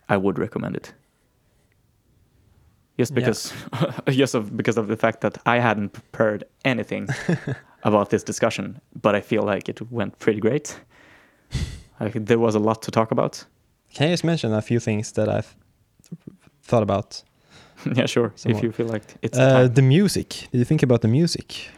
I 0.09 0.17
would 0.17 0.39
recommend 0.39 0.75
it. 0.75 0.93
Just 2.97 3.11
Yeah. 3.11 3.15
because, 3.15 3.53
just 4.09 4.35
of, 4.35 4.57
because 4.57 4.77
of 4.77 4.87
the 4.87 4.97
fact 4.97 5.21
that 5.21 5.37
I 5.45 5.59
hadn't 5.59 5.89
prepared 5.89 6.43
anything 6.65 7.07
about 7.83 8.09
this 8.09 8.23
discussion, 8.23 8.81
but 9.01 9.15
I 9.15 9.21
feel 9.21 9.43
like 9.43 9.69
it 9.69 9.91
went 9.91 10.17
pretty 10.19 10.39
great. 10.39 10.79
there 11.99 12.39
was 12.39 12.55
a 12.55 12.59
lot 12.59 12.81
to 12.83 12.91
talk 12.91 13.11
about. 13.11 13.45
Can 13.93 14.07
you 14.07 14.13
just 14.13 14.23
mention 14.23 14.53
a 14.53 14.61
few 14.61 14.79
things 14.79 15.11
that 15.13 15.29
I've 15.29 15.55
thought 16.63 16.83
about? 16.83 17.23
yeah, 17.97 18.05
sure. 18.07 18.31
Some 18.35 18.51
if 18.51 18.63
you 18.63 18.71
feel 18.71 18.87
like 18.87 19.03
it's 19.21 19.37
the 19.37 19.43
Uh, 19.43 19.53
time. 19.53 19.73
the 19.73 19.81
music. 19.81 20.29
Did 20.51 20.57
you 20.59 20.65
think 20.65 20.83
about 20.83 21.01
the 21.01 21.07
music? 21.07 21.69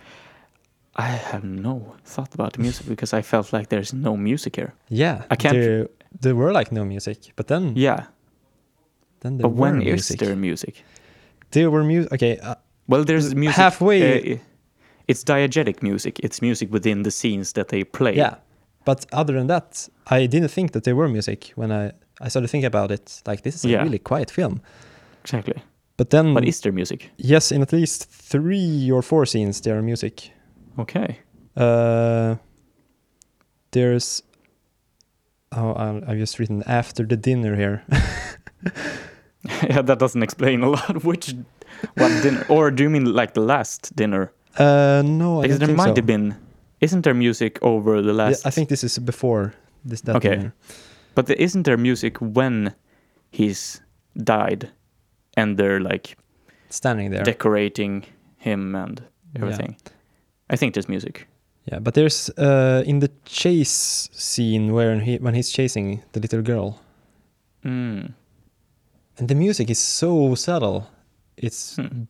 I 0.95 1.08
have 1.32 1.43
no 1.43 1.95
thought 2.04 2.34
about 2.34 2.54
the 2.54 2.62
music 2.62 2.88
because 2.88 3.14
I 3.14 3.22
felt 3.22 3.54
like 3.54 3.68
there's 3.70 3.93
no 3.93 4.18
music 4.18 4.56
here. 4.56 4.74
Yeah, 4.89 5.22
I 5.32 5.36
can't- 5.36 5.54
There, 5.56 5.88
there 6.22 6.36
were 6.36 6.52
like 6.52 6.72
no 6.76 6.84
music, 6.86 7.18
but 7.36 7.47
then 7.47 7.74
Yeah, 7.76 8.04
then 9.22 9.38
there 9.38 9.43
but 9.50 9.56
when 9.56 9.76
were 9.80 9.93
is 9.95 10.08
there 10.10 10.36
music? 10.36 10.84
There 11.52 11.70
were 11.72 11.84
music. 11.84 12.14
Okay, 12.14 12.38
uh, 12.39 12.56
Well, 12.88 13.04
there's 13.06 13.34
music 13.36 13.56
Halfway- 13.58 14.34
uh, 14.34 14.38
it's 15.08 15.24
diegetic 15.24 15.82
music. 15.82 16.20
It's 16.20 16.41
music 16.41 16.72
within 16.72 17.04
the 17.04 17.12
scenes 17.12 17.54
that 17.54 17.68
they 17.68 17.84
play. 17.84 18.16
yeah. 18.18 18.36
But 18.86 19.06
other 19.12 19.34
than 19.34 19.47
that, 19.47 19.89
I 20.08 20.28
didn't 20.28 20.50
think 20.52 20.72
that 20.72 20.84
there 20.84 20.95
were 20.95 21.08
music 21.08 21.52
when 21.56 21.72
I 21.72 21.91
I 22.26 22.30
started 22.30 22.50
thinking 22.50 22.68
about 22.76 22.91
it. 22.91 23.22
Like 23.28 23.41
this 23.43 23.56
is 23.56 23.66
a 23.66 23.70
Yeah. 23.70 23.84
really 23.84 24.00
quiet 24.00 24.32
film. 24.32 24.60
exactly. 25.24 25.62
But 26.00 26.10
then, 26.12 26.34
But 26.34 26.47
is 26.47 26.62
there 26.62 26.72
music? 26.72 27.12
yes, 27.18 27.52
in 27.52 27.62
at 27.62 27.74
least 27.74 28.06
three 28.10 28.89
or 28.89 29.02
four 29.02 29.26
scenes 29.26 29.60
there 29.62 29.78
are 29.78 29.82
music. 29.82 30.32
Okay. 30.78 31.20
Uh, 31.58 32.36
there's 33.72 34.24
oh 35.52 35.74
I- 35.74 36.02
I've 36.12 36.18
just 36.18 36.39
written 36.39 36.64
after 36.66 37.04
the 37.06 37.18
dinner 37.18 37.56
here. 37.56 37.84
yeah, 39.70 39.82
that 39.82 40.00
doesn't 40.00 40.24
explain 40.24 40.64
a 40.64 40.70
lot. 40.70 41.04
Which 41.04 41.36
what 41.95 42.24
dinner? 42.24 42.45
Or 42.50 42.72
do 42.72 42.84
you 42.84 42.89
mean 42.89 43.14
like 43.14 43.34
the 43.34 43.41
last 43.41 43.93
dinner? 43.95 44.32
uh, 44.58 45.02
no, 45.06 45.39
I 45.39 45.41
Because 45.43 45.60
there 45.60 45.68
think 45.68 45.78
might 45.78 45.89
so. 45.89 45.95
have 45.95 46.06
been. 46.06 46.36
Isn't 46.82 47.02
there 47.04 47.14
music 47.14 47.60
over 47.62 48.02
the 48.02 48.14
Yeah, 48.14 48.24
last? 48.30 48.45
I 48.47 48.52
think 48.52 48.70
this 48.70 48.84
is 48.84 48.97
before 49.00 49.54
this 49.84 50.02
that 50.02 50.16
Okay. 50.16 50.30
dinner. 50.36 50.54
But 51.16 51.30
isn't 51.30 51.64
there 51.64 51.78
music 51.78 52.18
when 52.22 52.74
he's 53.32 53.82
died, 54.16 54.70
and 55.38 55.58
they're 55.58 55.80
like 55.80 56.18
standing 56.70 57.12
there. 57.12 57.24
decorating 57.24 58.04
him 58.38 58.76
and 58.76 59.02
Yeah. 59.36 59.42
everything? 59.42 59.76
I 60.54 60.56
think 60.58 60.74
there's 60.74 60.90
music. 60.90 61.28
Yeah, 61.72 61.80
but 61.80 61.94
there's 61.94 62.30
uh, 62.38 62.84
in 62.86 63.00
the 63.00 63.10
chase 63.26 64.10
scene 64.14 64.74
where 64.74 65.00
he 65.00 65.18
when 65.18 65.34
he's 65.36 65.52
chasing 65.52 66.02
the 66.14 66.20
little 66.20 66.42
girl, 66.42 66.80
Mm. 67.66 68.14
and 69.18 69.28
the 69.28 69.36
music 69.36 69.70
is 69.70 69.80
so 69.80 70.36
subtle. 70.36 70.84
It's 71.38 71.76
Hmm. 71.76 72.04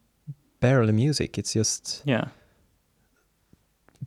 barely 0.59 0.91
music. 0.93 1.37
It's 1.37 1.53
just 1.55 2.01
Yeah. 2.05 2.25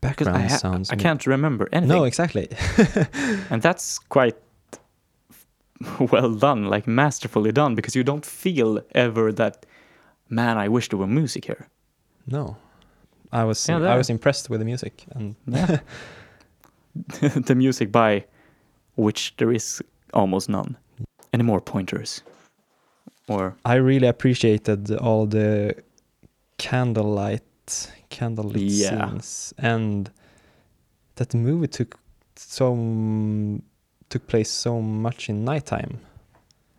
Background 0.00 0.36
I, 0.44 0.48
sounds. 0.48 0.90
I 0.90 0.96
can't 0.96 1.26
remember 1.26 1.68
anything. 1.72 1.96
No, 1.96 2.04
exactly. 2.04 2.48
And 3.50 3.62
that's 3.62 3.98
quite 3.98 4.36
well 6.12 6.34
done, 6.34 6.64
like 6.66 6.86
masterfully 6.86 7.52
done, 7.52 7.74
because 7.74 7.96
you 7.96 8.04
don't 8.04 8.24
feel 8.26 8.80
ever 8.94 9.32
that, 9.32 9.66
man, 10.28 10.58
I 10.58 10.68
wish 10.68 10.88
there 10.88 10.98
were 10.98 11.06
music 11.06 11.44
here. 11.46 11.66
no, 12.26 12.56
I 13.32 13.44
was 13.44 13.68
Yeah, 13.68 13.78
I 13.94 13.96
was 13.96 14.10
impressed 14.10 14.50
with 14.50 14.60
the 14.60 14.66
music, 14.66 15.04
and 15.14 15.34
Yeah. 15.46 15.80
the 17.46 17.54
music 17.54 17.90
by 17.90 18.24
which 18.96 19.32
there 19.38 19.50
is 19.54 19.82
almost 20.12 20.48
none. 20.48 20.76
Any 21.32 21.42
more 21.42 21.60
pointers? 21.60 22.22
Or 23.28 23.54
I 23.64 23.76
really 23.76 24.06
appreciated 24.08 24.90
all 24.96 25.26
the 25.26 25.74
candlelight 26.58 27.42
candlelit 28.10 28.60
Yeah. 28.70 29.08
scenes, 29.08 29.54
and 29.58 30.10
that 31.14 31.30
the 31.30 31.38
movie 31.38 31.68
took 31.68 31.98
so 32.36 32.72
m- 32.74 33.62
took 34.12 34.26
place 34.26 34.50
so 34.50 34.80
much 34.80 35.28
in 35.30 35.44
nighttime. 35.44 35.98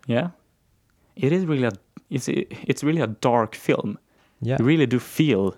yeah, 0.08 0.30
it 1.16 1.32
is 1.32 1.46
really 1.46 1.68
a 1.68 1.72
it's 2.10 2.28
it's 2.70 2.84
really 2.84 3.02
a 3.02 3.08
dark 3.08 3.56
film. 3.56 3.98
Yeah, 4.42 4.58
You 4.60 4.66
really 4.66 4.86
do 4.88 5.00
feel 5.00 5.56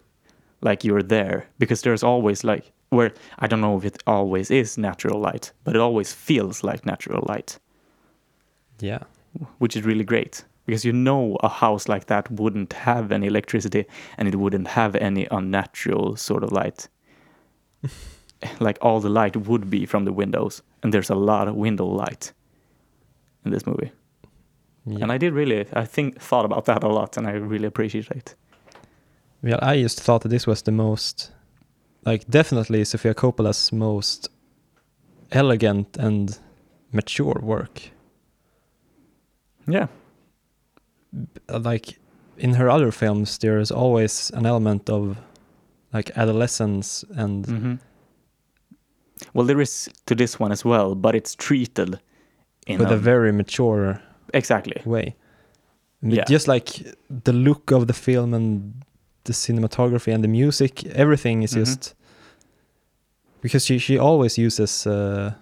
like 0.62 0.84
you're 0.88 1.04
there 1.04 1.46
because 1.60 1.82
there's 1.82 2.04
always 2.04 2.44
like 2.44 2.72
where 2.90 3.12
I 3.40 3.48
don't 3.48 3.62
know 3.62 3.78
if 3.78 3.86
it 3.86 3.98
always 4.08 4.52
is 4.52 4.78
natural 4.78 5.20
light, 5.20 5.52
but 5.64 5.76
it 5.76 5.82
always 5.82 6.14
feels 6.14 6.64
like 6.64 6.86
natural 6.86 7.24
light. 7.28 7.60
yeah. 8.80 9.04
which 9.60 9.76
is 9.78 9.84
really 9.86 10.04
great 10.06 10.46
because 10.66 10.86
you 10.88 10.94
know 10.94 11.38
a 11.44 11.50
house 11.50 11.90
like 11.94 12.06
that 12.06 12.32
wouldn't 12.32 12.74
have 12.74 13.12
any 13.12 13.28
electricity 13.28 13.86
and 14.18 14.28
it 14.28 14.36
wouldn't 14.36 14.68
have 14.68 14.96
any 14.96 15.28
unnatural 15.32 16.16
sort 16.16 16.44
of 16.44 16.52
light. 16.52 16.88
like 18.60 18.78
all 18.82 19.00
the 19.00 19.10
light 19.10 19.36
would 19.36 19.70
be 19.70 19.86
from 19.86 20.06
the 20.06 20.14
windows, 20.14 20.62
and 20.84 20.94
there's 20.94 21.10
a 21.10 21.16
lot 21.16 21.48
of 21.48 21.56
window 21.56 21.86
light 21.86 22.34
in 23.46 23.52
this 23.52 23.66
movie. 23.66 23.92
yeah. 24.86 25.04
And 25.04 25.12
I 25.12 25.18
did 25.18 25.34
really, 25.34 25.66
I 25.74 25.86
think, 25.86 26.20
thought 26.20 26.46
about 26.46 26.66
that 26.66 26.84
a 26.84 26.88
lot, 26.88 27.18
and 27.18 27.28
I 27.28 27.32
really 27.32 27.68
appreciate 27.68 28.12
it. 28.12 28.36
Well, 29.44 29.60
I 29.62 29.82
just 29.82 30.02
thought 30.02 30.22
that 30.22 30.30
this 30.30 30.48
was 30.48 30.62
the 30.64 30.72
most, 30.72 31.32
like, 32.06 32.26
definitely 32.30 32.84
Sofia 32.86 33.14
Coppola's 33.14 33.72
most 33.72 34.30
elegant 35.32 35.98
and 35.98 36.40
mature 36.92 37.40
work. 37.42 37.82
Yeah, 39.68 39.88
Like, 41.50 41.98
in 42.38 42.54
her 42.56 42.70
other 42.70 42.92
films, 42.92 43.38
there 43.38 43.60
is 43.60 43.72
always 43.72 44.32
an 44.34 44.46
element 44.46 44.90
of, 44.90 45.18
like, 45.94 46.12
adolescence 46.18 47.06
and 47.16 47.46
hmm 47.46 47.76
Well, 49.34 49.46
there 49.48 49.62
is 49.62 49.90
to 50.06 50.16
this 50.16 50.40
one 50.40 50.52
as 50.52 50.66
well, 50.66 50.96
but 50.96 51.16
it's 51.16 51.36
treated 51.36 52.00
in 52.68 52.80
with 52.80 52.92
a, 52.92 52.96
a 52.96 52.98
very 52.98 53.32
mature 53.32 54.02
exactly. 54.34 54.82
way. 54.86 55.16
Yeah. 56.02 56.26
Just 56.30 56.48
like 56.48 56.70
the 57.24 57.34
look 57.34 57.72
of 57.72 57.88
the 57.88 57.94
film 57.94 58.34
and 58.34 58.74
the 59.24 59.34
cinematography 59.34 60.14
and 60.14 60.24
the 60.24 60.28
music, 60.28 60.86
everything 60.86 61.44
is 61.44 61.52
Mhm. 61.54 61.56
just 61.66 61.96
because 63.42 63.66
she 63.66 63.80
she 63.80 63.98
always 63.98 64.38
uses 64.38 64.86
uh, 64.88 65.34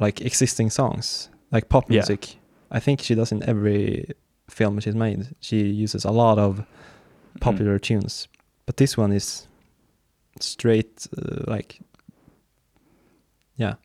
like 0.00 0.20
existing 0.20 0.70
songs, 0.70 1.28
like 1.52 1.68
pop 1.68 1.84
Yeah. 1.88 1.98
music. 1.98 2.36
I 2.70 2.80
think 2.80 3.00
she 3.02 3.14
does 3.14 3.32
in 3.32 3.42
every 3.48 4.04
film 4.48 4.80
she's 4.80 4.94
made. 4.94 5.26
She 5.40 5.56
uses 5.84 6.04
a 6.04 6.10
lot 6.10 6.38
of 6.38 6.56
Mhm. 6.58 7.40
popular 7.40 7.78
tunes, 7.78 8.28
but 8.66 8.76
this 8.76 8.98
one 8.98 9.12
is 9.16 9.46
straight 10.40 11.06
uh, 11.16 11.44
like 11.52 11.80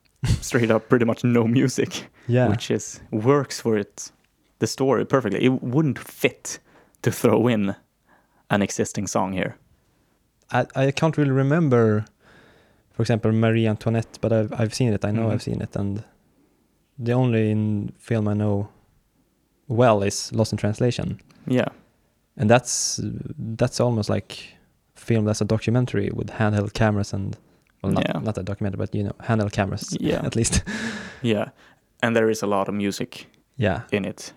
straight 0.41 0.71
up, 0.71 0.89
pretty 0.89 1.05
much 1.05 1.23
no 1.23 1.43
music. 1.47 1.91
yeah 2.27 2.47
which 2.49 2.71
is 2.71 3.01
works 3.11 3.61
for 3.61 3.77
it 3.77 4.11
the 4.59 4.67
story 4.67 5.05
perfectly. 5.05 5.43
It 5.45 5.61
wouldn't 5.61 5.99
fit 5.99 6.59
to 7.01 7.11
throw 7.11 7.47
in 7.49 7.75
an 8.49 8.61
existing 8.61 9.07
song 9.07 9.33
here. 9.33 9.55
I, 10.51 10.65
I 10.75 10.91
can't 10.91 11.17
really 11.17 11.31
remember, 11.43 12.05
for 12.93 13.01
example, 13.03 13.31
Marie 13.31 13.67
Antoinette, 13.67 14.17
but 14.21 14.31
I've 14.31 14.51
I've 14.61 14.73
seen 14.73 14.93
it. 14.93 15.03
I 15.05 15.11
know 15.11 15.27
Mhm. 15.27 15.33
I've 15.33 15.41
seen 15.43 15.61
it, 15.61 15.75
and 15.75 16.03
the 17.05 17.13
only 17.13 17.51
in 17.51 17.91
film 17.99 18.27
I 18.27 18.33
know 18.33 18.67
well 19.67 20.03
is 20.07 20.31
Lost 20.33 20.51
in 20.53 20.57
Translation, 20.57 21.19
Yeah, 21.47 21.69
and 22.37 22.49
that's 22.49 22.99
that's 23.57 23.79
almost 23.79 24.09
like 24.09 24.37
film 24.95 25.25
that's 25.25 25.41
a 25.41 25.45
documentary 25.45 26.09
with 26.15 26.29
handheld 26.39 26.71
cameras 26.73 27.13
and 27.13 27.35
well, 27.85 27.93
not 27.93 28.05
Yeah. 28.09 28.19
not 28.21 28.37
a 28.37 28.43
documentary, 28.43 28.77
but 28.77 28.95
you 28.95 29.03
know, 29.03 29.13
handheld 29.19 29.51
cameras 29.51 29.97
Yeah. 30.01 30.25
at 30.25 30.35
least. 30.35 30.63
yeah, 31.21 31.49
and 32.01 32.15
there 32.15 32.29
is 32.29 32.43
a 32.43 32.47
lot 32.47 32.67
of 32.69 32.73
music 32.75 33.27
yeah, 33.57 33.81
in 33.91 34.05
it 34.05 34.33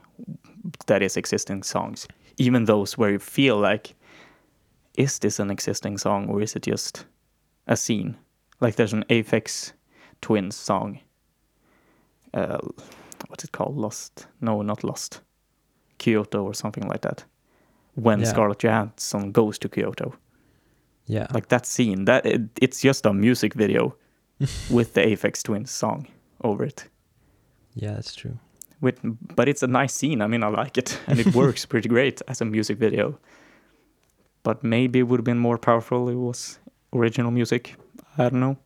that 0.86 1.02
is 1.02 1.16
existing 1.16 1.62
songs, 1.64 2.06
even 2.36 2.64
those 2.64 2.98
where 2.98 3.10
you 3.10 3.18
feel 3.18 3.56
like, 3.58 3.94
is 4.96 5.18
this 5.18 5.38
an 5.40 5.50
existing 5.50 5.98
song 5.98 6.28
or 6.28 6.42
is 6.42 6.56
it 6.56 6.62
just 6.62 7.06
a 7.66 7.76
scene? 7.76 8.16
Like 8.60 8.74
there's 8.76 8.92
an 8.92 9.04
Aphex 9.08 9.72
Twins 10.20 10.56
song. 10.56 10.98
Uh, 12.34 12.58
what's 13.28 13.44
it 13.44 13.52
called? 13.52 13.76
Lost? 13.76 14.26
No, 14.40 14.62
not 14.62 14.82
Lost. 14.84 15.20
Kyoto 15.98 16.42
or 16.44 16.54
something 16.54 16.86
like 16.88 17.00
that. 17.02 17.24
When 17.94 18.20
Yeah. 18.20 18.26
Scarlett 18.30 18.58
Johansson 18.64 19.32
goes 19.32 19.58
to 19.58 19.68
Kyoto. 19.68 20.12
Yeah, 21.08 21.26
like 21.34 21.48
that 21.48 21.66
scene 21.66 22.04
that 22.04 22.24
it, 22.26 22.40
it's 22.62 22.80
just 22.80 23.06
a 23.06 23.12
music 23.12 23.54
video 23.54 23.94
with 24.70 24.92
the 24.94 25.00
Aphex 25.00 25.42
Twins 25.42 25.70
song 25.70 26.06
over 26.44 26.64
it. 26.64 26.88
Yeah, 27.74 27.94
that's 27.94 28.14
true. 28.14 28.38
with 28.80 28.98
but 29.36 29.48
it's 29.48 29.62
a 29.62 29.66
nice 29.66 29.92
scene. 29.94 30.22
I 30.22 30.26
mean 30.28 30.42
i 30.44 30.48
like 30.48 30.78
it 30.78 30.98
and 31.08 31.18
it 31.18 31.34
works 31.42 31.66
pretty 31.66 31.88
great 31.88 32.22
as 32.28 32.40
a 32.40 32.44
music 32.44 32.78
video. 32.78 33.18
But 34.42 34.62
maybe 34.62 34.98
it 35.00 35.02
would 35.08 35.18
have 35.20 35.24
been 35.24 35.38
more 35.38 35.58
powerful 35.58 36.08
if 36.08 36.14
it 36.14 36.18
was 36.18 36.58
original 36.92 37.30
music. 37.30 37.74
I 38.18 38.28
don't 38.30 38.40
know. 38.40 38.56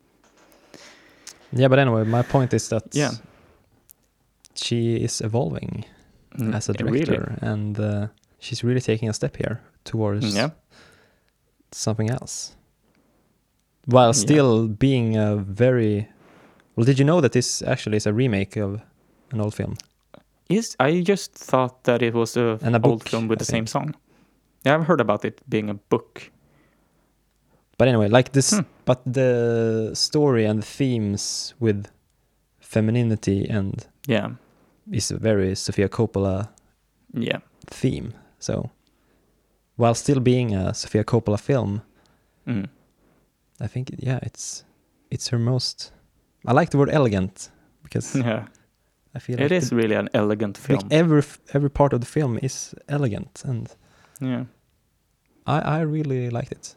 Yeah, 1.52 1.68
but 1.68 1.78
anyway, 1.78 2.04
my 2.04 2.22
point 2.22 2.52
is 2.54 2.68
that 2.68 2.82
Yeah. 2.94 3.12
she 4.54 4.96
is 4.96 5.20
evolving 5.20 5.84
Mm, 6.38 6.54
as 6.54 6.68
a 6.68 6.72
really. 6.72 7.04
director, 7.04 7.36
and 7.42 7.78
uh, 7.78 8.06
she's 8.38 8.64
really 8.64 8.80
taking 8.80 9.08
a 9.10 9.12
step 9.12 9.36
here 9.36 9.60
towards 9.84 10.34
yeah 10.34 10.50
something 11.74 12.10
else. 12.10 12.56
while 13.86 14.08
Yeah. 14.08 14.12
still 14.12 14.68
being 14.68 15.16
a 15.16 15.36
very. 15.36 16.08
Well, 16.76 16.84
did 16.86 16.98
you 16.98 17.04
know 17.04 17.20
that 17.20 17.32
this 17.32 17.62
actually 17.62 17.96
is 17.96 18.06
a 18.06 18.12
remake 18.12 18.56
of 18.56 18.80
an 19.32 19.40
old 19.40 19.54
film? 19.54 19.74
Is 20.48 20.76
I 20.78 21.00
just 21.02 21.34
thought 21.34 21.82
that 21.84 22.02
it 22.02 22.14
was 22.14 22.36
a, 22.36 22.58
And 22.62 22.76
a 22.76 22.80
old 22.82 23.08
film 23.08 23.28
with 23.28 23.38
I 23.38 23.40
the 23.40 23.44
same 23.44 23.66
song. 23.66 23.94
Yeah, 24.64 24.74
I've 24.76 24.86
heard 24.86 25.00
about 25.00 25.24
it 25.24 25.40
being 25.48 25.68
a 25.70 25.74
book. 25.74 26.30
But 27.78 27.88
anyway, 27.88 28.08
like 28.08 28.30
this, 28.32 28.50
Hmm. 28.52 28.60
but 28.84 29.00
the 29.04 29.90
story 29.94 30.44
and 30.46 30.62
the 30.62 30.66
themes 30.66 31.54
with 31.60 31.86
femininity 32.60 33.48
and 33.50 33.86
Yeah, 34.08 34.30
is 34.92 35.10
a 35.10 35.18
very 35.18 35.54
Sofia 35.56 35.88
Coppola 35.88 36.48
yeah, 37.14 37.40
theme. 37.66 38.12
So, 38.38 38.70
while 39.82 39.94
still 39.94 40.20
being 40.20 40.54
a 40.54 40.72
Sofia 40.74 41.04
Coppola 41.04 41.38
film, 41.38 41.80
mm. 42.46 42.66
I 43.60 43.66
think 43.68 43.90
yeah, 43.98 44.18
it's 44.22 44.64
it's 45.10 45.28
her 45.30 45.38
most. 45.38 45.92
I 46.46 46.52
like 46.60 46.70
the 46.70 46.78
word 46.78 46.90
elegant 46.90 47.50
because 47.82 48.16
yeah. 48.26 48.46
I 49.14 49.18
feel 49.18 49.36
like 49.36 49.46
It 49.46 49.52
is 49.52 49.68
the- 49.70 49.76
really 49.76 49.96
an 49.96 50.08
elegant 50.14 50.58
like 50.58 50.66
film. 50.80 50.88
every 50.90 51.22
every 51.54 51.70
part 51.70 51.92
of 51.92 52.00
the 52.00 52.06
film 52.06 52.38
is 52.42 52.74
elegant, 52.88 53.42
and 53.44 53.68
yeah. 54.20 54.44
I 55.46 55.78
I 55.78 55.80
really 55.84 56.30
liked 56.30 56.52
it. 56.52 56.76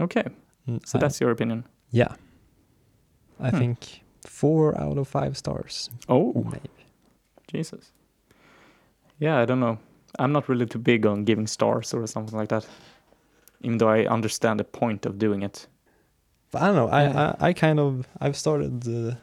Okay, 0.00 0.24
Mm, 0.68 0.80
so 0.86 0.98
I- 0.98 1.00
that's 1.02 1.20
your 1.20 1.30
opinion. 1.32 1.64
yeah. 1.94 2.14
I 3.40 3.50
Hmm. 3.50 3.58
think 3.58 3.78
four 4.26 4.74
out 4.80 4.98
of 4.98 5.08
five 5.08 5.36
stars, 5.36 5.90
Oh, 6.08 6.32
maybe. 6.44 6.84
Jesus. 7.54 7.92
Yeah, 9.20 9.42
I 9.42 9.46
don't 9.46 9.60
know. 9.60 9.78
I'm 10.18 10.32
not 10.32 10.48
really 10.48 10.66
too 10.66 10.78
big 10.80 11.06
on 11.06 11.24
giving 11.24 11.46
stars 11.46 11.94
or 11.94 12.06
something 12.06 12.38
like 12.38 12.48
that. 12.48 12.66
Even 13.60 13.78
though 13.78 13.88
I 13.88 14.06
understand 14.06 14.60
the 14.60 14.64
point 14.64 15.06
of 15.06 15.18
doing 15.18 15.42
it. 15.42 15.66
But 16.50 16.62
I 16.62 16.66
don't 16.66 16.76
know. 16.76 16.88
I, 16.88 17.02
Yeah. 17.04 17.34
I, 17.40 17.48
I 17.48 17.52
kind 17.52 17.78
of 17.80 18.06
I've 18.20 18.36
started 18.36 18.86
uh, 18.88 19.14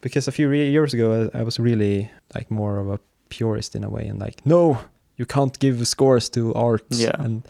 because 0.00 0.28
a 0.28 0.32
few 0.32 0.48
re- 0.48 0.70
years 0.70 0.94
ago 0.94 1.30
I, 1.34 1.38
I 1.40 1.42
was 1.42 1.58
really 1.58 2.10
like 2.34 2.50
more 2.50 2.78
of 2.78 2.88
a 2.88 2.98
purist 3.28 3.74
in 3.76 3.84
a 3.84 3.88
way 3.88 4.06
and 4.10 4.18
like 4.20 4.44
no, 4.46 4.78
you 5.16 5.26
can't 5.26 5.58
give 5.58 5.86
scores 5.86 6.28
to 6.30 6.52
art. 6.54 6.84
Yeah. 6.90 7.12
And 7.24 7.42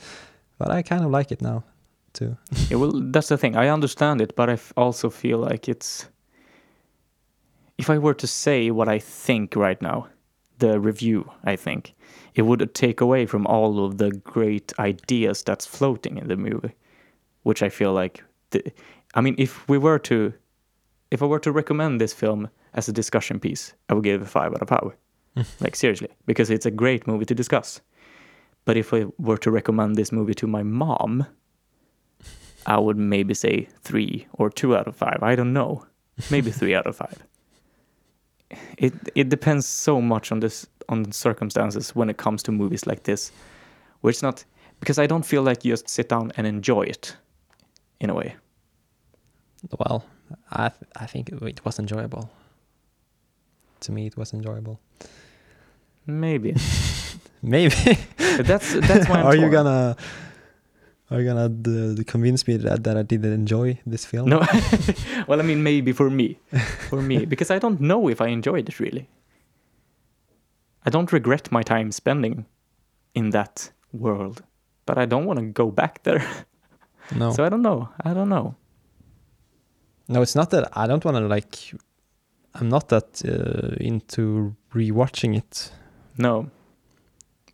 but 0.59 0.71
I 0.71 0.83
kind 0.83 1.05
of 1.05 1.11
like 1.11 1.33
it 1.33 1.41
now 1.43 1.63
too. 2.13 2.37
Yeah, 2.71 2.77
well, 2.81 2.93
that's 3.13 3.29
the 3.29 3.39
thing. 3.39 3.57
I 3.57 3.69
understand 3.73 4.21
it, 4.21 4.37
but 4.37 4.49
I 4.51 4.55
f- 4.55 4.73
also 4.77 5.11
feel 5.11 5.39
like 5.39 5.69
it's. 5.69 6.09
If 7.79 7.91
I 7.91 7.99
were 7.99 8.15
to 8.15 8.27
say 8.27 8.71
what 8.71 8.89
I 8.89 8.99
think 8.99 9.57
right 9.57 9.81
now, 9.83 10.07
the 10.59 10.79
review, 10.79 11.31
I 11.45 11.57
think, 11.57 11.95
it 12.35 12.43
would 12.43 12.75
take 12.75 13.01
away 13.01 13.27
from 13.27 13.47
all 13.47 13.85
of 13.85 13.99
the 13.99 14.11
great 14.11 14.73
ideas 14.79 15.43
that's 15.43 15.67
floating 15.67 16.19
in 16.19 16.29
the 16.29 16.37
movie, 16.37 16.75
which 17.43 17.63
I 17.63 17.69
feel 17.69 17.93
like. 17.93 18.25
The, 18.51 18.73
I 19.15 19.21
mean, 19.21 19.35
if 19.39 19.69
we 19.69 19.79
were 19.79 19.99
to. 20.01 20.33
If 21.11 21.23
I 21.23 21.27
were 21.27 21.41
to 21.41 21.53
recommend 21.53 22.01
this 22.01 22.15
film 22.15 22.49
as 22.73 22.89
a 22.89 22.93
discussion 22.93 23.39
piece, 23.39 23.75
I 23.91 23.95
would 23.95 24.05
give 24.05 24.23
it 24.23 24.25
a 24.25 24.27
five 24.27 24.55
out 24.55 24.63
of 24.63 24.69
five. 24.69 24.97
like, 25.61 25.77
seriously, 25.77 26.09
because 26.25 26.49
it's 26.49 26.65
a 26.65 26.71
great 26.71 27.07
movie 27.07 27.27
to 27.27 27.35
discuss. 27.35 27.83
But 28.65 28.79
if 28.79 28.95
I 28.95 29.05
were 29.19 29.37
to 29.39 29.51
recommend 29.51 29.97
this 29.97 30.11
movie 30.11 30.33
to 30.35 30.47
my 30.47 30.63
mom, 30.63 31.27
I 32.65 32.79
would 32.79 32.97
maybe 32.97 33.35
say 33.35 33.69
three 33.83 34.27
or 34.33 34.49
two 34.49 34.75
out 34.77 34.87
of 34.87 34.97
five. 34.97 35.19
I 35.23 35.35
don't 35.35 35.53
know. 35.53 35.87
Maybe 36.31 36.51
three 36.51 36.75
out 36.75 36.87
of 36.87 36.97
five. 36.97 37.23
It 38.79 38.93
it 39.15 39.29
depends 39.29 39.67
so 39.67 40.01
much 40.01 40.33
on 40.33 40.41
this 40.41 40.67
on 40.89 41.03
the 41.03 41.13
circumstances 41.13 41.95
when 41.95 42.11
it 42.11 42.17
comes 42.17 42.43
to 42.43 42.53
movies 42.53 42.87
like 42.87 43.03
this, 43.03 43.33
where 44.01 44.11
it's 44.11 44.23
not 44.23 44.45
because 44.81 44.99
I 44.99 45.07
don't 45.07 45.25
feel 45.27 45.43
like 45.43 45.65
you 45.65 45.73
just 45.73 45.89
sit 45.89 46.09
down 46.09 46.33
and 46.37 46.47
enjoy 46.47 46.83
it, 46.83 47.17
in 48.01 48.11
a 48.11 48.15
way. 48.15 48.35
Well, 49.79 50.05
I 50.51 50.69
th- 50.69 50.91
I 51.03 51.07
think 51.07 51.29
it 51.31 51.65
was 51.65 51.79
enjoyable. 51.79 52.31
To 53.81 53.93
me, 53.93 54.07
it 54.07 54.17
was 54.17 54.33
enjoyable. 54.33 54.79
Maybe 56.07 56.55
Maybe. 57.43 57.99
that's 58.43 58.73
that's 58.75 59.09
why 59.11 59.21
I'm 59.21 59.27
are 59.27 59.37
you 59.37 59.51
gonna 59.51 59.97
are 61.13 61.21
you 61.21 61.27
gonna 61.27 61.49
d- 61.49 62.05
convince 62.05 62.47
me 62.47 62.57
that, 62.57 62.85
that 62.85 62.97
I 62.97 63.03
didn't 63.03 63.33
enjoy 63.33 63.79
this 63.87 64.05
film? 64.05 64.29
No, 64.29 64.39
well, 65.29 65.41
I 65.41 65.43
mean 65.43 65.63
maybe 65.63 65.93
for 65.93 66.11
me, 66.11 66.39
for 66.89 67.03
me 67.03 67.25
because 67.33 67.51
I 67.51 67.59
don't 67.59 67.81
know 67.81 68.09
if 68.09 68.21
I 68.21 68.29
enjoyed 68.29 68.69
it 68.69 68.81
really. 68.81 69.09
I 70.85 70.91
don't 70.91 71.13
regret 71.13 71.53
my 71.53 71.63
time 71.63 71.93
spending 71.93 72.47
in 73.15 73.31
that 73.31 73.71
world, 73.93 74.43
but 74.87 74.99
I 74.99 75.07
don't 75.07 75.27
want 75.27 75.39
to 75.39 75.47
go 75.47 75.71
back 75.71 76.03
there. 76.03 76.27
no. 77.17 77.31
So 77.33 77.45
I 77.45 77.49
don't 77.49 77.63
know. 77.63 77.89
I 78.05 78.15
don't 78.15 78.29
know. 78.29 78.55
No, 80.09 80.23
it's 80.23 80.35
not 80.35 80.51
that 80.51 80.77
I 80.77 80.87
don't 80.87 81.05
want 81.05 81.17
to 81.19 81.27
like. 81.29 81.57
I'm 82.55 82.69
not 82.69 82.89
that 82.89 83.23
uh, 83.25 83.77
into 83.81 84.55
rewatching 84.75 85.37
it. 85.37 85.73
No. 86.19 86.51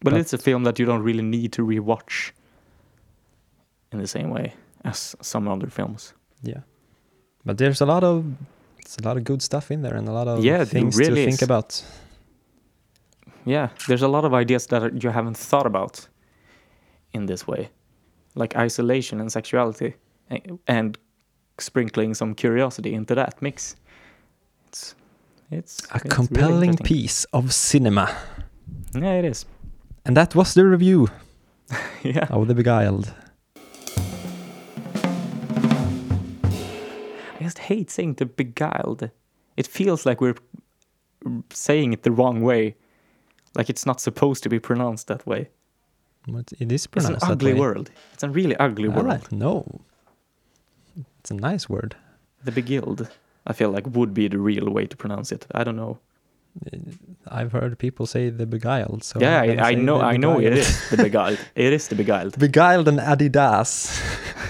But, 0.00 0.12
But- 0.12 0.20
it's 0.20 0.32
a 0.32 0.38
film 0.38 0.64
that 0.64 0.78
you 0.78 0.86
don't 0.86 1.02
really 1.02 1.22
need 1.22 1.52
to 1.52 1.62
rewatch 1.66 2.32
in 3.92 3.98
the 3.98 4.06
same 4.06 4.30
way 4.30 4.52
as 4.84 5.16
some 5.20 5.48
other 5.48 5.68
films. 5.70 6.14
Yeah, 6.42 6.60
but 7.44 7.58
there's 7.58 7.80
a 7.80 7.86
lot 7.86 8.04
of 8.04 8.24
it's 8.78 8.96
a 8.98 9.02
lot 9.04 9.16
of 9.16 9.24
good 9.24 9.42
stuff 9.42 9.70
in 9.70 9.82
there 9.82 9.96
and 9.96 10.08
a 10.08 10.12
lot 10.12 10.28
of 10.28 10.44
Yeah, 10.44 10.64
things 10.64 10.96
really 10.96 11.24
to 11.24 11.30
think 11.30 11.42
is. 11.42 11.42
about. 11.42 11.84
Yeah, 13.44 13.68
there's 13.86 14.02
a 14.02 14.08
lot 14.08 14.24
of 14.24 14.34
ideas 14.34 14.66
that 14.66 14.82
are- 14.82 14.92
you 14.94 15.10
haven't 15.10 15.36
thought 15.36 15.66
about 15.66 16.08
in 17.12 17.26
this 17.26 17.46
way, 17.46 17.68
like 18.34 18.56
isolation 18.56 19.20
and 19.20 19.32
sexuality, 19.32 19.94
a- 20.30 20.42
and 20.66 20.98
sprinkling 21.58 22.14
some 22.14 22.34
curiosity 22.34 22.94
into 22.94 23.14
that 23.14 23.40
mix. 23.42 23.76
It's 24.68 24.94
it's 25.50 25.80
A 25.92 25.96
it's 26.04 26.14
compelling 26.14 26.70
interesting. 26.70 26.96
piece 26.98 27.24
of 27.32 27.52
cinema, 27.52 28.06
Yeah, 28.94 29.18
it 29.18 29.24
is. 29.24 29.46
and 30.04 30.16
that 30.16 30.34
was 30.34 30.52
the 30.54 30.66
review 30.66 31.08
yeah. 32.02 32.26
of 32.30 32.46
The 32.48 32.54
Beguiled. 32.54 33.12
Just 37.48 37.58
hate 37.68 37.90
saying 37.90 38.14
the 38.14 38.26
beguiled. 38.26 39.10
It 39.56 39.66
feels 39.66 40.06
like 40.06 40.20
we're 40.20 40.36
saying 41.52 41.92
it 41.92 42.02
the 42.02 42.10
wrong 42.10 42.42
way. 42.42 42.74
Like 43.56 43.70
it's 43.70 43.86
not 43.86 44.00
supposed 44.00 44.42
to 44.42 44.48
be 44.48 44.58
pronounced 44.60 45.06
that 45.06 45.26
way. 45.26 45.48
But 46.26 46.52
it 46.60 46.70
is 46.72 46.84
It's 46.84 46.86
pronounced 46.86 47.22
an 47.22 47.28
that 47.28 47.32
ugly 47.32 47.52
way. 47.54 47.60
world. 47.60 47.90
It's 48.14 48.22
a 48.22 48.28
really 48.28 48.56
ugly 48.56 48.88
like- 48.88 49.32
no, 49.32 49.80
it's 51.20 51.30
a 51.30 51.34
nice 51.34 51.68
word. 51.68 51.96
The 52.44 52.52
beguiled. 52.52 53.08
I 53.50 53.52
feel 53.54 53.70
like 53.70 53.86
would 53.96 54.12
be 54.14 54.28
the 54.28 54.38
real 54.38 54.68
way 54.70 54.86
to 54.86 54.96
pronounce 54.96 55.32
it. 55.32 55.46
I 55.54 55.64
don't 55.64 55.76
know. 55.76 55.98
Uh, 56.66 56.76
I've 57.28 57.52
heard 57.52 57.78
people 57.78 58.06
say 58.06 58.30
The 58.30 58.46
Beguiled. 58.46 59.04
So 59.04 59.20
yeah, 59.20 59.40
I, 59.42 59.70
I 59.70 59.74
know. 59.74 60.00
I 60.00 60.16
know 60.16 60.40
it 60.40 60.52
is 60.52 60.90
the 60.90 60.96
beguiled. 60.96 61.38
it 61.54 61.72
is 61.72 61.88
the 61.88 61.94
beguiled. 61.94 62.38
Beguiled 62.46 62.88
and 62.88 62.98
Adidas. 62.98 63.72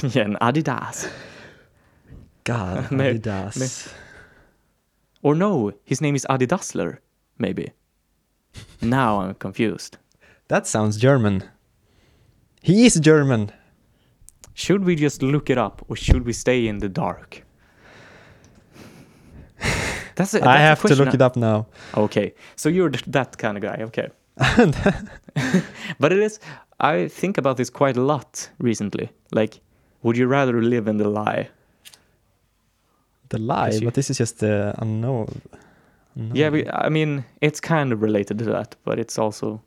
yeah, 0.15 0.25
an 0.25 0.37
Adidas. 0.41 1.09
God, 2.49 2.85
Adidas. 2.91 3.93
Or 5.23 5.35
no, 5.35 5.73
his 5.85 6.01
name 6.01 6.15
is 6.15 6.27
Adidasler. 6.31 6.99
Maybe. 7.37 7.73
now 8.81 9.21
I'm 9.21 9.35
confused. 9.35 9.99
That 10.49 10.67
sounds 10.67 10.97
German. 10.97 11.45
He 12.63 12.87
is 12.87 12.95
German. 12.95 13.53
Should 14.55 14.85
we 14.85 14.97
just 14.97 15.23
look 15.23 15.51
it 15.51 15.59
up, 15.59 15.85
or 15.89 15.97
should 15.97 16.25
we 16.25 16.33
stay 16.33 16.67
in 16.67 16.79
the 16.79 16.89
dark? 16.89 17.45
That's 20.17 20.35
a, 20.35 20.43
I 20.57 20.57
have 20.57 20.81
to 20.83 20.95
look 20.97 21.13
it 21.13 21.21
up 21.21 21.37
now. 21.37 21.67
Okay, 21.95 22.33
so 22.57 22.71
you're 22.71 22.91
that 23.09 23.37
kind 23.37 23.59
of 23.59 23.63
guy. 23.63 23.83
Okay, 23.89 24.09
but 26.01 26.13
it 26.13 26.19
is. 26.19 26.41
I 26.81 27.09
think 27.09 27.37
about 27.37 27.59
this 27.59 27.69
quite 27.71 27.99
a 27.99 28.03
lot 28.03 28.49
recently. 28.59 29.11
Like, 29.33 29.61
would 30.03 30.17
you 30.17 30.27
rather 30.27 30.63
live 30.63 30.89
in 30.89 30.97
the 30.97 31.09
lie? 31.09 31.51
The 33.29 33.39
lie, 33.39 33.79
but 33.81 33.95
this 33.95 34.11
is 34.11 34.19
just 34.19 34.41
the 34.41 34.75
unknown. 34.79 35.41
unknown. 36.15 36.37
Yeah, 36.37 36.49
we, 36.51 36.69
I 36.69 36.89
mean, 36.89 37.25
it's 37.41 37.61
kind 37.61 37.93
of 37.93 38.03
related 38.03 38.39
to 38.39 38.45
that, 38.47 38.77
but 38.85 38.99
it's 38.99 39.19
also 39.19 39.63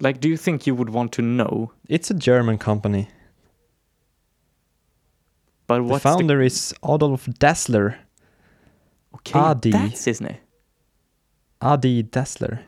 like, 0.00 0.20
do 0.20 0.28
you 0.28 0.36
think 0.36 0.66
you 0.66 0.74
would 0.74 0.90
want 0.90 1.12
to 1.12 1.22
know? 1.22 1.72
it's 1.88 2.10
a 2.10 2.14
German 2.14 2.58
company. 2.58 3.08
But 5.66 5.84
what's 5.84 6.02
The 6.02 6.08
founder 6.10 6.40
is 6.42 6.74
Adolf 6.84 7.26
Dassler. 7.26 7.96
okay, 9.14 9.38
Adi. 9.38 9.70
That's 9.70 10.04
his 10.04 10.20
name. 10.20 10.38
Adi 11.60 12.02
Dassler. 12.02 12.60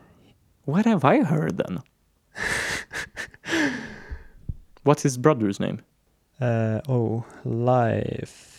What 0.65 0.85
have 0.87 1.05
I 1.05 1.23
heard 1.25 1.57
then? 1.59 1.83
What's 4.85 5.03
his 5.03 5.17
brother's 5.17 5.59
name? 5.59 5.81
Uh, 6.41 6.81
oh, 6.89 7.25
life. 7.45 8.52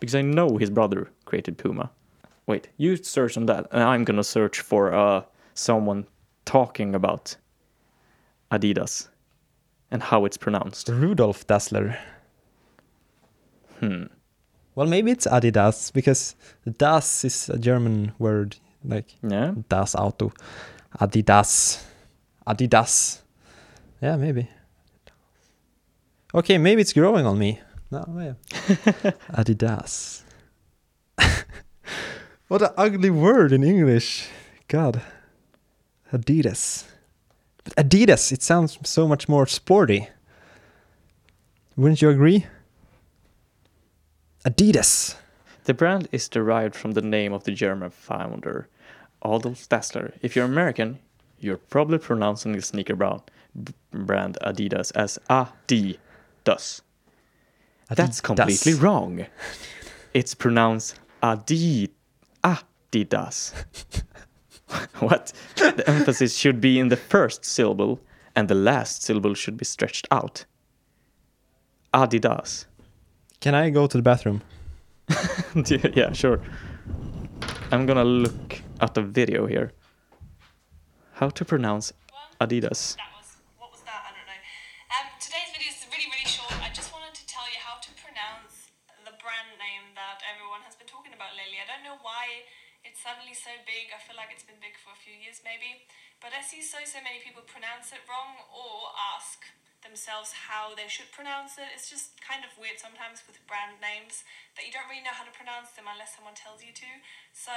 Because 0.00 0.14
I 0.14 0.22
know 0.22 0.56
his 0.58 0.70
brother 0.70 1.10
created 1.24 1.58
Puma. 1.58 1.90
Wait, 2.46 2.68
you 2.76 2.96
search 2.96 3.36
on 3.36 3.46
that, 3.46 3.66
and 3.72 3.82
I'm 3.82 4.04
gonna 4.04 4.24
search 4.24 4.60
for 4.60 4.92
uh 4.94 5.22
someone 5.54 6.06
talking 6.44 6.94
about 6.94 7.36
Adidas 8.50 9.08
and 9.90 10.02
how 10.02 10.24
it's 10.24 10.36
pronounced. 10.38 10.88
Rudolf 10.88 11.46
Dassler. 11.46 11.96
Hmm. 13.80 14.04
Well, 14.74 14.86
maybe 14.86 15.10
it's 15.10 15.26
Adidas 15.26 15.92
because 15.92 16.36
das 16.78 17.24
is 17.24 17.48
a 17.48 17.58
German 17.58 18.12
word 18.18 18.56
like 18.84 19.14
Yeah. 19.22 19.54
das 19.68 19.94
Auto. 19.94 20.32
Adidas. 21.00 21.84
Adidas. 22.46 23.20
Yeah, 24.00 24.16
maybe. 24.16 24.48
Okay, 26.34 26.58
maybe 26.58 26.80
it's 26.82 26.92
growing 26.92 27.26
on 27.26 27.38
me. 27.38 27.60
No, 27.90 28.04
yeah. 28.18 28.34
Adidas. 29.32 30.22
what 32.48 32.62
an 32.62 32.70
ugly 32.76 33.10
word 33.10 33.52
in 33.52 33.64
English. 33.64 34.28
God. 34.68 35.00
Adidas. 36.12 36.84
But 37.64 37.76
Adidas, 37.76 38.30
it 38.32 38.42
sounds 38.42 38.78
so 38.84 39.08
much 39.08 39.28
more 39.28 39.46
sporty. 39.46 40.08
Wouldn't 41.76 42.02
you 42.02 42.10
agree? 42.10 42.46
Adidas. 44.44 45.16
The 45.64 45.74
brand 45.74 46.08
is 46.12 46.28
derived 46.28 46.74
from 46.74 46.92
the 46.92 47.02
name 47.02 47.32
of 47.32 47.44
the 47.44 47.52
German 47.52 47.90
founder, 47.90 48.68
Adolf 49.24 49.68
Dassler. 49.68 50.12
If 50.22 50.34
you're 50.34 50.44
American, 50.44 50.98
you're 51.38 51.58
probably 51.58 51.98
pronouncing 51.98 52.52
the 52.52 52.62
sneaker 52.62 52.96
brand, 52.96 53.22
brand 53.92 54.38
Adidas 54.42 54.92
as 54.94 55.18
Adidas. 55.30 56.80
That's 57.90 58.20
completely 58.20 58.74
wrong. 58.74 59.26
It's 60.14 60.34
pronounced 60.34 60.98
Adi 61.22 61.90
Adidas. 62.44 63.52
what? 64.98 65.32
The 65.56 65.84
emphasis 65.88 66.36
should 66.36 66.60
be 66.60 66.78
in 66.78 66.88
the 66.88 66.96
first 66.96 67.44
syllable, 67.44 68.00
and 68.36 68.48
the 68.48 68.54
last 68.54 69.02
syllable 69.02 69.34
should 69.34 69.56
be 69.56 69.64
stretched 69.64 70.06
out. 70.10 70.44
Adidas. 71.94 72.66
Can 73.40 73.54
I 73.54 73.70
go 73.70 73.86
to 73.86 73.96
the 73.96 74.02
bathroom? 74.02 74.42
yeah, 75.94 76.12
sure. 76.12 76.40
I'm 77.72 77.86
gonna 77.86 78.04
look 78.04 78.60
at 78.80 78.94
the 78.94 79.02
video 79.02 79.46
here. 79.46 79.72
How 81.12 81.30
to 81.30 81.44
pronounce 81.44 81.92
Adidas. 82.40 82.96
That 82.96 83.10
was 83.16 83.40
what 83.58 83.72
was 83.72 83.80
that? 83.88 84.04
I 84.04 84.10
don't 84.12 84.28
know. 84.28 84.40
Um, 84.94 85.06
today's 85.18 85.50
video 85.54 85.72
is 85.72 85.80
really 85.88 86.08
really 86.12 86.28
short. 86.28 86.52
I 86.60 86.70
just 86.74 86.92
wanted 86.92 87.14
to 87.16 87.24
tell 87.26 87.48
you 87.48 87.58
how 87.58 87.80
to 87.80 87.90
pronounce 87.96 88.68
the 89.06 89.16
brand 89.16 89.50
name 89.56 89.96
that 89.96 90.20
everyone 90.28 90.60
has 90.68 90.76
been 90.76 90.90
talking 90.90 91.16
about 91.16 91.32
lately. 91.34 91.56
I 91.56 91.66
don't 91.66 91.82
know 91.82 91.96
why 92.04 92.44
so 93.38 93.54
big. 93.62 93.94
I 93.94 94.02
feel 94.02 94.18
like 94.18 94.34
it's 94.34 94.46
been 94.46 94.58
big 94.58 94.74
for 94.74 94.90
a 94.90 94.98
few 94.98 95.14
years 95.14 95.40
maybe, 95.46 95.86
but 96.18 96.34
I 96.34 96.42
see 96.42 96.60
so 96.60 96.82
so 96.82 96.98
many 97.00 97.22
people 97.22 97.46
pronounce 97.46 97.94
it 97.94 98.02
wrong 98.10 98.42
or 98.50 98.90
ask 99.14 99.46
themselves 99.86 100.34
how 100.50 100.74
they 100.74 100.90
should 100.90 101.10
pronounce 101.14 101.54
it. 101.54 101.70
It's 101.70 101.86
just 101.86 102.18
kind 102.18 102.42
of 102.42 102.50
weird 102.58 102.82
sometimes 102.82 103.22
with 103.24 103.38
brand 103.46 103.78
names 103.78 104.26
that 104.58 104.66
you 104.66 104.74
don't 104.74 104.90
really 104.90 105.06
know 105.06 105.14
how 105.14 105.22
to 105.22 105.34
pronounce 105.34 105.70
them 105.78 105.86
unless 105.86 106.18
someone 106.18 106.34
tells 106.34 106.66
you 106.66 106.74
to. 106.74 106.90
So 107.30 107.54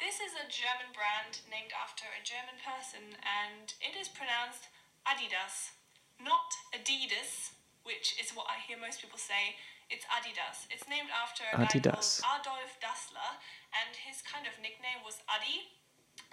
this 0.00 0.20
is 0.20 0.32
a 0.36 0.48
German 0.48 0.96
brand 0.96 1.44
named 1.48 1.76
after 1.76 2.08
a 2.08 2.24
German 2.24 2.56
person 2.60 3.20
and 3.20 3.76
it 3.84 3.96
is 3.96 4.08
pronounced 4.08 4.72
Adidas, 5.04 5.76
not 6.20 6.48
Adidas, 6.72 7.52
which 7.84 8.16
is 8.18 8.32
what 8.32 8.48
I 8.48 8.58
hear 8.64 8.80
most 8.80 9.04
people 9.04 9.20
say. 9.20 9.60
It's 9.88 10.04
Adidas. 10.10 10.66
It's 10.70 10.88
named 10.90 11.10
after 11.14 11.46
a 11.54 11.62
guy 11.62 11.70
called 11.70 12.42
Adolf 12.42 12.74
Dassler 12.82 13.38
and 13.70 13.94
his 13.94 14.18
kind 14.22 14.46
of 14.46 14.58
nickname 14.58 15.06
was 15.06 15.22
Adi. 15.30 15.70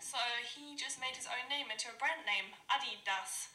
So 0.02 0.18
he 0.42 0.74
just 0.76 0.98
made 0.98 1.14
his 1.14 1.30
own 1.30 1.46
name 1.54 1.70
into 1.70 1.94
a 1.94 1.98
brand 2.02 2.26
name, 2.26 2.50
Adidas. 2.66 3.54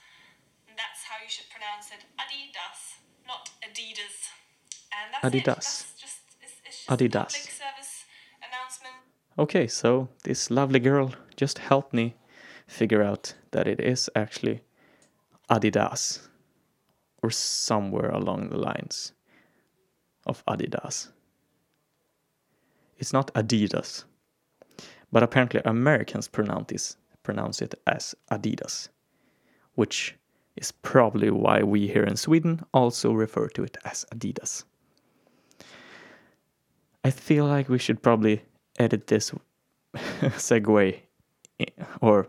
And 0.71 0.79
that's 0.79 1.03
how 1.03 1.19
you 1.19 1.29
should 1.29 1.51
pronounce 1.51 1.91
it, 1.91 2.07
Adidas, 2.15 3.03
not 3.27 3.51
Adidas. 3.59 4.31
And 4.95 5.15
that's 5.15 5.25
it. 5.25 5.45
Adidas. 5.45 5.67
That's 5.67 5.95
just, 5.99 6.21
it's, 6.43 6.55
it's 6.65 6.87
just 6.87 6.89
Adidas. 6.89 7.35
a 7.35 7.43
public 7.43 7.59
service 7.59 7.93
announcement. 8.39 8.99
Okay, 9.39 9.67
so 9.67 10.09
this 10.23 10.51
lovely 10.51 10.79
girl 10.79 11.15
just 11.37 11.59
helped 11.59 11.93
me 11.93 12.15
figure 12.67 13.03
out 13.03 13.35
that 13.51 13.67
it 13.67 13.81
is 13.81 14.09
actually 14.15 14.61
Adidas 15.51 16.29
or 17.23 17.31
somewhere 17.31 18.11
along 18.11 18.51
the 18.51 18.59
lines 18.59 19.13
of 20.29 20.45
Adidas. 20.47 21.09
It's 22.99 23.13
not 23.13 23.33
Adidas, 23.35 24.05
but 25.11 25.23
apparently 25.23 25.61
Americans 25.65 26.29
pronounce 26.29 26.69
this 26.69 26.97
pronounce 27.23 27.61
it 27.61 27.75
as 27.87 28.15
Adidas, 28.31 28.89
which 29.75 30.15
is 30.57 30.73
probably 30.73 31.31
why 31.31 31.63
we 31.63 31.87
here 31.87 32.05
in 32.05 32.17
Sweden 32.17 32.65
also 32.73 33.13
refer 33.13 33.49
to 33.49 33.63
it 33.65 33.77
as 33.85 34.07
Adidas. 34.15 34.65
I 37.05 37.11
feel 37.11 37.47
like 37.47 37.69
we 37.69 37.79
should 37.79 38.03
probably 38.03 38.43
edit 38.79 39.07
this 39.07 39.33
segue 39.97 41.01
or 42.01 42.29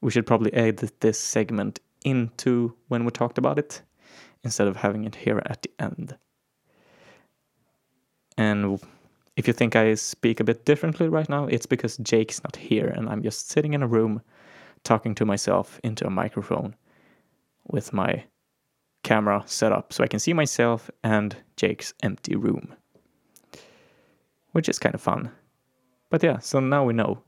we 0.00 0.10
should 0.10 0.26
probably 0.26 0.52
edit 0.52 1.00
this 1.00 1.18
segment 1.18 1.80
into 2.04 2.74
when 2.88 3.04
we 3.04 3.10
talked 3.10 3.38
about 3.38 3.58
it 3.58 3.82
instead 4.42 4.68
of 4.68 4.76
having 4.76 5.04
it 5.04 5.14
here 5.14 5.42
at 5.46 5.62
the 5.62 5.70
end. 5.78 6.16
And 8.36 8.80
if 9.36 9.46
you 9.46 9.52
think 9.52 9.76
I 9.76 9.94
speak 9.94 10.40
a 10.40 10.44
bit 10.44 10.64
differently 10.64 11.08
right 11.08 11.28
now, 11.28 11.46
it's 11.46 11.66
because 11.66 11.96
Jake's 11.98 12.42
not 12.42 12.56
here 12.56 12.88
and 12.88 13.08
I'm 13.08 13.22
just 13.22 13.50
sitting 13.50 13.74
in 13.74 13.82
a 13.82 13.86
room 13.86 14.22
talking 14.84 15.14
to 15.16 15.24
myself 15.24 15.80
into 15.84 16.06
a 16.06 16.10
microphone 16.10 16.74
with 17.68 17.92
my 17.92 18.24
camera 19.04 19.42
set 19.46 19.72
up 19.72 19.92
so 19.92 20.04
I 20.04 20.08
can 20.08 20.20
see 20.20 20.32
myself 20.32 20.90
and 21.04 21.36
Jake's 21.56 21.94
empty 22.02 22.36
room, 22.36 22.74
which 24.52 24.68
is 24.68 24.78
kind 24.78 24.94
of 24.94 25.00
fun. 25.00 25.30
But 26.10 26.22
yeah, 26.22 26.38
so 26.38 26.60
now 26.60 26.84
we 26.84 26.92
know 26.92 27.22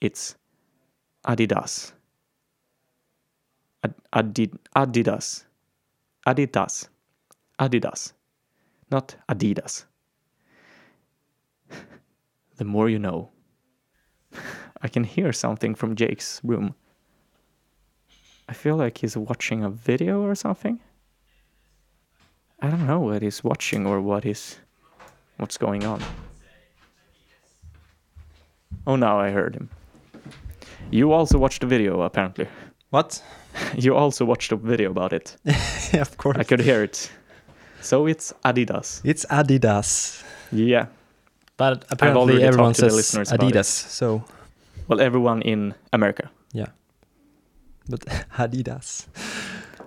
it's 0.00 0.36
Adidas. 1.26 1.92
Ad- 3.84 3.94
Adid- 4.12 4.58
Adidas. 4.76 5.44
Adidas. 6.26 6.88
Adidas. 7.58 8.12
Not 8.90 9.16
Adidas. 9.28 9.84
The 12.58 12.64
more 12.64 12.88
you 12.88 12.98
know. 12.98 13.30
I 14.82 14.88
can 14.88 15.04
hear 15.04 15.32
something 15.32 15.74
from 15.74 15.96
Jake's 15.96 16.40
room. 16.44 16.74
I 18.48 18.52
feel 18.52 18.76
like 18.76 18.98
he's 18.98 19.16
watching 19.16 19.64
a 19.64 19.70
video 19.70 20.22
or 20.22 20.34
something. 20.34 20.80
I 22.60 22.68
don't 22.68 22.86
know 22.86 23.00
what 23.00 23.22
he's 23.22 23.42
watching 23.42 23.86
or 23.86 24.00
what 24.00 24.24
is 24.24 24.58
what's 25.36 25.56
going 25.56 25.84
on. 25.84 26.02
Oh, 28.86 28.96
now 28.96 29.20
I 29.20 29.30
heard 29.30 29.54
him. 29.54 29.70
You 30.90 31.12
also 31.12 31.38
watched 31.38 31.60
the 31.60 31.66
video, 31.66 32.02
apparently. 32.02 32.48
What? 32.90 33.22
You 33.76 33.96
also 33.96 34.24
watched 34.24 34.52
a 34.52 34.56
video 34.56 34.90
about 34.90 35.12
it. 35.12 35.36
yeah, 35.92 36.00
of 36.00 36.16
course. 36.16 36.36
I 36.38 36.44
could 36.44 36.60
hear 36.60 36.84
it. 36.84 37.10
So 37.80 38.06
it's 38.06 38.32
Adidas. 38.44 39.00
It's 39.04 39.24
Adidas. 39.26 40.22
Yeah. 40.52 40.86
But 41.58 41.84
apparently 41.90 42.42
everyone 42.42 42.74
says. 42.74 42.94
Adidas. 43.30 43.66
So, 43.66 44.22
Well, 44.88 45.00
everyone 45.00 45.42
in 45.42 45.74
America. 45.92 46.30
yeah. 46.54 46.68
But 47.90 48.00
Adidas. 48.38 49.06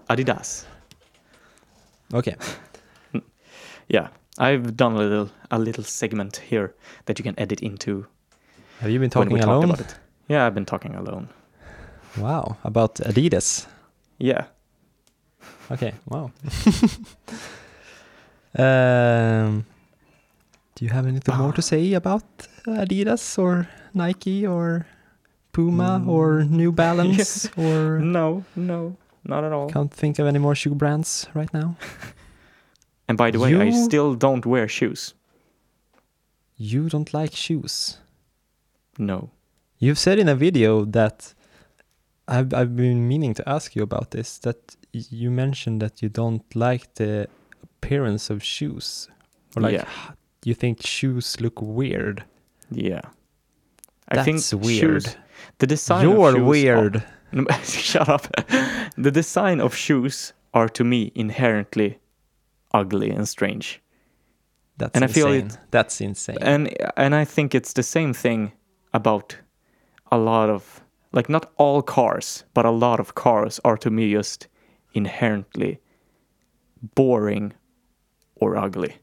Adidas. 0.10 0.66
Okay. 2.14 2.36
Yeah. 3.90 4.08
I've 4.38 4.76
done 4.78 4.94
a 4.96 5.00
little 5.00 5.30
a 5.50 5.60
little 5.60 5.84
segment 5.84 6.38
here 6.50 6.74
that 7.06 7.20
you 7.20 7.24
can 7.24 7.36
edit 7.38 7.62
into 7.62 8.06
Have 8.80 8.90
you 8.92 9.00
been 9.00 9.10
talking 9.10 9.34
we 9.34 9.40
alone? 9.42 9.66
about 9.66 9.80
it. 9.82 9.96
Yeah, 10.30 10.46
I've 10.48 10.54
been 10.54 10.66
talking 10.66 10.96
alone. 10.96 11.28
Wow. 12.18 12.58
About 12.64 12.96
Adidas. 12.96 13.68
Yeah. 14.20 14.46
Okay. 15.72 15.94
Wow. 16.08 16.32
um, 18.58 19.66
do 20.82 20.86
you 20.88 20.92
have 20.94 21.06
anything 21.06 21.38
more 21.38 21.54
to 21.54 21.62
say 21.62 21.94
about 21.94 22.24
Adidas 22.66 23.38
or 23.38 23.68
Nike 23.94 24.48
or 24.48 24.88
Puma 25.54 26.00
Mm. 26.00 26.08
or 26.08 26.44
New 26.44 26.72
Balance 26.72 27.48
or 27.58 28.00
No, 28.00 28.44
no, 28.56 28.96
not 29.24 29.44
at 29.44 29.52
all. 29.54 29.70
can't 29.70 29.94
think 29.94 30.18
of 30.20 30.26
any 30.26 30.40
more 30.40 30.56
shoe 30.56 30.74
brands 30.76 31.28
right 31.36 31.54
now? 31.54 31.76
And 33.08 33.18
by 33.18 33.30
the 33.32 33.40
way, 33.40 33.54
I 33.68 33.72
still 33.72 34.16
don't 34.16 34.46
wear 34.46 34.68
shoes. 34.70 35.14
You 36.58 36.88
don't 36.90 37.14
like 37.14 37.36
shoes. 37.36 37.98
No. 38.98 39.30
You've 39.80 40.00
said 40.00 40.18
in 40.18 40.30
a 40.30 40.36
video 40.36 40.86
that 40.86 41.34
I've 42.28 42.54
I've 42.54 42.74
been 42.76 43.08
meaning 43.08 43.34
to 43.36 43.44
ask 43.50 43.76
you 43.76 43.84
about 43.84 44.12
this 44.12 44.40
that 44.40 44.78
you 44.94 45.30
mentioned 45.32 45.82
that 45.82 46.02
you 46.02 46.10
don't 46.10 46.44
like 46.56 46.94
the 46.96 47.28
appearance 47.64 48.30
of 48.34 48.42
shoes 48.44 49.10
or 49.56 49.62
like 49.64 49.74
Yeah. 49.74 49.88
You 50.50 50.54
think 50.56 50.86
shoes 50.86 51.39
look 51.42 51.62
weird. 51.62 52.24
Yeah. 52.72 53.02
I 54.10 54.16
That's 54.16 54.26
think 54.50 54.64
weird. 54.64 55.04
shoes- 55.04 55.16
the 55.60 55.68
design 55.68 56.10
You're 56.10 56.34
shoes 56.34 56.42
weird. 56.44 56.96
Are, 57.50 57.64
shut 57.64 58.10
up. 58.10 58.28
the 58.98 59.12
design 59.12 59.62
of 59.62 59.74
shoes 59.76 60.34
are 60.54 60.68
to 60.70 60.84
me 60.84 61.12
inherently 61.16 62.00
ugly 62.74 63.10
and 63.10 63.28
strange. 63.28 63.82
That's 64.78 64.96
And 64.96 65.04
I 65.04 65.08
feel 65.08 65.28
insane. 65.28 65.48
it- 65.48 65.58
That's 65.72 66.02
insane. 66.02 66.38
and 66.42 66.70
and 66.98 67.16
I 67.16 67.26
think 67.26 67.56
it's 67.56 67.74
the 67.74 67.84
same 67.84 68.14
thing 68.14 68.52
about 68.94 69.38
a 70.12 70.18
lot 70.18 70.50
of 70.50 70.82
like 71.14 71.30
not 71.30 71.52
all 71.58 71.82
cars, 71.82 72.44
but 72.54 72.66
a 72.66 72.72
lot 72.72 73.00
of 73.00 73.14
cars 73.16 73.60
are 73.64 73.78
to 73.78 73.89
me 73.89 74.12
just 74.14 74.48
inherently 74.94 75.80
boring 76.96 77.54
or 78.36 78.58
ugly. 78.58 78.96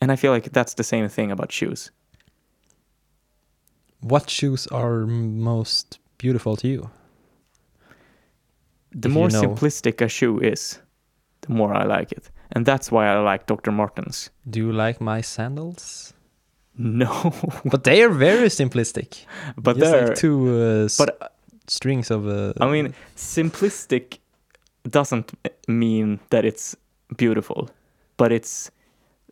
And 0.00 0.10
I 0.12 0.16
feel 0.16 0.32
like 0.32 0.52
that's 0.52 0.74
the 0.74 0.84
same 0.84 1.08
thing 1.08 1.30
about 1.30 1.52
shoes. 1.52 1.90
what 4.02 4.30
shoes 4.30 4.66
are 4.68 5.06
most 5.06 5.98
beautiful 6.18 6.56
to 6.56 6.68
you? 6.68 6.90
The 8.92 9.08
If 9.08 9.14
you 9.14 9.20
more 9.20 9.28
know. 9.28 9.42
simplistic 9.42 10.00
a 10.00 10.08
shoe 10.08 10.40
is, 10.40 10.78
the 11.42 11.52
more 11.52 11.74
I 11.74 11.84
like 11.84 12.12
it. 12.12 12.30
And 12.52 12.66
that's 12.66 12.90
why 12.90 13.06
I 13.08 13.18
like 13.20 13.46
Dr. 13.46 13.70
Martens. 13.72 14.30
Do 14.48 14.58
you 14.58 14.72
like 14.72 15.00
my 15.00 15.20
sandals? 15.20 16.14
No, 16.78 17.32
but 17.64 17.84
they 17.84 18.02
are 18.02 18.08
very 18.10 18.48
simplistic. 18.48 19.26
but 19.56 19.76
Just 19.76 19.92
they're 19.92 20.06
like 20.08 20.16
two 20.16 20.48
uh, 20.62 20.88
but 20.98 21.34
strings 21.68 22.10
of. 22.10 22.26
Uh, 22.26 22.52
I 22.60 22.68
mean, 22.70 22.94
simplistic 23.16 24.18
doesn't 24.88 25.32
mean 25.68 26.20
that 26.30 26.44
it's 26.44 26.74
beautiful, 27.16 27.68
but 28.16 28.32
it's 28.32 28.70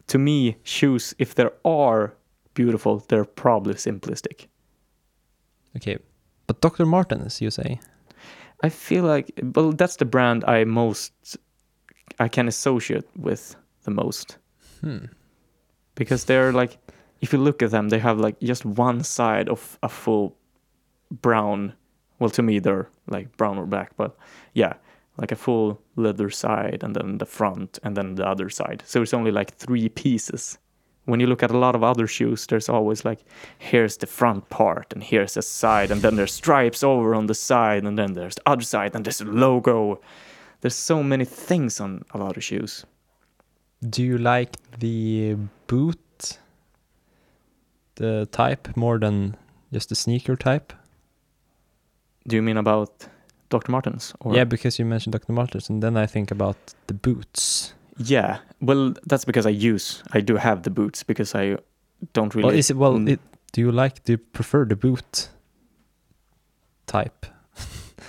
to 0.08 0.18
me 0.18 0.56
shoes. 0.62 1.14
If 1.18 1.34
there 1.34 1.52
are 1.64 2.14
beautiful, 2.54 3.04
they're 3.08 3.24
probably 3.24 3.74
simplistic. 3.74 4.46
okay, 5.76 5.98
but 6.46 6.60
Dr. 6.60 6.86
Martens, 6.86 7.40
you 7.40 7.50
say? 7.50 7.80
I 8.64 8.68
feel 8.70 9.04
like 9.04 9.30
well, 9.54 9.72
that's 9.72 9.96
the 9.96 10.04
brand 10.04 10.44
I 10.44 10.64
most 10.64 11.36
I 12.18 12.28
can 12.28 12.48
associate 12.48 13.04
with 13.16 13.54
the 13.84 13.90
most 13.92 14.38
Hmm. 14.80 15.06
because 15.94 16.24
they're 16.24 16.52
like 16.52 16.78
if 17.20 17.32
you 17.32 17.38
look 17.38 17.62
at 17.62 17.70
them, 17.70 17.88
they 17.88 17.98
have 17.98 18.18
like 18.18 18.38
just 18.40 18.64
one 18.64 19.02
side 19.04 19.48
of 19.48 19.78
a 19.82 19.88
full 19.88 20.36
brown. 21.22 21.72
Well, 22.18 22.30
to 22.30 22.42
me, 22.42 22.58
they're 22.60 22.88
like 23.06 23.36
brown 23.36 23.58
or 23.58 23.66
black, 23.66 23.90
but 23.96 24.16
yeah, 24.54 24.74
like 25.18 25.32
a 25.32 25.36
full 25.36 25.80
leather 25.96 26.30
side, 26.30 26.82
and 26.82 26.94
then 26.94 27.18
the 27.18 27.26
front, 27.26 27.78
and 27.82 27.96
then 27.96 28.14
the 28.14 28.26
other 28.26 28.48
side. 28.48 28.82
So 28.86 29.02
it's 29.02 29.12
only 29.12 29.32
like 29.32 29.54
three 29.56 29.88
pieces. 29.88 30.58
When 31.04 31.20
you 31.20 31.26
look 31.26 31.42
at 31.42 31.50
a 31.50 31.58
lot 31.58 31.74
of 31.74 31.82
other 31.82 32.06
shoes, 32.06 32.46
there's 32.46 32.68
always 32.68 33.04
like, 33.04 33.20
here's 33.58 33.96
the 33.96 34.06
front 34.06 34.48
part, 34.48 34.92
and 34.92 35.02
here's 35.02 35.34
the 35.34 35.42
side, 35.42 35.90
and 35.90 36.02
then 36.02 36.16
there's 36.16 36.32
stripes 36.32 36.82
over 36.82 37.14
on 37.14 37.26
the 37.26 37.34
side, 37.34 37.84
and 37.84 37.98
then 37.98 38.12
there's 38.12 38.36
the 38.36 38.42
other 38.46 38.62
side, 38.62 38.94
and 38.94 39.04
there's 39.04 39.20
a 39.20 39.24
logo. 39.24 40.00
There's 40.60 40.74
so 40.74 41.02
many 41.02 41.24
things 41.24 41.80
on 41.80 42.04
a 42.14 42.18
lot 42.18 42.36
of 42.36 42.44
shoes. 42.44 42.84
Do 43.88 44.02
you 44.02 44.18
like 44.18 44.56
the 44.78 45.36
boot, 45.66 46.38
the 47.94 48.28
type, 48.30 48.76
more 48.76 48.98
than 48.98 49.36
just 49.72 49.88
the 49.88 49.94
sneaker 49.94 50.36
type? 50.36 50.72
Do 52.26 52.36
you 52.36 52.42
mean 52.42 52.58
about 52.58 53.08
Dr. 53.50 53.72
Martens? 53.72 54.14
Or? 54.20 54.34
Yeah, 54.34 54.44
because 54.44 54.78
you 54.78 54.84
mentioned 54.84 55.12
Dr. 55.12 55.32
Martens, 55.32 55.70
and 55.70 55.82
then 55.82 55.96
I 55.96 56.06
think 56.06 56.30
about 56.30 56.56
the 56.86 56.94
boots. 56.94 57.74
Yeah, 57.96 58.38
well, 58.60 58.94
that's 59.06 59.24
because 59.24 59.46
I 59.46 59.50
use, 59.50 60.02
I 60.12 60.20
do 60.20 60.36
have 60.36 60.62
the 60.62 60.70
boots 60.70 61.02
because 61.02 61.34
I 61.34 61.56
don't 62.12 62.34
really. 62.34 62.46
Well, 62.46 62.56
is 62.56 62.70
it 62.70 62.76
well? 62.76 62.94
Mm. 62.94 63.08
It, 63.10 63.20
do 63.52 63.60
you 63.60 63.72
like? 63.72 64.04
Do 64.04 64.12
you 64.12 64.18
prefer 64.18 64.64
the 64.64 64.76
boot 64.76 65.30
type? 66.86 67.26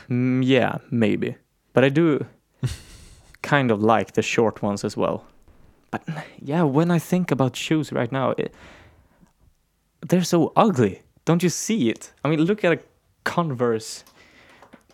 Mm, 0.09 0.43
yeah, 0.43 0.77
maybe, 0.91 1.35
but 1.73 1.83
I 1.83 1.89
do 1.89 2.25
kind 3.41 3.71
of 3.71 3.81
like 3.81 4.13
the 4.13 4.21
short 4.21 4.61
ones 4.61 4.83
as 4.83 4.97
well. 4.97 5.25
But 5.91 6.03
yeah, 6.39 6.63
when 6.63 6.91
I 6.91 6.99
think 6.99 7.31
about 7.31 7.55
shoes 7.55 7.91
right 7.91 8.11
now, 8.11 8.31
it, 8.37 8.53
they're 10.07 10.23
so 10.23 10.51
ugly. 10.55 11.01
Don't 11.25 11.43
you 11.43 11.49
see 11.49 11.89
it? 11.89 12.11
I 12.23 12.29
mean, 12.29 12.41
look 12.41 12.63
at 12.63 12.73
a 12.73 12.79
Converse 13.23 14.03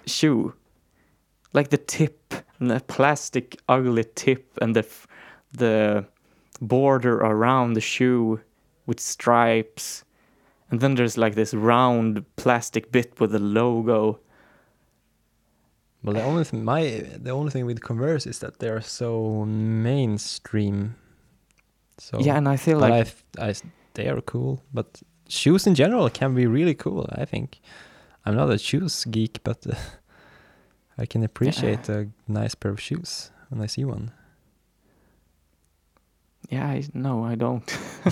shoe, 0.06 0.54
like 1.54 1.70
the 1.70 1.78
tip, 1.78 2.34
and 2.60 2.70
the 2.72 2.80
plastic 2.80 3.60
ugly 3.68 4.06
tip, 4.16 4.58
and 4.62 4.76
the 4.76 4.86
the 5.52 6.06
border 6.62 7.18
around 7.18 7.74
the 7.74 7.82
shoe 7.82 8.40
with 8.86 9.00
stripes, 9.00 10.04
and 10.70 10.80
then 10.80 10.96
there's 10.96 11.18
like 11.18 11.36
this 11.36 11.54
round 11.54 12.26
plastic 12.36 12.92
bit 12.92 13.20
with 13.20 13.32
the 13.32 13.40
logo. 13.40 14.20
Well, 16.04 16.14
the 16.14 16.24
only 16.24 16.44
thing, 16.44 16.64
my 16.64 17.04
the 17.18 17.32
only 17.32 17.52
thing 17.52 17.66
with 17.66 17.82
Converse 17.82 18.28
is 18.28 18.40
that 18.40 18.60
they're 18.60 18.82
so 18.82 19.46
mainstream. 19.46 20.96
So 21.98 22.20
yeah, 22.20 22.38
and 22.38 22.48
I 22.48 22.58
feel 22.58 22.78
like 22.78 23.08
I 23.40 23.56
they 23.94 24.08
are 24.08 24.22
cool. 24.22 24.62
But 24.74 25.02
shoes 25.28 25.66
in 25.66 25.74
general 25.74 26.10
can 26.10 26.36
be 26.36 26.46
really 26.46 26.76
cool. 26.76 27.10
I 27.12 27.26
think. 27.26 27.60
I'm 28.26 28.36
not 28.36 28.50
a 28.52 28.58
shoes 28.58 29.06
geek, 29.06 29.44
but 29.44 29.66
uh, 29.68 29.76
I 30.98 31.06
can 31.06 31.24
appreciate 31.24 31.88
a 31.90 32.08
nice 32.28 32.56
pair 32.56 32.72
of 32.72 32.82
shoes 32.82 33.32
when 33.50 33.62
I 33.62 33.68
see 33.68 33.86
one. 33.86 34.12
Yeah, 36.50 36.68
I, 36.68 36.84
no, 36.94 37.24
I 37.24 37.36
don't. 37.36 37.78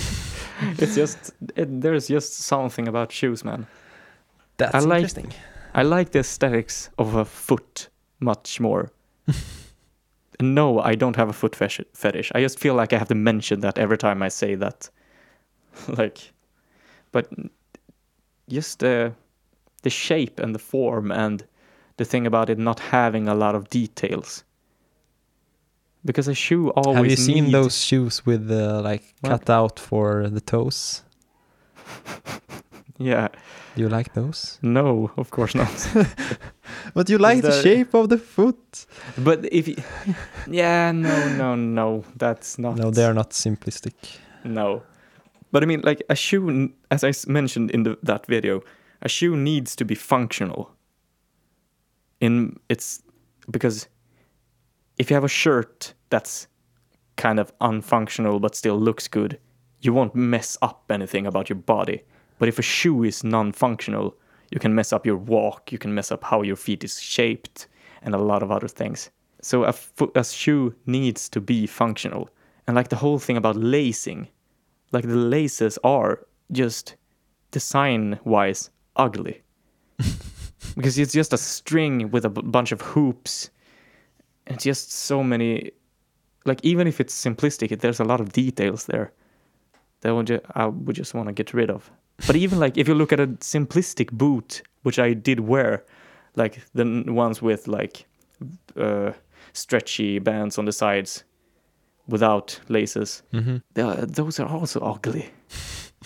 it's 0.79 0.95
just 0.95 1.31
it, 1.55 1.81
there's 1.81 2.07
just 2.07 2.33
something 2.39 2.87
about 2.87 3.11
shoes, 3.11 3.43
man. 3.43 3.67
That's 4.57 4.75
I 4.75 4.79
like- 4.79 4.97
interesting. 4.97 5.33
I 5.75 5.81
like 5.81 6.11
the 6.11 6.19
aesthetics 6.19 6.89
of 6.99 7.15
a 7.15 7.25
foot 7.25 7.89
much 8.19 8.59
more. 8.59 8.91
No, 10.41 10.79
I 10.79 10.95
don't 10.95 11.15
have 11.15 11.29
a 11.29 11.33
foot 11.33 11.55
fetish. 11.55 12.31
I 12.35 12.41
just 12.41 12.59
feel 12.59 12.73
like 12.73 12.91
I 12.91 12.97
have 12.97 13.07
to 13.09 13.15
mention 13.15 13.61
that 13.61 13.77
every 13.77 13.97
time 13.97 14.21
I 14.21 14.29
say 14.29 14.55
that. 14.55 14.89
like, 15.87 16.17
but 17.11 17.29
just 18.49 18.79
the 18.79 19.13
the 19.83 19.89
shape 19.89 20.39
and 20.39 20.53
the 20.55 20.59
form 20.59 21.11
and 21.11 21.45
the 21.97 22.05
thing 22.05 22.25
about 22.27 22.49
it 22.49 22.57
not 22.57 22.79
having 22.79 23.27
a 23.27 23.35
lot 23.35 23.55
of 23.55 23.69
details. 23.69 24.43
Because 26.05 26.27
a 26.27 26.33
shoe 26.33 26.69
always 26.71 26.95
Have 26.97 27.05
you 27.05 27.15
seen 27.15 27.43
need- 27.45 27.53
those 27.53 27.77
shoes 27.81 28.25
with 28.25 28.47
the 28.47 28.81
like 28.81 29.03
What? 29.21 29.29
cut 29.29 29.49
out 29.49 29.79
for 29.79 30.27
the 30.29 30.41
toes? 30.41 31.03
Yeah. 32.99 33.27
Do 33.75 33.81
you 33.81 33.89
like 33.89 34.13
those? 34.13 34.59
No, 34.61 35.09
of 35.17 35.29
course 35.31 35.55
not. 35.55 35.87
But 36.93 37.09
you 37.09 37.17
like 37.17 37.41
the 37.41 37.49
there- 37.49 37.61
shape 37.63 37.93
of 37.95 38.07
the 38.09 38.17
foot. 38.17 38.85
But 39.17 39.45
if 39.51 39.67
you, 39.67 39.75
yeah, 40.47 40.91
no, 40.91 41.27
no, 41.37 41.55
no, 41.55 42.03
that's 42.15 42.59
not. 42.59 42.77
No, 42.77 42.91
they 42.91 43.03
are 43.03 43.13
not 43.15 43.31
simplistic. 43.31 43.93
No, 44.43 44.83
but 45.51 45.63
I 45.63 45.65
mean, 45.65 45.81
like 45.83 46.03
a 46.09 46.15
shoe, 46.15 46.69
as 46.91 47.03
I 47.03 47.13
mentioned 47.27 47.71
in 47.71 47.83
the, 47.83 47.97
that 48.03 48.25
video, 48.27 48.61
a 49.03 49.09
shoe 49.09 49.35
needs 49.35 49.75
to 49.75 49.85
be 49.85 49.95
functional. 49.95 50.71
In 52.19 52.57
it's 52.69 53.03
because 53.51 53.87
if 54.97 55.09
you 55.09 55.13
have 55.13 55.25
a 55.25 55.39
shirt 55.43 55.93
that's 56.09 56.47
kind 57.17 57.39
of 57.39 57.57
unfunctional 57.59 58.41
but 58.41 58.55
still 58.55 58.79
looks 58.79 59.07
good, 59.07 59.39
you 59.81 59.93
won't 59.93 60.15
mess 60.15 60.57
up 60.61 60.85
anything 60.89 61.27
about 61.27 61.49
your 61.49 61.57
body. 61.57 62.03
But 62.39 62.47
if 62.47 62.57
a 62.57 62.63
shoe 62.63 63.03
is 63.03 63.23
non-functional, 63.23 64.17
you 64.51 64.59
can 64.59 64.73
mess 64.73 64.93
up 64.93 65.05
your 65.05 65.17
walk, 65.17 65.71
you 65.71 65.77
can 65.77 65.93
mess 65.93 66.11
up 66.11 66.23
how 66.23 66.41
your 66.41 66.55
feet 66.55 66.83
is 66.83 66.99
shaped, 66.99 67.67
and 68.01 68.15
a 68.15 68.17
lot 68.17 68.43
of 68.43 68.51
other 68.51 68.67
things. 68.67 69.09
So 69.41 69.63
a, 69.65 69.73
fo- 69.73 70.11
a 70.15 70.23
shoe 70.23 70.73
needs 70.85 71.27
to 71.29 71.41
be 71.41 71.67
functional. 71.67 72.29
And 72.65 72.75
like 72.75 72.89
the 72.89 72.95
whole 72.95 73.19
thing 73.19 73.35
about 73.35 73.57
lacing, 73.57 74.29
like 74.93 75.05
the 75.05 75.15
laces 75.15 75.77
are 75.83 76.25
just 76.51 76.95
design 77.51 78.19
wise 78.23 78.69
ugly. 78.95 79.41
because 80.75 80.97
it's 80.97 81.13
just 81.13 81.33
a 81.33 81.37
string 81.37 82.09
with 82.11 82.25
a 82.25 82.29
b- 82.29 82.41
bunch 82.43 82.71
of 82.71 82.81
hoops. 82.81 83.49
And 84.47 84.59
just 84.59 84.91
so 84.91 85.23
many 85.23 85.71
like 86.45 86.59
even 86.63 86.87
if 86.87 86.99
it's 86.99 87.15
simplistic, 87.25 87.79
there's 87.79 87.99
a 88.01 88.03
lot 88.03 88.19
of 88.19 88.33
details 88.33 88.85
there 88.85 89.11
that 90.01 90.13
would 90.13 90.41
I 90.55 90.65
would 90.65 90.95
just 90.95 91.13
want 91.13 91.27
to 91.29 91.33
get 91.33 91.53
rid 91.53 91.69
of. 91.69 91.89
But 92.27 92.35
even 92.35 92.59
like 92.59 92.77
if 92.77 92.87
you 92.87 92.93
look 92.95 93.13
at 93.13 93.19
a 93.21 93.27
simplistic 93.27 94.11
boot, 94.11 94.61
which 94.83 94.99
I 94.99 95.13
did 95.13 95.39
wear, 95.39 95.83
like 96.35 96.61
the 96.73 97.03
ones 97.07 97.41
with 97.41 97.67
like 97.69 98.05
uh, 98.75 99.13
stretchy 99.53 100.19
bands 100.19 100.57
on 100.57 100.65
the 100.65 100.71
sides 100.73 101.23
without 102.07 102.59
laces, 102.67 103.23
Mm-hmm. 103.33 103.57
th- 103.75 104.09
those 104.09 104.39
are 104.41 104.47
also 104.49 104.81
ugly. 104.81 105.29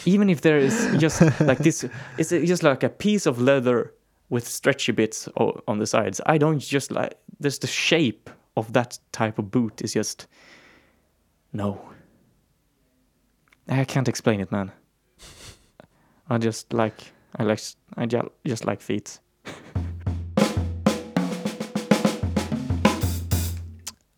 Even 0.06 0.30
if 0.30 0.42
there 0.42 0.58
is 0.58 0.96
just 0.98 1.22
like 1.42 1.60
this, 1.60 1.86
it's 2.18 2.30
just 2.30 2.64
like 2.64 2.84
a 2.84 2.90
piece 2.90 3.26
of 3.26 3.42
leather 3.42 3.94
with 4.30 4.48
stretchy 4.48 4.92
bits 4.92 5.28
on 5.68 5.80
the 5.80 5.88
sides. 5.88 6.22
I 6.26 6.38
don't 6.38 6.60
just 6.60 6.92
like. 6.92 7.18
There's 7.40 7.60
the 7.60 7.68
shape 7.68 8.30
of 8.56 8.74
that 8.74 8.98
type 9.12 9.38
of 9.40 9.52
boot 9.52 9.82
is 9.82 9.94
just 9.94 10.28
no. 11.54 11.82
I 13.70 13.84
can't 13.84 14.08
explain 14.08 14.40
it, 14.40 14.52
man. 14.52 14.72
I 16.30 16.38
just 16.38 16.74
like 16.74 17.12
I 17.36 17.44
like 17.44 17.62
I 17.96 18.06
just 18.06 18.66
like 18.66 18.82
feet. 18.82 19.20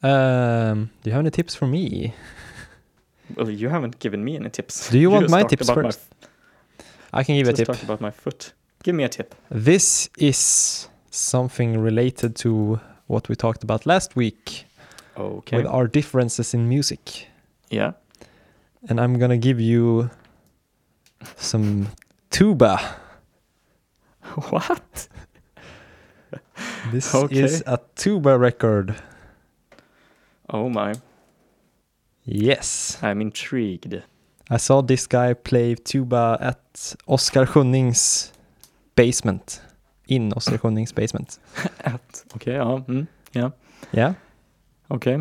Um, 0.02 0.92
do 1.04 1.10
you 1.10 1.12
have 1.12 1.20
any 1.20 1.30
tips 1.30 1.56
for 1.56 1.68
me? 1.68 2.14
Well, 3.40 3.50
you 3.50 3.70
haven't 3.70 4.00
given 4.00 4.24
me 4.24 4.36
any 4.36 4.50
tips. 4.50 4.90
Do 4.90 5.00
you 5.00 5.10
want 5.10 5.30
my 5.30 5.44
tips 5.44 5.70
about 5.70 5.78
my 5.78 5.84
first? 5.92 6.02
I 7.14 7.24
can 7.24 7.36
give 7.38 7.48
you 7.48 7.54
a 7.54 7.56
tip. 7.56 7.68
talked 7.68 7.84
about 7.84 8.02
my 8.02 8.12
foot. 8.12 8.54
Give 8.84 8.94
me 8.96 9.04
a 9.04 9.10
tip. 9.10 9.34
This 9.50 10.10
is 10.18 10.90
something 11.10 11.80
related 11.80 12.36
to 12.44 12.80
what 13.08 13.30
we 13.30 13.36
talked 13.36 13.64
about 13.64 13.86
last 13.86 14.16
week 14.16 14.66
Okay. 15.18 15.58
with 15.58 15.66
our 15.68 15.88
differences 15.88 16.54
in 16.54 16.68
music. 16.70 17.28
yeah. 17.72 17.92
And 18.90 19.00
I'm 19.02 19.20
gonna 19.20 19.38
give 19.38 19.60
you 19.60 20.10
some 21.36 21.88
tuba. 22.30 22.78
What? 24.50 25.08
This 26.92 27.14
Okay. 27.24 27.40
is 27.44 27.64
a 27.66 27.80
tuba 27.96 28.38
record. 28.38 28.96
Oh 30.50 30.70
my. 30.70 30.94
Yes. 32.32 32.98
I'm 33.02 33.22
intrigued. 33.22 34.04
I 34.50 34.58
saw 34.58 34.82
this 34.82 35.08
guy 35.08 35.34
play 35.34 35.76
tuba 35.76 36.38
at 36.40 36.96
Oskar 37.08 37.46
Schunnings 37.46 38.32
basement. 38.96 39.62
In 40.08 40.32
Oskar 40.34 40.58
Schunnings 40.58 40.94
basement. 40.94 41.40
At. 41.84 42.24
Okay. 42.36 42.54
Ja. 42.56 42.80
Mm, 42.88 43.08
yeah. 43.34 43.50
Yeah. 43.94 44.14
Okay. 44.92 45.16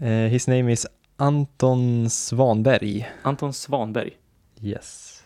Uh, 0.00 0.28
his 0.28 0.48
name 0.48 0.68
is 0.68 0.86
Anton 1.18 2.06
Svanberg. 2.08 3.04
Anton 3.24 3.52
Svanberg. 3.52 4.14
Yes. 4.60 5.22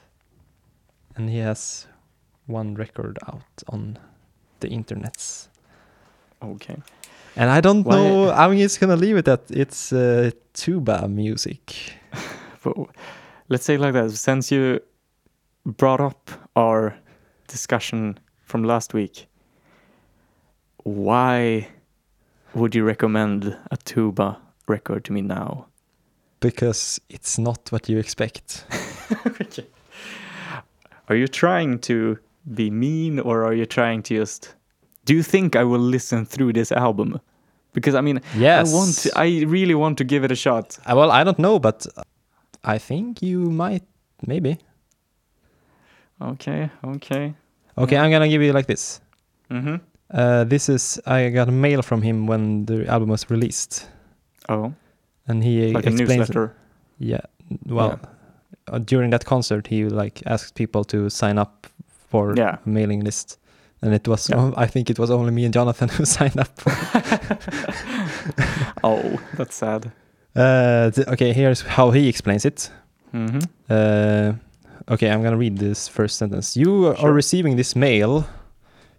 And 1.16 1.28
he 1.30 1.38
has 1.38 1.86
one 2.46 2.74
record 2.74 3.18
out 3.26 3.62
on 3.68 3.98
the 4.60 4.68
internets. 4.68 5.48
Okay. 6.42 6.76
And 7.36 7.50
I 7.50 7.60
don't 7.60 7.84
Why- 7.84 7.96
know, 7.96 8.30
I'm 8.30 8.56
just 8.56 8.80
gonna 8.80 8.96
leave 8.96 9.16
it 9.16 9.28
at 9.28 9.50
it's 9.50 9.92
uh, 9.92 10.30
tuba 10.60 11.08
music. 11.08 11.94
But 12.62 12.76
let's 13.48 13.64
say 13.64 13.76
it 13.76 13.80
like 13.80 13.94
that. 13.94 14.10
Since 14.10 14.52
you 14.52 14.80
brought 15.64 16.00
up 16.00 16.30
our 16.54 16.94
discussion 17.48 18.18
from 18.42 18.64
last 18.64 18.92
week, 18.92 19.26
why 20.84 21.68
would 22.54 22.74
you 22.74 22.84
recommend 22.84 23.56
a 23.70 23.76
tuba 23.78 24.38
record 24.68 25.04
to 25.04 25.12
me 25.14 25.22
now? 25.22 25.68
Because 26.40 27.00
it's 27.08 27.38
not 27.38 27.72
what 27.72 27.88
you 27.88 27.98
expect. 27.98 28.66
okay. 29.26 29.66
Are 31.08 31.16
you 31.16 31.28
trying 31.28 31.78
to 31.80 32.18
be 32.54 32.70
mean 32.70 33.18
or 33.18 33.44
are 33.44 33.54
you 33.54 33.64
trying 33.64 34.02
to 34.02 34.16
just 34.16 34.54
do 35.06 35.14
you 35.14 35.22
think 35.22 35.56
I 35.56 35.64
will 35.64 35.80
listen 35.80 36.26
through 36.26 36.52
this 36.52 36.70
album? 36.70 37.20
Because 37.72 37.94
I 37.94 38.00
mean 38.00 38.20
Yes. 38.36 38.72
I 38.72 38.76
want 38.76 38.94
to, 39.02 39.10
I 39.18 39.44
really 39.46 39.74
want 39.74 39.98
to 39.98 40.04
give 40.04 40.24
it 40.24 40.32
a 40.32 40.36
shot. 40.36 40.78
Uh, 40.86 40.94
well, 40.96 41.10
I 41.10 41.24
don't 41.24 41.38
know, 41.38 41.58
but 41.58 41.86
I 42.64 42.78
think 42.78 43.22
you 43.22 43.50
might, 43.50 43.82
maybe. 44.26 44.58
Okay, 46.20 46.70
okay. 46.84 47.34
Okay, 47.78 47.94
Yeah. 47.96 48.02
I'm 48.04 48.10
gonna 48.10 48.28
give 48.28 48.42
you 48.42 48.52
like 48.52 48.66
this. 48.66 49.00
Mm-hmm. 49.50 49.76
Uh, 50.10 50.44
this 50.44 50.68
is 50.68 51.00
I 51.06 51.30
got 51.30 51.48
a 51.48 51.52
mail 51.52 51.82
from 51.82 52.02
him 52.02 52.26
when 52.26 52.66
the 52.66 52.86
album 52.88 53.08
was 53.10 53.30
released, 53.30 53.88
Oh, 54.48 54.72
and 55.28 55.42
he 55.44 55.72
like 55.72 55.84
newsletter. 55.86 56.54
Yeah, 56.98 57.20
well, 57.66 57.98
uh, 58.68 58.78
during 58.78 59.10
that 59.10 59.24
concert, 59.24 59.66
he 59.68 59.84
like 59.84 60.22
asked 60.26 60.54
people 60.56 60.84
to 60.84 61.08
sign 61.10 61.38
up 61.38 61.66
for 62.10 62.34
Yeah. 62.36 62.56
a 62.66 62.68
mailing 62.68 63.00
list, 63.04 63.38
and 63.82 63.94
it 63.94 64.06
was 64.08 64.28
Yeah. 64.28 64.52
I 64.56 64.66
think 64.66 64.90
it 64.90 64.98
was 64.98 65.10
only 65.10 65.30
me 65.32 65.44
and 65.44 65.54
Jonathan 65.54 65.88
who 65.96 66.04
signed 66.04 66.38
up. 66.38 66.60
Oh, 68.82 69.18
that's 69.36 69.54
sad. 69.54 69.90
Uh, 70.34 70.90
okay, 71.08 71.32
here's 71.32 71.62
how 71.62 71.90
he 71.90 72.08
explains 72.08 72.44
it. 72.44 72.70
Mm-hmm. 73.12 73.40
Uh, 73.68 74.32
okay, 74.92 75.10
I'm 75.10 75.22
gonna 75.22 75.36
read 75.36 75.58
this 75.58 75.88
first 75.88 76.16
sentence. 76.16 76.56
You 76.56 76.94
are 76.98 77.12
receiving 77.12 77.56
this 77.56 77.76
mail 77.76 78.26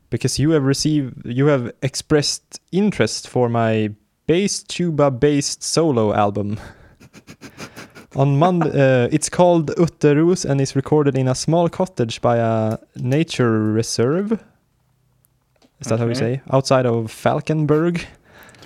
because 0.09 0.37
you 0.37 0.51
have 0.51 0.63
received, 0.63 1.25
you 1.25 1.47
have 1.47 1.71
expressed 1.81 2.59
interest 2.71 3.27
for 3.27 3.49
my 3.49 3.91
bass 4.27 4.61
tuba 4.63 5.09
based 5.09 5.63
solo 5.63 6.13
album. 6.13 6.59
On 8.15 8.37
Monday, 8.37 8.69
uh, 9.05 9.07
it's 9.11 9.29
called 9.29 9.71
Utterros 9.77 10.43
and 10.43 10.59
is 10.59 10.75
recorded 10.75 11.15
in 11.17 11.29
a 11.29 11.35
small 11.35 11.69
cottage 11.69 12.21
by 12.21 12.37
a 12.37 12.77
nature 12.97 13.71
reserve. 13.71 14.43
Is 15.81 15.87
that 15.87 15.99
how 15.99 16.07
you 16.07 16.15
say? 16.15 16.41
Outside 16.51 16.85
of 16.85 17.07
Falkenberg. 17.11 18.05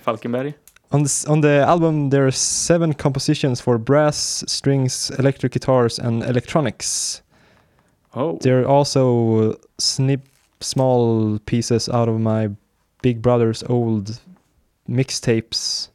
Falkenberg. 0.06 0.54
On 0.92 1.04
the, 1.04 1.26
on 1.28 1.42
the 1.42 1.64
album, 1.68 2.10
there 2.10 2.28
are 2.28 2.32
seven 2.32 2.94
compositions 2.94 3.60
for 3.60 3.78
brass, 3.78 4.44
strings, 4.48 5.10
electric 5.18 5.54
guitars, 5.54 5.98
and 5.98 6.24
electronics. 6.24 7.22
Oh, 8.14 8.38
There 8.42 8.62
are 8.62 8.68
also 8.68 9.58
snip 9.78 10.22
small 10.62 11.40
pieces 11.46 11.90
out 11.90 12.08
of 12.08 12.20
my 12.20 12.50
big 13.02 13.22
brother's 13.22 13.64
old 13.64 14.20
mixtapes. 14.90 15.90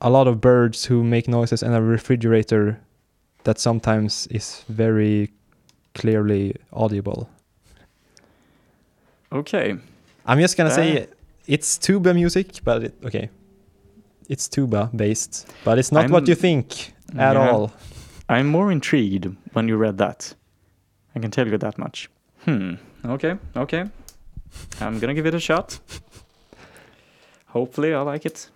A 0.00 0.08
lot 0.08 0.28
of 0.28 0.40
birds 0.40 0.84
who 0.86 1.02
make 1.04 1.28
noises, 1.28 1.62
and 1.62 1.74
a 1.74 1.82
refrigerator 1.82 2.80
that 3.44 3.58
sometimes 3.58 4.26
is 4.28 4.64
very 4.68 5.30
clearly 5.94 6.56
audible. 6.72 7.28
okay. 9.32 9.76
I'm 10.26 10.40
just 10.40 10.56
gonna 10.56 10.70
Uh. 10.70 10.74
say 10.74 11.06
it's 11.46 11.78
tuba 11.78 12.14
music, 12.14 12.60
but 12.64 12.84
it, 12.84 12.94
okay, 13.04 13.28
it's 14.28 14.48
tuba 14.48 14.90
based, 14.94 15.46
but 15.64 15.78
it's 15.78 15.92
not 15.92 16.10
what 16.10 16.22
I'm- 16.22 16.28
you 16.30 16.34
think 16.34 16.92
at 17.16 17.34
Yeah. 17.36 17.50
all. 17.50 17.72
I'm 18.28 18.46
more 18.46 18.72
intrigued 18.72 19.26
when 19.52 19.68
you 19.68 19.76
read 19.76 19.98
that. 19.98 20.34
I 21.14 21.18
can 21.20 21.30
tell 21.30 21.46
you 21.46 21.58
that 21.58 21.78
much. 21.78 22.08
Hmm. 22.44 22.74
Okay. 23.04 23.36
Okay. 23.56 23.84
I'm 24.80 24.98
gonna 24.98 25.14
give 25.14 25.26
it 25.26 25.34
a 25.34 25.40
shot. 25.40 25.78
Hopefully, 27.48 27.94
I 27.94 28.00
like 28.00 28.26
it. 28.26 28.50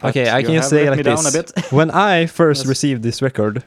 But 0.00 0.08
Okay, 0.10 0.30
I 0.30 0.42
can 0.42 0.54
just 0.54 0.70
say 0.70 0.90
like 0.90 1.04
this. 1.04 1.28
a 1.28 1.32
bit. 1.32 1.52
when 1.72 1.90
I 1.90 2.26
first 2.26 2.62
Yes. 2.62 2.68
received 2.68 3.02
this 3.02 3.22
record, 3.22 3.62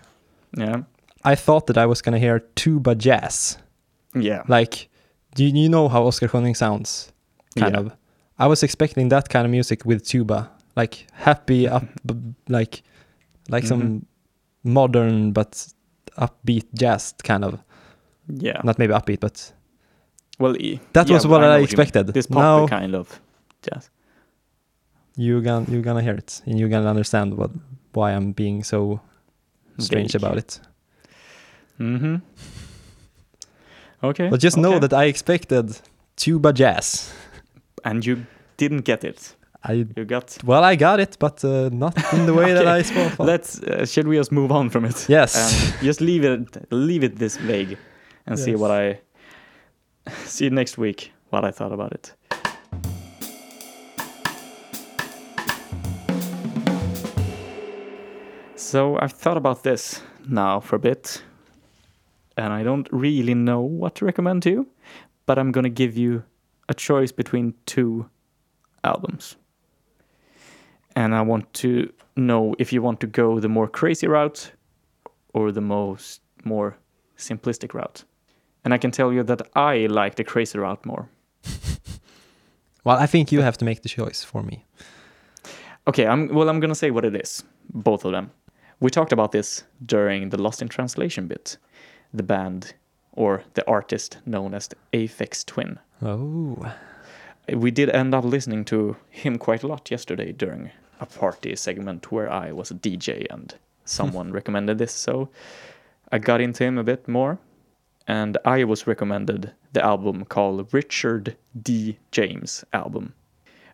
yeah. 0.58 0.84
I 1.24 1.36
thought 1.36 1.68
that 1.68 1.78
I 1.78 1.86
was 1.86 2.02
gonna 2.02 2.20
hear 2.20 2.40
tuba 2.56 2.96
jazz. 2.96 3.58
Yeah. 4.14 4.44
Like, 4.48 4.90
do 5.36 5.44
you, 5.46 5.70
know 5.70 5.88
how 5.90 6.06
Oscar 6.06 6.28
Schönning 6.28 6.56
sounds? 6.56 7.12
Kind 7.58 7.74
Yeah. 7.76 7.80
of. 7.82 7.92
I 8.38 8.48
was 8.48 8.64
expecting 8.64 9.10
that 9.10 9.30
kind 9.30 9.46
of 9.46 9.52
music 9.52 9.86
with 9.86 10.04
tuba, 10.06 10.50
like 10.76 11.08
happy 11.14 11.68
up, 11.68 11.84
like, 12.50 12.84
like 13.50 13.66
some 13.66 13.82
Mhm. 13.82 14.02
modern 14.64 15.32
but 15.32 15.68
upbeat 16.18 16.66
jazz 16.74 17.14
kind 17.24 17.44
of. 17.46 17.60
Yeah. 18.28 18.60
Not 18.64 18.78
maybe 18.80 18.94
upbeat, 18.94 19.20
but 19.20 19.54
Well, 20.40 20.56
e- 20.58 20.80
that 20.94 21.08
yeah, 21.08 21.14
was 21.16 21.26
what 21.28 21.44
I 21.44 21.56
mean. 21.58 21.64
expected. 21.64 22.08
This 22.08 22.28
poppy 22.28 22.42
now 22.42 22.68
kind 22.68 22.96
of 22.96 23.20
jazz. 23.62 23.90
you 25.18 25.42
gonna 25.42 25.66
you're 25.72 25.82
gonna 25.84 26.02
hear 26.02 26.16
it, 26.16 26.42
and 26.46 26.60
you're 26.60 26.68
gonna 26.70 26.90
understand 26.90 27.38
what 27.38 27.52
why 27.94 28.12
I'm 28.12 28.34
being 28.34 28.64
so 28.64 29.00
strange 29.80 30.12
Vague. 30.12 30.22
about 30.24 30.38
it. 30.38 30.60
Mm-hmm. 31.80 32.16
Okay. 34.04 34.30
But 34.30 34.40
just 34.42 34.58
know 34.58 34.80
that 34.80 34.94
I 34.94 35.06
expected 35.06 35.80
tuba 36.16 36.52
jazz. 36.54 37.12
And 37.86 38.06
you 38.06 38.26
didn't 38.58 38.82
get 38.86 39.04
it. 39.04 39.36
I 39.64 39.86
You 39.96 40.06
got. 40.06 40.38
well, 40.44 40.64
I 40.64 40.76
got 40.76 41.00
it, 41.00 41.18
but 41.20 41.44
uh, 41.44 41.70
not 41.72 41.96
in 42.14 42.26
the 42.26 42.34
way 42.34 42.54
that 42.58 42.68
Okay, 42.68 42.80
I 42.80 42.84
thought. 42.84 43.26
Let's. 43.26 43.62
Uh, 43.64 43.86
should 43.86 44.08
we 44.08 44.16
just 44.18 44.32
move 44.32 44.52
on 44.52 44.70
from 44.70 44.86
it? 44.86 45.08
Yes. 45.10 45.36
And 45.36 45.82
just 45.84 46.02
leave 46.02 46.24
it. 46.24 46.72
Leave 46.72 47.04
it 47.04 47.16
this 47.18 47.38
vague, 47.38 47.78
and 48.28 48.38
see 48.38 48.56
what 48.56 48.72
I. 48.72 49.00
See 50.26 50.50
next 50.50 50.78
week 50.78 51.12
what 51.32 51.44
I 51.44 51.52
thought 51.52 51.72
about 51.72 51.92
it. 51.94 52.14
So 58.56 58.98
I've 59.00 59.12
thought 59.12 59.38
about 59.38 59.64
this 59.64 60.02
now 60.28 60.60
for 60.60 60.76
a 60.76 60.80
bit, 60.80 61.22
and 62.38 62.54
I 62.54 62.64
don't 62.64 62.88
really 62.92 63.34
know 63.34 63.62
what 63.62 63.96
to 63.96 64.06
recommend 64.06 64.44
to 64.44 64.50
you, 64.50 64.68
but 65.26 65.38
I'm 65.38 65.52
gonna 65.52 65.70
give 65.70 65.98
you 65.98 66.24
a 66.70 66.74
choice 66.74 67.12
between 67.12 67.54
two 67.66 68.10
albums. 68.84 69.36
And 70.96 71.14
I 71.14 71.22
want 71.22 71.54
to 71.56 71.92
know 72.16 72.56
if 72.58 72.72
you 72.72 72.82
want 72.82 73.00
to 73.02 73.08
go 73.08 73.40
the 73.40 73.50
more 73.50 73.68
crazy 73.68 74.08
route 74.08 74.52
or 75.34 75.52
the 75.52 75.62
most 75.62 76.22
more 76.44 76.78
simplistic 77.18 77.74
route. 77.74 78.04
And 78.64 78.74
I 78.74 78.78
can 78.78 78.92
tell 78.92 79.12
you 79.12 79.24
that 79.24 79.42
I 79.56 79.88
like 79.88 80.16
the 80.16 80.24
crazy 80.24 80.58
route 80.58 80.86
more. 80.86 81.10
Well, 82.86 83.00
I 83.00 83.08
think 83.08 83.32
you 83.32 83.42
have 83.42 83.58
to 83.58 83.66
make 83.66 83.82
the 83.82 83.90
choice 83.90 84.24
for 84.24 84.44
me. 84.44 84.64
Okay, 85.88 86.06
I'm 86.06 86.28
well 86.28 86.50
I'm 86.50 86.60
gonna 86.60 86.76
say 86.76 86.92
what 86.92 87.04
it 87.04 87.16
is. 87.16 87.44
Both 87.74 88.06
of 88.06 88.12
them. 88.12 88.30
We 88.80 88.92
talked 88.92 89.12
about 89.12 89.32
this 89.32 89.64
during 89.84 90.30
the 90.30 90.42
Lost 90.42 90.62
in 90.62 90.68
Translation 90.68 91.28
bit. 91.28 91.58
The 92.14 92.24
band 92.24 92.76
or 93.16 93.44
the 93.54 93.68
artist 93.68 94.18
known 94.26 94.54
as 94.54 94.68
the 94.68 94.76
Aphex 94.94 95.46
Twin. 95.46 95.80
Oh, 96.02 96.74
We 97.48 97.72
did 97.72 97.90
end 97.90 98.14
up 98.16 98.24
listening 98.26 98.66
to 98.66 98.98
him 99.10 99.38
quite 99.38 99.64
a 99.64 99.68
lot 99.68 99.92
yesterday 99.92 100.32
during 100.32 100.72
a 101.00 101.06
party 101.06 101.56
segment 101.56 102.12
where 102.12 102.32
I 102.32 102.52
was 102.52 102.72
a 102.72 102.76
DJ 102.76 103.28
and 103.30 103.54
someone 103.86 104.32
recommended 104.40 104.78
this, 104.78 104.94
so 104.94 105.30
I 106.12 106.18
got 106.18 106.42
into 106.42 106.64
him 106.64 106.78
a 106.78 106.84
bit 106.84 107.08
more, 107.08 107.38
and 108.08 108.38
I 108.46 108.64
was 108.64 108.88
recommended 108.88 109.52
the 109.74 109.84
album 109.84 110.26
called 110.26 110.74
Richard 110.74 111.36
D. 111.62 111.98
James 112.12 112.64
album. 112.74 113.14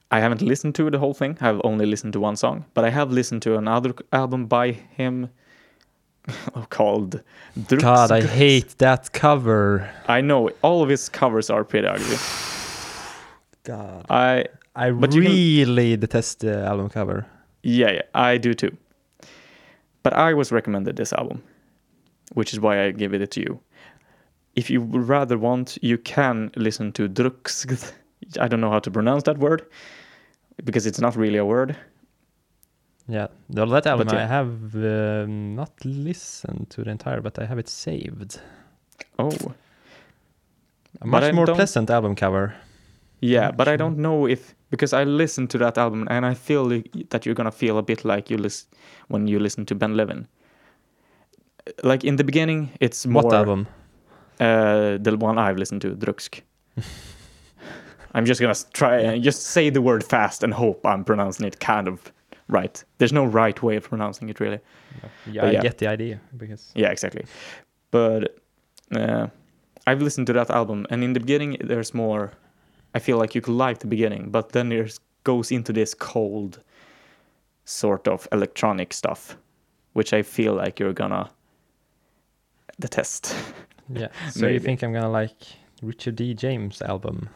I 0.09 0.19
haven't 0.19 0.41
listened 0.41 0.75
to 0.75 0.89
the 0.89 0.99
whole 0.99 1.13
thing. 1.13 1.37
I've 1.39 1.61
only 1.63 1.85
listened 1.85 2.13
to 2.13 2.19
one 2.19 2.35
song, 2.35 2.65
but 2.73 2.83
I 2.83 2.89
have 2.89 3.11
listened 3.11 3.41
to 3.43 3.57
another 3.57 3.93
album 4.11 4.47
by 4.47 4.71
him 4.71 5.29
called 6.69 7.21
Drukqs- 7.57 7.81
God, 7.81 8.11
I 8.11 8.21
hate 8.21 8.77
that 8.77 9.11
cover. 9.13 9.89
I 10.07 10.21
know 10.21 10.49
all 10.61 10.83
of 10.83 10.89
his 10.89 11.09
covers 11.09 11.49
are 11.49 11.63
pretty 11.63 11.87
ugly. 11.87 12.17
God. 13.63 14.05
I 14.09 14.45
I 14.75 14.91
But 14.91 15.13
you 15.13 15.21
can- 15.21 15.31
really 15.31 15.97
detest 15.97 16.39
the 16.39 16.63
album 16.65 16.89
cover. 16.89 17.25
yeah, 17.63 17.91
yeah, 17.91 18.01
I 18.15 18.37
do 18.37 18.53
too. 18.53 18.75
But 20.03 20.13
I 20.13 20.33
was 20.33 20.51
recommended 20.51 20.95
this 20.95 21.13
album, 21.13 21.43
which 22.33 22.53
is 22.53 22.59
why 22.59 22.83
I 22.85 22.91
give 22.91 23.13
it 23.13 23.29
to 23.31 23.41
you. 23.41 23.59
If 24.55 24.69
you 24.69 24.81
would 24.81 25.07
rather 25.07 25.37
want, 25.37 25.77
you 25.81 25.97
can 25.97 26.51
listen 26.55 26.91
to 26.93 27.07
Drukqs. 27.07 27.91
I 28.39 28.47
don't 28.47 28.61
know 28.61 28.71
how 28.71 28.79
to 28.79 28.91
pronounce 28.91 29.23
that 29.23 29.37
word 29.37 29.65
because 30.63 30.85
it's 30.85 30.99
not 30.99 31.15
really 31.15 31.37
a 31.37 31.45
word. 31.45 31.75
Yeah, 33.11 33.27
the 33.49 33.65
that 33.65 33.87
album 33.87 34.07
yeah. 34.07 34.23
I 34.23 34.25
have 34.25 34.73
um, 34.75 35.55
not 35.55 35.71
listened 35.83 36.69
to 36.69 36.83
the 36.83 36.91
entire, 36.91 37.19
but 37.19 37.37
I 37.37 37.45
have 37.45 37.59
it 37.59 37.67
saved. 37.67 38.39
Oh, 39.19 39.31
A 41.01 41.05
much 41.05 41.33
more 41.33 41.45
pleasant 41.45 41.89
album 41.89 42.15
cover. 42.15 42.53
yeah, 43.19 43.51
but 43.51 43.67
I 43.67 43.75
don't 43.75 43.97
know 43.97 44.27
if 44.27 44.55
because 44.69 44.93
I 44.93 45.03
listened 45.03 45.49
to 45.49 45.57
that 45.57 45.77
album 45.77 46.07
and 46.09 46.25
I 46.25 46.33
feel 46.33 46.69
that 47.09 47.25
you're 47.25 47.35
gonna 47.35 47.51
feel 47.51 47.77
a 47.77 47.83
bit 47.83 48.05
like 48.05 48.29
you 48.29 48.37
listen 48.37 48.69
when 49.09 49.27
you 49.27 49.39
listen 49.39 49.65
to 49.65 49.75
Ben 49.75 49.97
Levin. 49.97 50.27
Like 51.83 52.05
in 52.05 52.15
the 52.15 52.23
beginning, 52.23 52.69
it's 52.79 53.05
more 53.05 53.23
What 53.23 53.33
album? 53.33 53.67
Uh, 54.39 54.97
the 55.03 55.17
one 55.17 55.37
I've 55.37 55.57
listened 55.57 55.81
to, 55.81 55.95
Drukqs. 55.95 56.41
I'm 58.13 58.25
just 58.25 58.39
gonna 58.39 58.55
try 58.73 58.99
and 59.01 59.23
just 59.23 59.41
say 59.43 59.69
the 59.69 59.81
word 59.81 60.03
fast 60.03 60.43
and 60.43 60.53
hope 60.53 60.85
I'm 60.85 61.03
pronouncing 61.03 61.45
it 61.45 61.59
kind 61.59 61.87
of 61.89 62.11
right. 62.51 62.83
There's 62.99 63.13
no 63.13 63.25
right 63.25 63.61
way 63.63 63.77
of 63.77 63.89
pronouncing 63.89 64.29
it 64.29 64.39
really. 64.39 64.59
Yeah, 65.25 65.41
But 65.41 65.55
I 65.55 65.61
get 65.61 65.77
the 65.79 65.87
idea 65.87 66.21
because 66.37 66.71
Yeah, 66.75 66.91
exactly. 66.91 67.25
But 67.89 68.37
uh, 68.95 69.27
I've 69.87 70.01
listened 70.01 70.27
to 70.27 70.33
that 70.33 70.51
album, 70.51 70.85
and 70.89 71.03
in 71.03 71.13
the 71.13 71.19
beginning, 71.19 71.57
there's 71.61 71.93
more. 71.93 72.31
I 72.93 72.99
feel 72.99 73.17
like 73.17 73.33
you 73.33 73.41
could 73.41 73.55
like 73.55 73.79
the 73.79 73.87
beginning, 73.87 74.29
but 74.29 74.51
then 74.51 74.71
it 74.71 74.99
goes 75.23 75.51
into 75.51 75.73
this 75.73 75.93
cold, 75.93 76.59
sort 77.65 78.07
of 78.07 78.27
electronic 78.31 78.93
stuff, 78.93 79.37
which 79.93 80.13
I 80.13 80.21
feel 80.21 80.53
like 80.53 80.79
you're 80.79 80.93
gonna 80.93 81.29
detest. 82.79 83.35
yeah. 83.89 84.09
So 84.29 84.47
you 84.47 84.59
think 84.59 84.83
I'm 84.83 84.93
gonna 84.93 85.09
like 85.09 85.41
Richard 85.81 86.17
D. 86.17 86.33
James 86.33 86.81
album? 86.81 87.29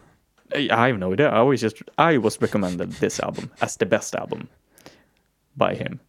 I 0.53 0.67
I 0.71 0.87
have 0.87 0.99
no 0.99 1.13
idea. 1.13 1.29
I 1.29 1.37
always 1.37 1.61
just 1.61 1.81
I 1.97 2.17
was 2.17 2.41
recommended 2.41 2.91
this 2.99 3.19
album 3.19 3.49
as 3.61 3.77
the 3.77 3.85
best 3.85 4.13
album 4.15 4.49
by 5.57 5.75
him, 5.75 5.99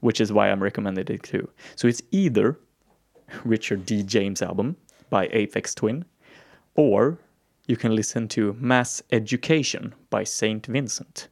which 0.00 0.20
is 0.20 0.32
why 0.32 0.50
I'm 0.50 0.62
recommended 0.62 1.10
it 1.10 1.22
too. 1.22 1.48
So 1.74 1.88
it's 1.88 2.02
either 2.10 2.58
Richard 3.44 3.84
D. 3.86 4.02
James 4.02 4.42
album 4.42 4.76
by 5.10 5.28
Aphex 5.28 5.74
Twin, 5.74 6.04
or 6.74 7.18
you 7.66 7.76
can 7.76 7.94
listen 7.94 8.28
to 8.28 8.52
Mass 8.60 9.02
Education 9.10 9.94
by 10.10 10.24
Saint 10.24 10.66
Vincent, 10.66 11.28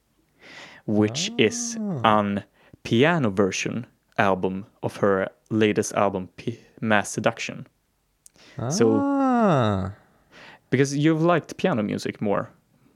which 0.86 1.30
is 1.38 1.76
an 2.04 2.42
piano 2.82 3.30
version 3.30 3.86
album 4.18 4.66
of 4.82 4.96
her 4.96 5.28
latest 5.50 5.92
album 5.94 6.28
P- 6.36 6.58
Mass 6.80 7.08
Seduction. 7.10 7.66
So- 8.70 8.98
ah, 9.00 9.92
Because 10.70 10.96
you've 10.96 11.22
liked 11.22 11.56
piano 11.56 11.82
music 11.82 12.20
more 12.20 12.50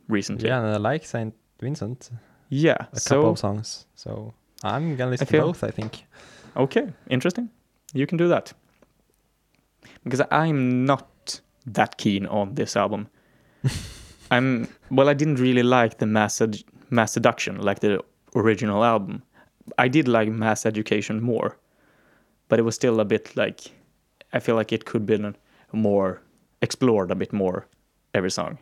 recently. 0.09 0.49
yeah, 0.49 0.59
and 0.59 0.75
I 0.75 0.77
like 0.79 1.05
Saint 1.07 1.35
Vincent. 1.61 2.11
Yeah. 2.49 2.77
A 2.93 2.99
so 3.01 3.17
couple 3.17 3.31
of 3.31 3.39
songs. 3.39 3.87
So 3.95 4.35
I'm 4.63 4.97
gonna 4.97 5.11
listen 5.13 5.27
to 5.27 5.41
both. 5.41 5.65
I 5.65 5.71
think. 5.71 6.05
okay, 6.57 6.89
interesting. 7.09 7.51
You 7.93 8.07
can 8.07 8.19
do 8.19 8.29
that. 8.29 8.53
Because 10.05 10.23
I'm 10.31 10.85
not 10.85 11.41
that 11.67 11.99
keen 11.99 12.27
on 12.27 12.55
this 12.55 12.77
album. 12.77 13.09
I'm 14.31 14.69
well. 14.91 15.09
I 15.09 15.15
didn't 15.15 15.37
really 15.37 15.63
like 15.63 15.99
the 15.99 16.07
mass 16.07 16.41
Ed- 16.41 16.63
mass 16.91 17.13
seduction 17.13 17.59
like 17.59 17.81
the 17.81 18.03
original 18.35 18.85
album. 18.85 19.23
I 19.77 19.89
did 19.89 20.09
like 20.09 20.29
mass 20.29 20.67
education 20.67 21.23
more, 21.23 21.57
but 22.49 22.59
it 22.59 22.63
was 22.63 22.75
still 22.75 23.01
a 23.01 23.05
bit 23.05 23.37
like 23.37 23.61
I 24.33 24.41
feel 24.41 24.55
like 24.55 24.73
it 24.73 24.85
could 24.85 25.07
been 25.07 25.35
more 25.73 26.23
explored 26.63 27.11
a 27.11 27.15
bit 27.15 27.33
more 27.33 27.67
every 28.15 28.31
song. 28.31 28.59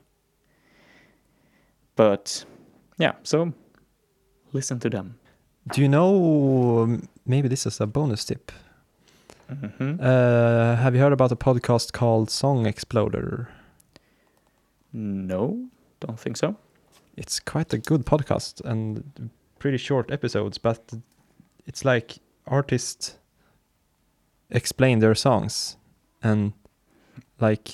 But 1.97 2.45
yeah, 2.99 3.13
so 3.23 3.53
listen 4.53 4.79
to 4.81 4.91
them. 4.91 5.19
Do 5.73 5.81
you 5.81 5.89
know? 5.89 6.83
um, 6.83 7.09
Maybe 7.27 7.49
this 7.49 7.67
is 7.67 7.81
a 7.81 7.87
bonus 7.87 8.25
tip. 8.25 8.53
hmm 9.49 9.97
Uh, 10.01 10.77
have 10.77 10.95
you 10.95 11.01
heard 11.01 11.13
about 11.13 11.33
a 11.33 11.37
podcast 11.37 11.93
called 11.93 12.31
Song 12.31 12.67
Exploder? 12.67 13.49
No, 14.93 15.67
don't 16.01 16.19
think 16.21 16.37
so. 16.37 16.55
It's 17.17 17.41
quite 17.41 17.73
a 17.75 17.79
good 17.79 18.05
podcast 18.07 18.61
and 18.65 19.31
pretty 19.59 19.79
short 19.79 20.11
episodes, 20.11 20.59
but 20.59 20.93
it's 21.67 21.85
like 21.85 22.19
artists 22.47 23.17
explain 24.51 25.01
their 25.01 25.15
songs 25.15 25.77
and 26.23 26.53
like 27.41 27.71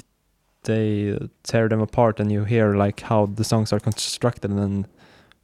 they 0.63 1.19
tear 1.43 1.69
them 1.69 1.81
apart 1.81 2.21
and 2.21 2.33
you 2.33 2.45
hear 2.45 2.75
like 2.75 3.01
how 3.01 3.27
the 3.27 3.45
songs 3.45 3.73
are 3.73 3.81
constructed 3.81 4.51
and 4.51 4.87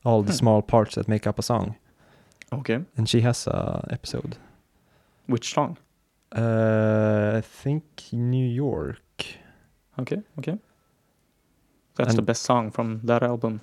all 0.05 0.23
the 0.23 0.33
Hmm. 0.33 0.39
small 0.39 0.63
parts 0.63 0.95
that 0.95 1.09
make 1.09 1.27
up 1.27 1.39
a 1.39 1.43
song. 1.43 1.77
Okay. 2.53 2.81
And 2.97 3.09
she 3.09 3.21
has 3.21 3.47
a 3.47 3.87
episode. 3.91 4.37
Which 5.27 5.53
song? 5.55 5.77
Uh, 6.35 7.35
I 7.39 7.41
think 7.43 7.85
New 8.13 8.47
York. 8.47 9.27
Okay, 9.99 10.23
okay. 10.39 10.59
That's 11.97 12.15
the 12.15 12.23
best 12.23 12.43
song 12.43 12.71
from 12.71 13.01
that 13.05 13.23
album. 13.23 13.61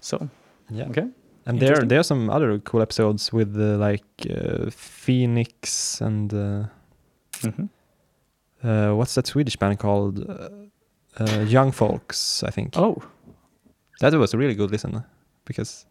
So, 0.00 0.28
Yeah. 0.70 0.88
okay. 0.88 1.08
And 1.46 1.60
there 1.60 1.86
there 1.86 1.98
are 2.00 2.04
some 2.04 2.28
other 2.30 2.58
cool 2.58 2.82
episodes 2.82 3.32
with 3.32 3.56
uh, 3.56 3.78
like 3.78 4.04
uh, 4.28 4.70
Phoenix 4.70 6.00
and 6.00 6.32
uh, 6.34 6.64
hmm 7.42 7.66
uh, 8.64 8.96
what's 8.96 9.14
that 9.14 9.26
Swedish 9.26 9.56
band 9.56 9.78
called? 9.78 10.18
Uh, 10.28 10.48
uh, 11.20 11.44
Young 11.48 11.72
Folks, 11.72 12.42
I 12.42 12.50
think. 12.50 12.76
Oh, 12.76 12.96
That 14.00 14.12
was 14.14 14.34
a 14.34 14.38
really 14.38 14.54
good 14.54 14.70
listen 14.72 15.04
because 15.44 15.86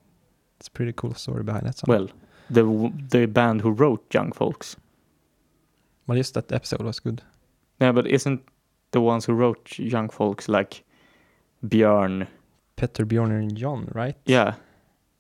it's 0.58 0.68
a 0.68 0.72
pretty 0.72 0.94
cool 0.94 1.14
story 1.14 1.44
behind 1.44 1.66
that 1.66 1.78
song. 1.78 1.86
well, 1.88 2.08
the 2.50 2.62
w- 2.62 2.94
the 3.10 3.26
band 3.28 3.62
who 3.62 3.72
wrote 3.72 4.14
Young 4.14 4.32
Folks. 4.32 4.76
well, 6.08 6.18
just 6.18 6.34
that 6.36 6.52
episode 6.52 6.82
was 6.82 7.00
good. 7.00 7.22
Yeah, 7.82 7.92
but 7.92 8.08
isn't 8.08 8.42
the 8.92 9.02
ones 9.02 9.26
who 9.26 9.34
wrote 9.34 9.78
Young 9.80 10.10
Folks 10.10 10.48
like 10.48 10.84
Björn? 11.66 12.28
Petter, 12.76 13.06
Bjorn, 13.06 13.32
and 13.32 13.56
John, 13.56 13.88
right? 13.94 14.16
Yeah, 14.26 14.56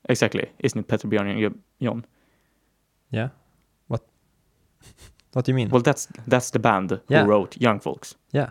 exactly. 0.09 0.49
Isn't 0.59 0.79
it 0.79 0.87
Peter 0.87 1.07
Björn 1.07 1.29
and 1.31 1.39
Jo- 1.39 1.59
John? 1.81 2.05
Yeah. 3.11 3.29
What? 3.87 4.05
what 5.33 5.45
do 5.45 5.51
you 5.51 5.55
mean? 5.55 5.69
Well, 5.69 5.81
that's 5.81 6.07
that's 6.27 6.49
the 6.51 6.59
band 6.59 6.99
who 7.07 7.23
wrote 7.23 7.57
Young 7.61 7.79
Folks. 7.79 8.15
yeah. 8.33 8.49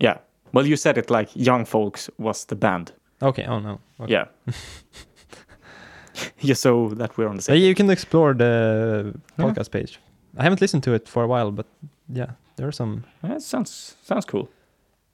Yeah. 0.00 0.18
Well, 0.52 0.66
you 0.66 0.76
said 0.76 0.98
it 0.98 1.10
like 1.10 1.28
Young 1.36 1.64
Folks 1.64 2.10
was 2.18 2.44
the 2.46 2.56
band. 2.56 2.92
Okay. 3.22 3.44
Oh 3.44 3.60
no. 3.60 3.78
Okay. 4.00 4.12
Yeah. 4.12 4.24
Just 6.44 6.62
so 6.62 6.88
that 6.96 7.16
we're 7.16 7.28
on 7.28 7.36
the 7.36 7.42
same. 7.42 7.56
same. 7.56 7.68
you 7.68 7.74
can 7.74 7.90
explore 7.90 8.34
the 8.34 9.14
Yeah. 9.38 9.44
podcast 9.44 9.70
page. 9.70 9.98
I 10.38 10.42
haven't 10.42 10.60
listened 10.60 10.82
to 10.84 10.92
it 10.94 11.08
for 11.08 11.22
a 11.22 11.26
while, 11.26 11.50
but 11.50 11.66
yeah, 12.08 12.30
there 12.56 12.66
are 12.68 12.72
some. 12.72 13.04
Yeah, 13.24 13.38
sounds 13.38 13.96
sounds 14.02 14.24
cool. 14.26 14.48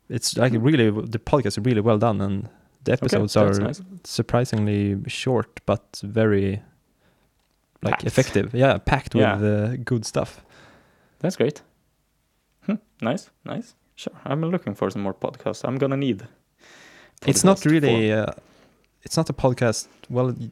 It's 0.09 0.37
like 0.37 0.53
really 0.53 0.91
the 0.91 1.19
podcast 1.19 1.47
is 1.47 1.59
really 1.59 1.81
well 1.81 1.99
done, 1.99 2.21
and 2.21 2.49
the 2.85 2.93
episodes 2.93 3.35
that's 3.35 3.59
are 3.59 3.63
nice. 3.63 3.83
surprisingly 4.05 4.97
short 5.09 5.61
but 5.67 5.83
very 6.05 6.63
like 7.83 7.93
Packed. 7.95 8.05
effective. 8.07 8.55
Yeah, 8.55 8.79
packed 8.79 9.15
with 9.15 9.43
uh, 9.43 9.77
good 9.85 10.05
stuff. 10.07 10.41
That's 11.19 11.37
great. 11.37 11.63
Hmm, 12.67 12.77
nice, 13.01 13.31
nice. 13.45 13.75
Sure, 13.95 14.13
I'm 14.25 14.43
looking 14.43 14.75
for 14.75 14.91
some 14.91 15.03
more 15.03 15.15
podcasts. 15.15 15.65
I'm 15.65 15.79
gonna 15.79 15.97
need. 15.97 16.27
It's 17.27 17.45
not 17.45 17.57
podcast 17.59 17.71
really. 17.71 18.13
Uh, 18.13 18.27
it's 19.03 19.17
not 19.17 19.31
a 19.31 19.33
podcast. 19.33 19.89
Well, 20.11 20.33
y- 20.39 20.51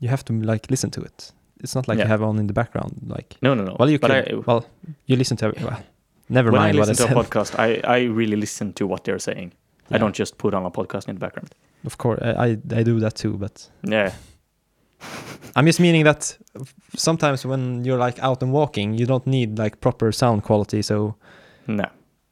you 0.00 0.08
have 0.08 0.24
to 0.24 0.32
like 0.32 0.70
listen 0.70 0.90
to 0.90 1.00
it. 1.02 1.32
It's 1.60 1.74
not 1.74 1.88
like 1.88 1.98
Yeah. 1.98 2.04
you 2.04 2.08
have 2.10 2.22
on 2.22 2.38
in 2.38 2.46
the 2.46 2.52
background. 2.52 2.92
Like, 3.06 3.36
No, 3.42 3.54
no, 3.54 3.64
no. 3.64 3.76
well, 3.78 3.88
you 3.90 3.98
but 3.98 4.10
could. 4.10 4.32
I, 4.34 4.36
uh, 4.36 4.42
well, 4.46 4.66
you 5.06 5.16
listen 5.16 5.36
to. 5.38 5.52
Well, 5.60 5.82
never 6.28 6.50
when 6.50 6.60
mind 6.60 6.78
what 6.78 6.88
I 6.88 6.90
listen 6.90 7.08
to 7.08 7.18
a 7.18 7.24
podcast, 7.24 7.58
I, 7.58 7.80
I 7.98 8.02
really 8.04 8.36
listen 8.36 8.72
to 8.74 8.86
what 8.86 9.04
they're 9.04 9.18
saying. 9.20 9.52
I 9.90 9.98
don't 9.98 10.14
just 10.18 10.38
put 10.38 10.54
on 10.54 10.64
a 10.66 10.70
podcast 10.70 11.08
in 11.08 11.14
the 11.14 11.20
background. 11.20 11.54
Of 11.84 11.96
course, 11.98 12.18
I 12.22 12.30
I, 12.30 12.58
I 12.80 12.82
do 12.84 13.00
that 13.00 13.14
too, 13.14 13.36
but 13.38 13.70
Yeah. 13.88 14.12
I'm 15.56 15.66
just 15.66 15.80
meaning 15.80 16.04
that 16.04 16.38
sometimes 16.96 17.46
when 17.46 17.84
you're 17.84 17.98
like 18.06 18.18
out 18.22 18.42
and 18.42 18.52
walking, 18.52 18.98
you 18.98 19.06
don't 19.06 19.26
need 19.26 19.58
like 19.58 19.80
proper 19.80 20.12
sound 20.12 20.42
quality. 20.42 20.82
So 20.82 21.14
no. 21.66 21.84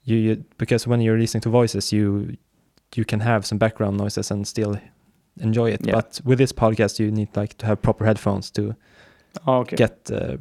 you, 0.05 0.16
you 0.16 0.44
because 0.59 0.86
when 0.89 1.01
you're 1.01 1.18
listening 1.18 1.43
to 1.43 1.51
voices, 1.51 1.93
you 1.93 2.36
you 2.97 3.05
can 3.05 3.20
have 3.20 3.44
some 3.47 3.59
background 3.59 3.97
noises 3.97 4.30
and 4.30 4.47
still 4.47 4.76
enjoy 5.40 5.70
it. 5.70 5.80
Yeah. 5.86 5.94
But 5.94 6.20
with 6.24 6.38
this 6.38 6.52
podcast, 6.52 6.98
you 6.98 7.10
need 7.10 7.28
like 7.36 7.56
to 7.59 7.66
have 7.66 7.80
proper 7.82 8.04
headphones 8.04 8.50
to 8.52 8.74
Oh, 9.46 9.59
okay. 9.60 9.76
get 9.76 10.10
uh, 10.12 10.36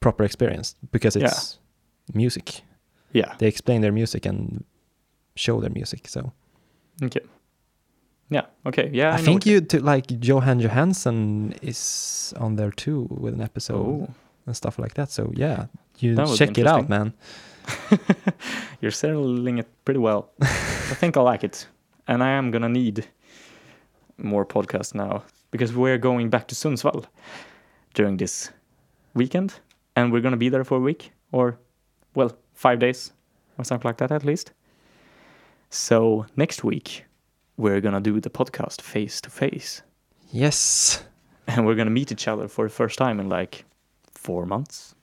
proper 0.00 0.24
experience 0.24 0.74
because 0.92 1.16
it's 1.16 1.58
music. 2.14 2.62
yeah. 3.12 3.34
They 3.38 3.46
explain 3.46 3.80
their 3.82 3.92
music 3.92 4.26
and 4.26 4.64
show 5.36 5.60
their 5.60 5.70
music. 5.70 6.08
So 6.08 6.32
Okay. 7.02 7.20
Yeah. 8.30 8.46
Okay. 8.66 8.88
Yeah. 8.92 9.12
I, 9.14 9.16
know 9.18 9.24
think 9.24 9.46
you 9.46 9.60
to 9.60 9.82
like 9.82 10.06
Jóhann 10.06 10.60
Jóhannsson 10.62 11.52
is 11.62 12.32
on 12.38 12.56
there 12.56 12.70
too 12.70 13.06
with 13.10 13.34
an 13.34 13.40
episode 13.42 13.86
Oh, 13.86 14.08
and 14.46 14.56
stuff 14.56 14.78
like 14.78 14.94
that. 14.94 15.10
So 15.10 15.30
yeah, 15.36 15.66
you 15.98 16.14
That 16.14 16.26
would 16.26 16.38
be 16.38 16.46
check 16.46 16.58
it 16.58 16.66
out, 16.66 16.88
man. 16.88 17.12
you're 18.80 18.90
selling 18.90 19.58
it 19.58 19.66
pretty 19.84 20.00
well. 20.00 20.30
I 20.40 20.94
think 20.96 21.16
I 21.16 21.20
like 21.22 21.44
it, 21.44 21.66
and 22.06 22.22
I 22.22 22.30
am 22.30 22.50
gonna 22.50 22.68
need 22.68 23.06
more 24.18 24.44
podcasts 24.46 24.94
now 24.94 25.22
because 25.50 25.72
we're 25.74 25.98
going 25.98 26.30
back 26.30 26.46
to 26.48 26.54
Sundsvall 26.54 27.04
during 27.94 28.16
this 28.16 28.50
weekend, 29.14 29.54
and 29.96 30.12
we're 30.12 30.20
gonna 30.22 30.36
be 30.36 30.48
there 30.48 30.64
for 30.64 30.76
a 30.78 30.80
week 30.80 31.12
or, 31.32 31.58
well, 32.14 32.32
five 32.54 32.78
days 32.78 33.12
or 33.58 33.64
something 33.64 33.88
like 33.88 33.98
that 33.98 34.10
at 34.12 34.24
least. 34.24 34.52
So 35.70 36.26
next 36.36 36.64
week 36.64 37.04
we're 37.56 37.80
gonna 37.80 38.00
do 38.00 38.20
the 38.20 38.30
podcast 38.30 38.80
face 38.80 39.20
to 39.20 39.30
face, 39.30 39.82
Yes. 40.32 41.04
and 41.46 41.66
we're 41.66 41.74
gonna 41.76 41.90
meet 41.90 42.10
each 42.12 42.26
other 42.28 42.48
for 42.48 42.64
the 42.66 42.74
first 42.74 42.98
time 42.98 43.20
in 43.20 43.28
like 43.28 43.64
four 44.12 44.46
months. 44.46 44.94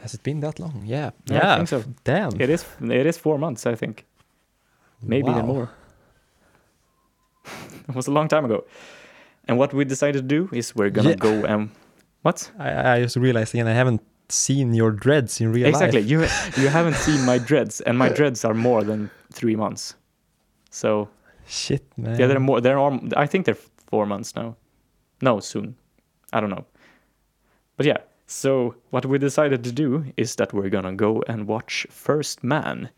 Has 0.00 0.14
it 0.14 0.22
been 0.22 0.40
that 0.40 0.58
long? 0.58 0.82
Yeah. 0.86 1.10
Yeah, 1.26 1.52
I 1.52 1.56
think 1.56 1.68
so. 1.68 1.84
Damn. 2.04 2.40
It 2.40 2.48
is. 2.50 2.64
It 2.80 3.06
is 3.06 3.18
four 3.18 3.38
months, 3.38 3.66
I 3.66 3.74
think. 3.74 4.06
Maybe 5.02 5.30
even 5.30 5.46
Wow. 5.46 5.52
more. 5.54 5.70
it 7.94 7.96
was 7.96 8.06
a 8.08 8.12
long 8.12 8.28
time 8.28 8.44
ago. 8.44 8.64
And 9.48 9.58
what 9.58 9.72
we 9.74 9.84
decided 9.84 10.22
to 10.22 10.28
do 10.28 10.48
is 10.56 10.74
we're 10.76 10.90
gonna 10.90 11.10
Yeah. 11.10 11.16
go 11.16 11.44
and 11.44 11.70
what? 12.22 12.50
I, 12.58 12.92
I 12.96 13.02
just 13.02 13.16
realized 13.16 13.54
again 13.54 13.66
I 13.68 13.72
haven't 13.74 14.02
seen 14.28 14.74
your 14.74 14.92
dreads 14.92 15.40
in 15.40 15.52
real 15.52 15.66
exactly. 15.66 16.02
life. 16.02 16.10
Exactly. 16.22 16.60
You 16.60 16.62
you 16.64 16.68
haven't 16.68 16.94
seen 16.96 17.24
my 17.26 17.38
dreads, 17.38 17.80
and 17.80 17.98
my 17.98 18.08
dreads 18.08 18.44
are 18.44 18.54
more 18.54 18.84
than 18.84 19.10
three 19.32 19.56
months. 19.56 19.94
So 20.70 21.08
Shit, 21.46 21.82
man. 21.96 22.18
yeah, 22.18 22.26
they're 22.28 22.38
more. 22.40 22.60
They're 22.60 22.78
all, 22.78 23.00
I 23.16 23.26
think 23.26 23.44
they're 23.46 23.58
four 23.90 24.06
months 24.06 24.36
now. 24.36 24.56
No, 25.20 25.40
soon. 25.40 25.74
I 26.32 26.40
don't 26.40 26.50
know. 26.50 26.64
But 27.76 27.86
yeah. 27.86 27.98
So 28.26 28.76
what 28.90 29.04
we 29.06 29.18
decided 29.18 29.64
to 29.64 29.72
do 29.72 30.04
is 30.16 30.36
that 30.36 30.52
we're 30.52 30.70
gonna 30.70 30.94
go 30.94 31.22
and 31.26 31.48
watch 31.48 31.86
First 31.90 32.44
Man, 32.44 32.90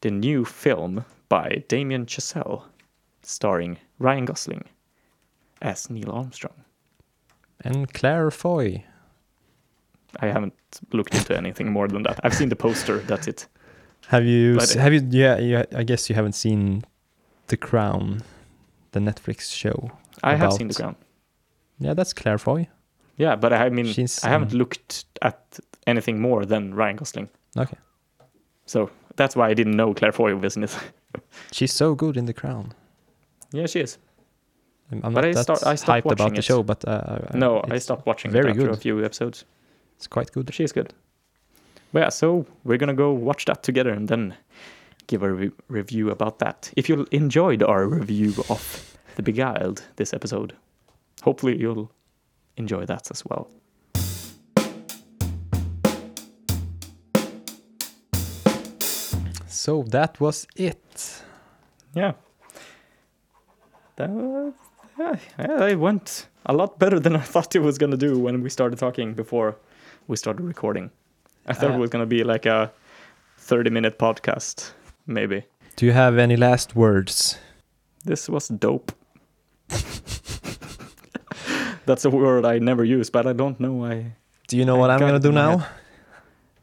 the 0.00 0.10
new 0.10 0.44
film 0.46 1.04
by 1.28 1.64
Damien 1.68 2.06
Chazelle, 2.06 2.62
starring 3.22 3.78
Ryan 3.98 4.24
Gosling 4.24 4.64
as 5.60 5.88
Neil 5.90 6.10
Armstrong. 6.10 6.54
and 7.64 7.92
Claire 7.92 8.30
Foy. 8.30 8.84
I 10.20 10.26
haven't 10.26 10.54
looked 10.92 11.14
into 11.14 11.36
anything 11.36 11.70
more 11.72 11.88
than 11.88 12.02
that. 12.02 12.20
I've 12.24 12.34
seen 12.34 12.48
the 12.48 12.56
poster. 12.56 12.98
That's 12.98 13.26
it. 13.28 13.46
Have 14.08 14.24
you? 14.26 14.56
But- 14.56 14.72
have 14.72 14.92
you? 14.92 15.00
Yeah, 15.10 15.38
yeah. 15.38 15.64
I 15.74 15.84
guess 15.84 16.08
you 16.10 16.14
haven't 16.16 16.34
seen 16.34 16.82
The 17.46 17.56
Crown, 17.56 18.22
the 18.90 19.00
Netflix 19.00 19.52
show. 19.54 19.90
I 20.22 20.34
have 20.34 20.52
seen 20.52 20.68
the 20.68 20.74
Crown. 20.74 20.96
Yeah, 21.78 21.94
that's 21.94 22.12
Claire 22.12 22.38
Foy. 22.38 22.68
Yeah, 23.16 23.36
but 23.36 23.52
I 23.52 23.68
mean, 23.70 23.86
She's, 23.86 24.22
I 24.24 24.28
haven't 24.28 24.52
um, 24.52 24.58
looked 24.58 25.04
at 25.22 25.58
anything 25.86 26.20
more 26.20 26.44
than 26.44 26.74
Ryan 26.74 26.96
Gosling. 26.96 27.28
Okay. 27.56 27.76
So 28.66 28.90
that's 29.16 29.36
why 29.36 29.48
I 29.48 29.54
didn't 29.54 29.76
know 29.76 29.94
Claire 29.94 30.12
Foy 30.12 30.34
was 30.36 30.56
in 30.56 30.64
it. 30.64 30.76
She's 31.52 31.72
so 31.72 31.94
good 31.94 32.16
in 32.16 32.26
The 32.26 32.32
Crown. 32.34 32.72
Yeah, 33.52 33.66
she 33.66 33.80
is. 33.80 33.98
I'm, 34.90 35.00
But 35.00 35.10
not 35.10 35.24
I 35.24 35.32
that 35.32 35.42
start- 35.42 35.66
I 35.66 35.74
stopped 35.76 36.04
hyped 36.04 36.12
about 36.12 36.20
watching 36.20 36.34
the 36.34 36.42
show, 36.42 36.62
but 36.62 36.84
uh, 36.86 37.18
No, 37.34 37.62
I 37.70 37.78
stopped 37.78 38.06
watching 38.06 38.30
very 38.30 38.48
it 38.50 38.50
after 38.50 38.62
good. 38.66 38.74
a 38.74 38.76
few 38.76 39.04
episodes. 39.04 39.44
It's 39.96 40.06
quite 40.06 40.30
good. 40.32 40.46
But 40.46 40.54
she's 40.54 40.72
good. 40.72 40.92
But 41.92 42.00
yeah, 42.00 42.08
so 42.10 42.46
we're 42.64 42.78
gonna 42.78 42.94
go 42.94 43.12
watch 43.12 43.44
that 43.46 43.62
together 43.62 43.90
and 43.92 44.08
then 44.08 44.34
give 45.06 45.22
a 45.22 45.32
re- 45.32 45.50
review 45.68 46.10
about 46.10 46.38
that. 46.40 46.70
If 46.76 46.88
you 46.88 47.06
enjoyed 47.10 47.62
our 47.62 47.86
review 47.86 48.32
of 48.48 48.96
The 49.16 49.22
Beguiled 49.22 49.82
this 49.96 50.12
episode, 50.14 50.54
hopefully 51.22 51.56
you'll 51.58 51.90
enjoy 52.56 52.86
that 52.86 53.10
as 53.10 53.24
well. 53.24 53.48
So 59.46 59.84
that 59.88 60.18
was 60.20 60.46
it. 60.56 61.22
Yeah. 61.94 62.12
That 64.06 64.10
was, 64.10 64.52
yeah, 64.98 65.16
yeah, 65.38 65.66
it 65.68 65.78
went 65.78 66.26
a 66.46 66.52
lot 66.52 66.78
better 66.78 66.98
than 67.00 67.14
I 67.16 67.20
thought 67.20 67.54
it 67.56 67.60
was 67.62 67.78
gonna 67.78 67.96
do 67.96 68.18
when 68.18 68.42
we 68.42 68.50
started 68.50 68.78
talking 68.78 69.14
before 69.14 69.56
we 70.08 70.16
started 70.16 70.42
recording. 70.44 70.90
I 71.46 71.52
thought 71.54 71.70
Uh, 71.70 71.74
it 71.74 71.78
was 71.78 71.90
gonna 71.90 72.06
be 72.06 72.24
like 72.24 72.46
a 72.46 72.70
thirty-minute 73.38 73.98
podcast, 73.98 74.72
maybe. 75.06 75.44
Do 75.76 75.86
you 75.86 75.92
have 75.92 76.18
any 76.18 76.36
last 76.36 76.74
words? 76.76 77.38
This 78.04 78.28
was 78.28 78.48
dope. 78.48 78.92
That's 81.86 82.04
a 82.04 82.10
word 82.10 82.44
I 82.44 82.58
never 82.58 82.84
use, 82.84 83.10
but 83.10 83.26
I 83.26 83.32
don't 83.32 83.58
know. 83.58 83.84
I 83.84 84.12
Do 84.48 84.56
you 84.56 84.64
know 84.64 84.76
I 84.76 84.78
what 84.80 84.90
I'm 84.90 85.00
gonna 85.00 85.18
do 85.20 85.32
now? 85.32 85.58
head. 85.58 85.68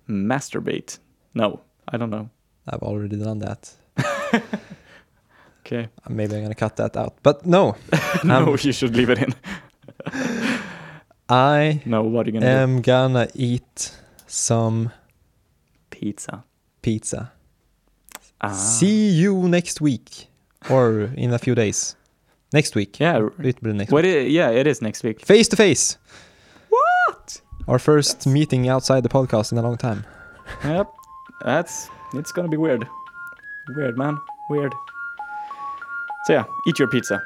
masturbate. 0.08 1.00
No, 1.34 1.62
I 1.88 1.98
don't 1.98 2.10
know. 2.10 2.30
I've 2.68 2.84
already 2.84 3.18
done 3.18 3.40
that. 3.40 3.72
Okay. 5.72 5.88
Maybe 6.10 6.36
I'm 6.36 6.42
gonna 6.42 6.56
cut 6.56 6.76
that 6.78 6.98
out. 6.98 7.18
But 7.22 7.46
no, 7.46 7.76
no, 8.24 8.48
Um, 8.54 8.58
you 8.62 8.72
should 8.74 8.96
leave 8.96 9.12
it 9.12 9.20
in. 9.20 9.36
I 11.30 11.82
No, 11.86 12.02
what 12.04 12.26
are 12.26 12.30
you 12.32 12.40
gonna 12.40 12.46
do? 12.52 12.62
am 12.64 12.82
gonna 12.82 13.28
eat 13.36 13.92
some 14.26 14.92
Pizza. 15.92 16.44
pizza. 16.82 17.32
Ah. 18.42 18.52
See 18.54 19.10
you 19.10 19.48
next 19.48 19.82
week, 19.82 20.28
or 20.70 21.12
in 21.16 21.34
a 21.34 21.38
few 21.38 21.54
days. 21.56 21.96
Next 22.54 22.74
week. 22.76 23.00
Yeah. 23.00 23.18
It 23.18 23.22
will 23.40 23.54
be 23.62 23.74
next 23.74 23.92
What? 23.92 24.06
week. 24.06 24.16
i- 24.16 24.30
yeah, 24.30 24.50
it 24.50 24.66
is 24.66 24.82
next 24.82 25.04
week. 25.04 25.24
Face 25.26 25.48
to 25.50 25.56
face. 25.56 25.98
What? 26.70 27.42
Our 27.68 27.78
first 27.80 28.26
meeting 28.26 28.68
outside 28.70 29.02
the 29.04 29.10
podcast 29.10 29.52
in 29.52 29.58
a 29.58 29.62
long 29.62 29.78
time. 29.78 30.04
Yep. 30.64 30.88
That's. 31.46 31.90
It's 32.16 32.32
gonna 32.32 32.48
be 32.50 32.58
weird. 32.58 32.88
Weird, 33.76 33.98
man. 33.98 34.18
Weird. 34.50 34.74
So 36.24 36.34
yeah, 36.34 36.46
eat 36.66 36.80
your 36.80 36.88
pizza. 36.88 37.24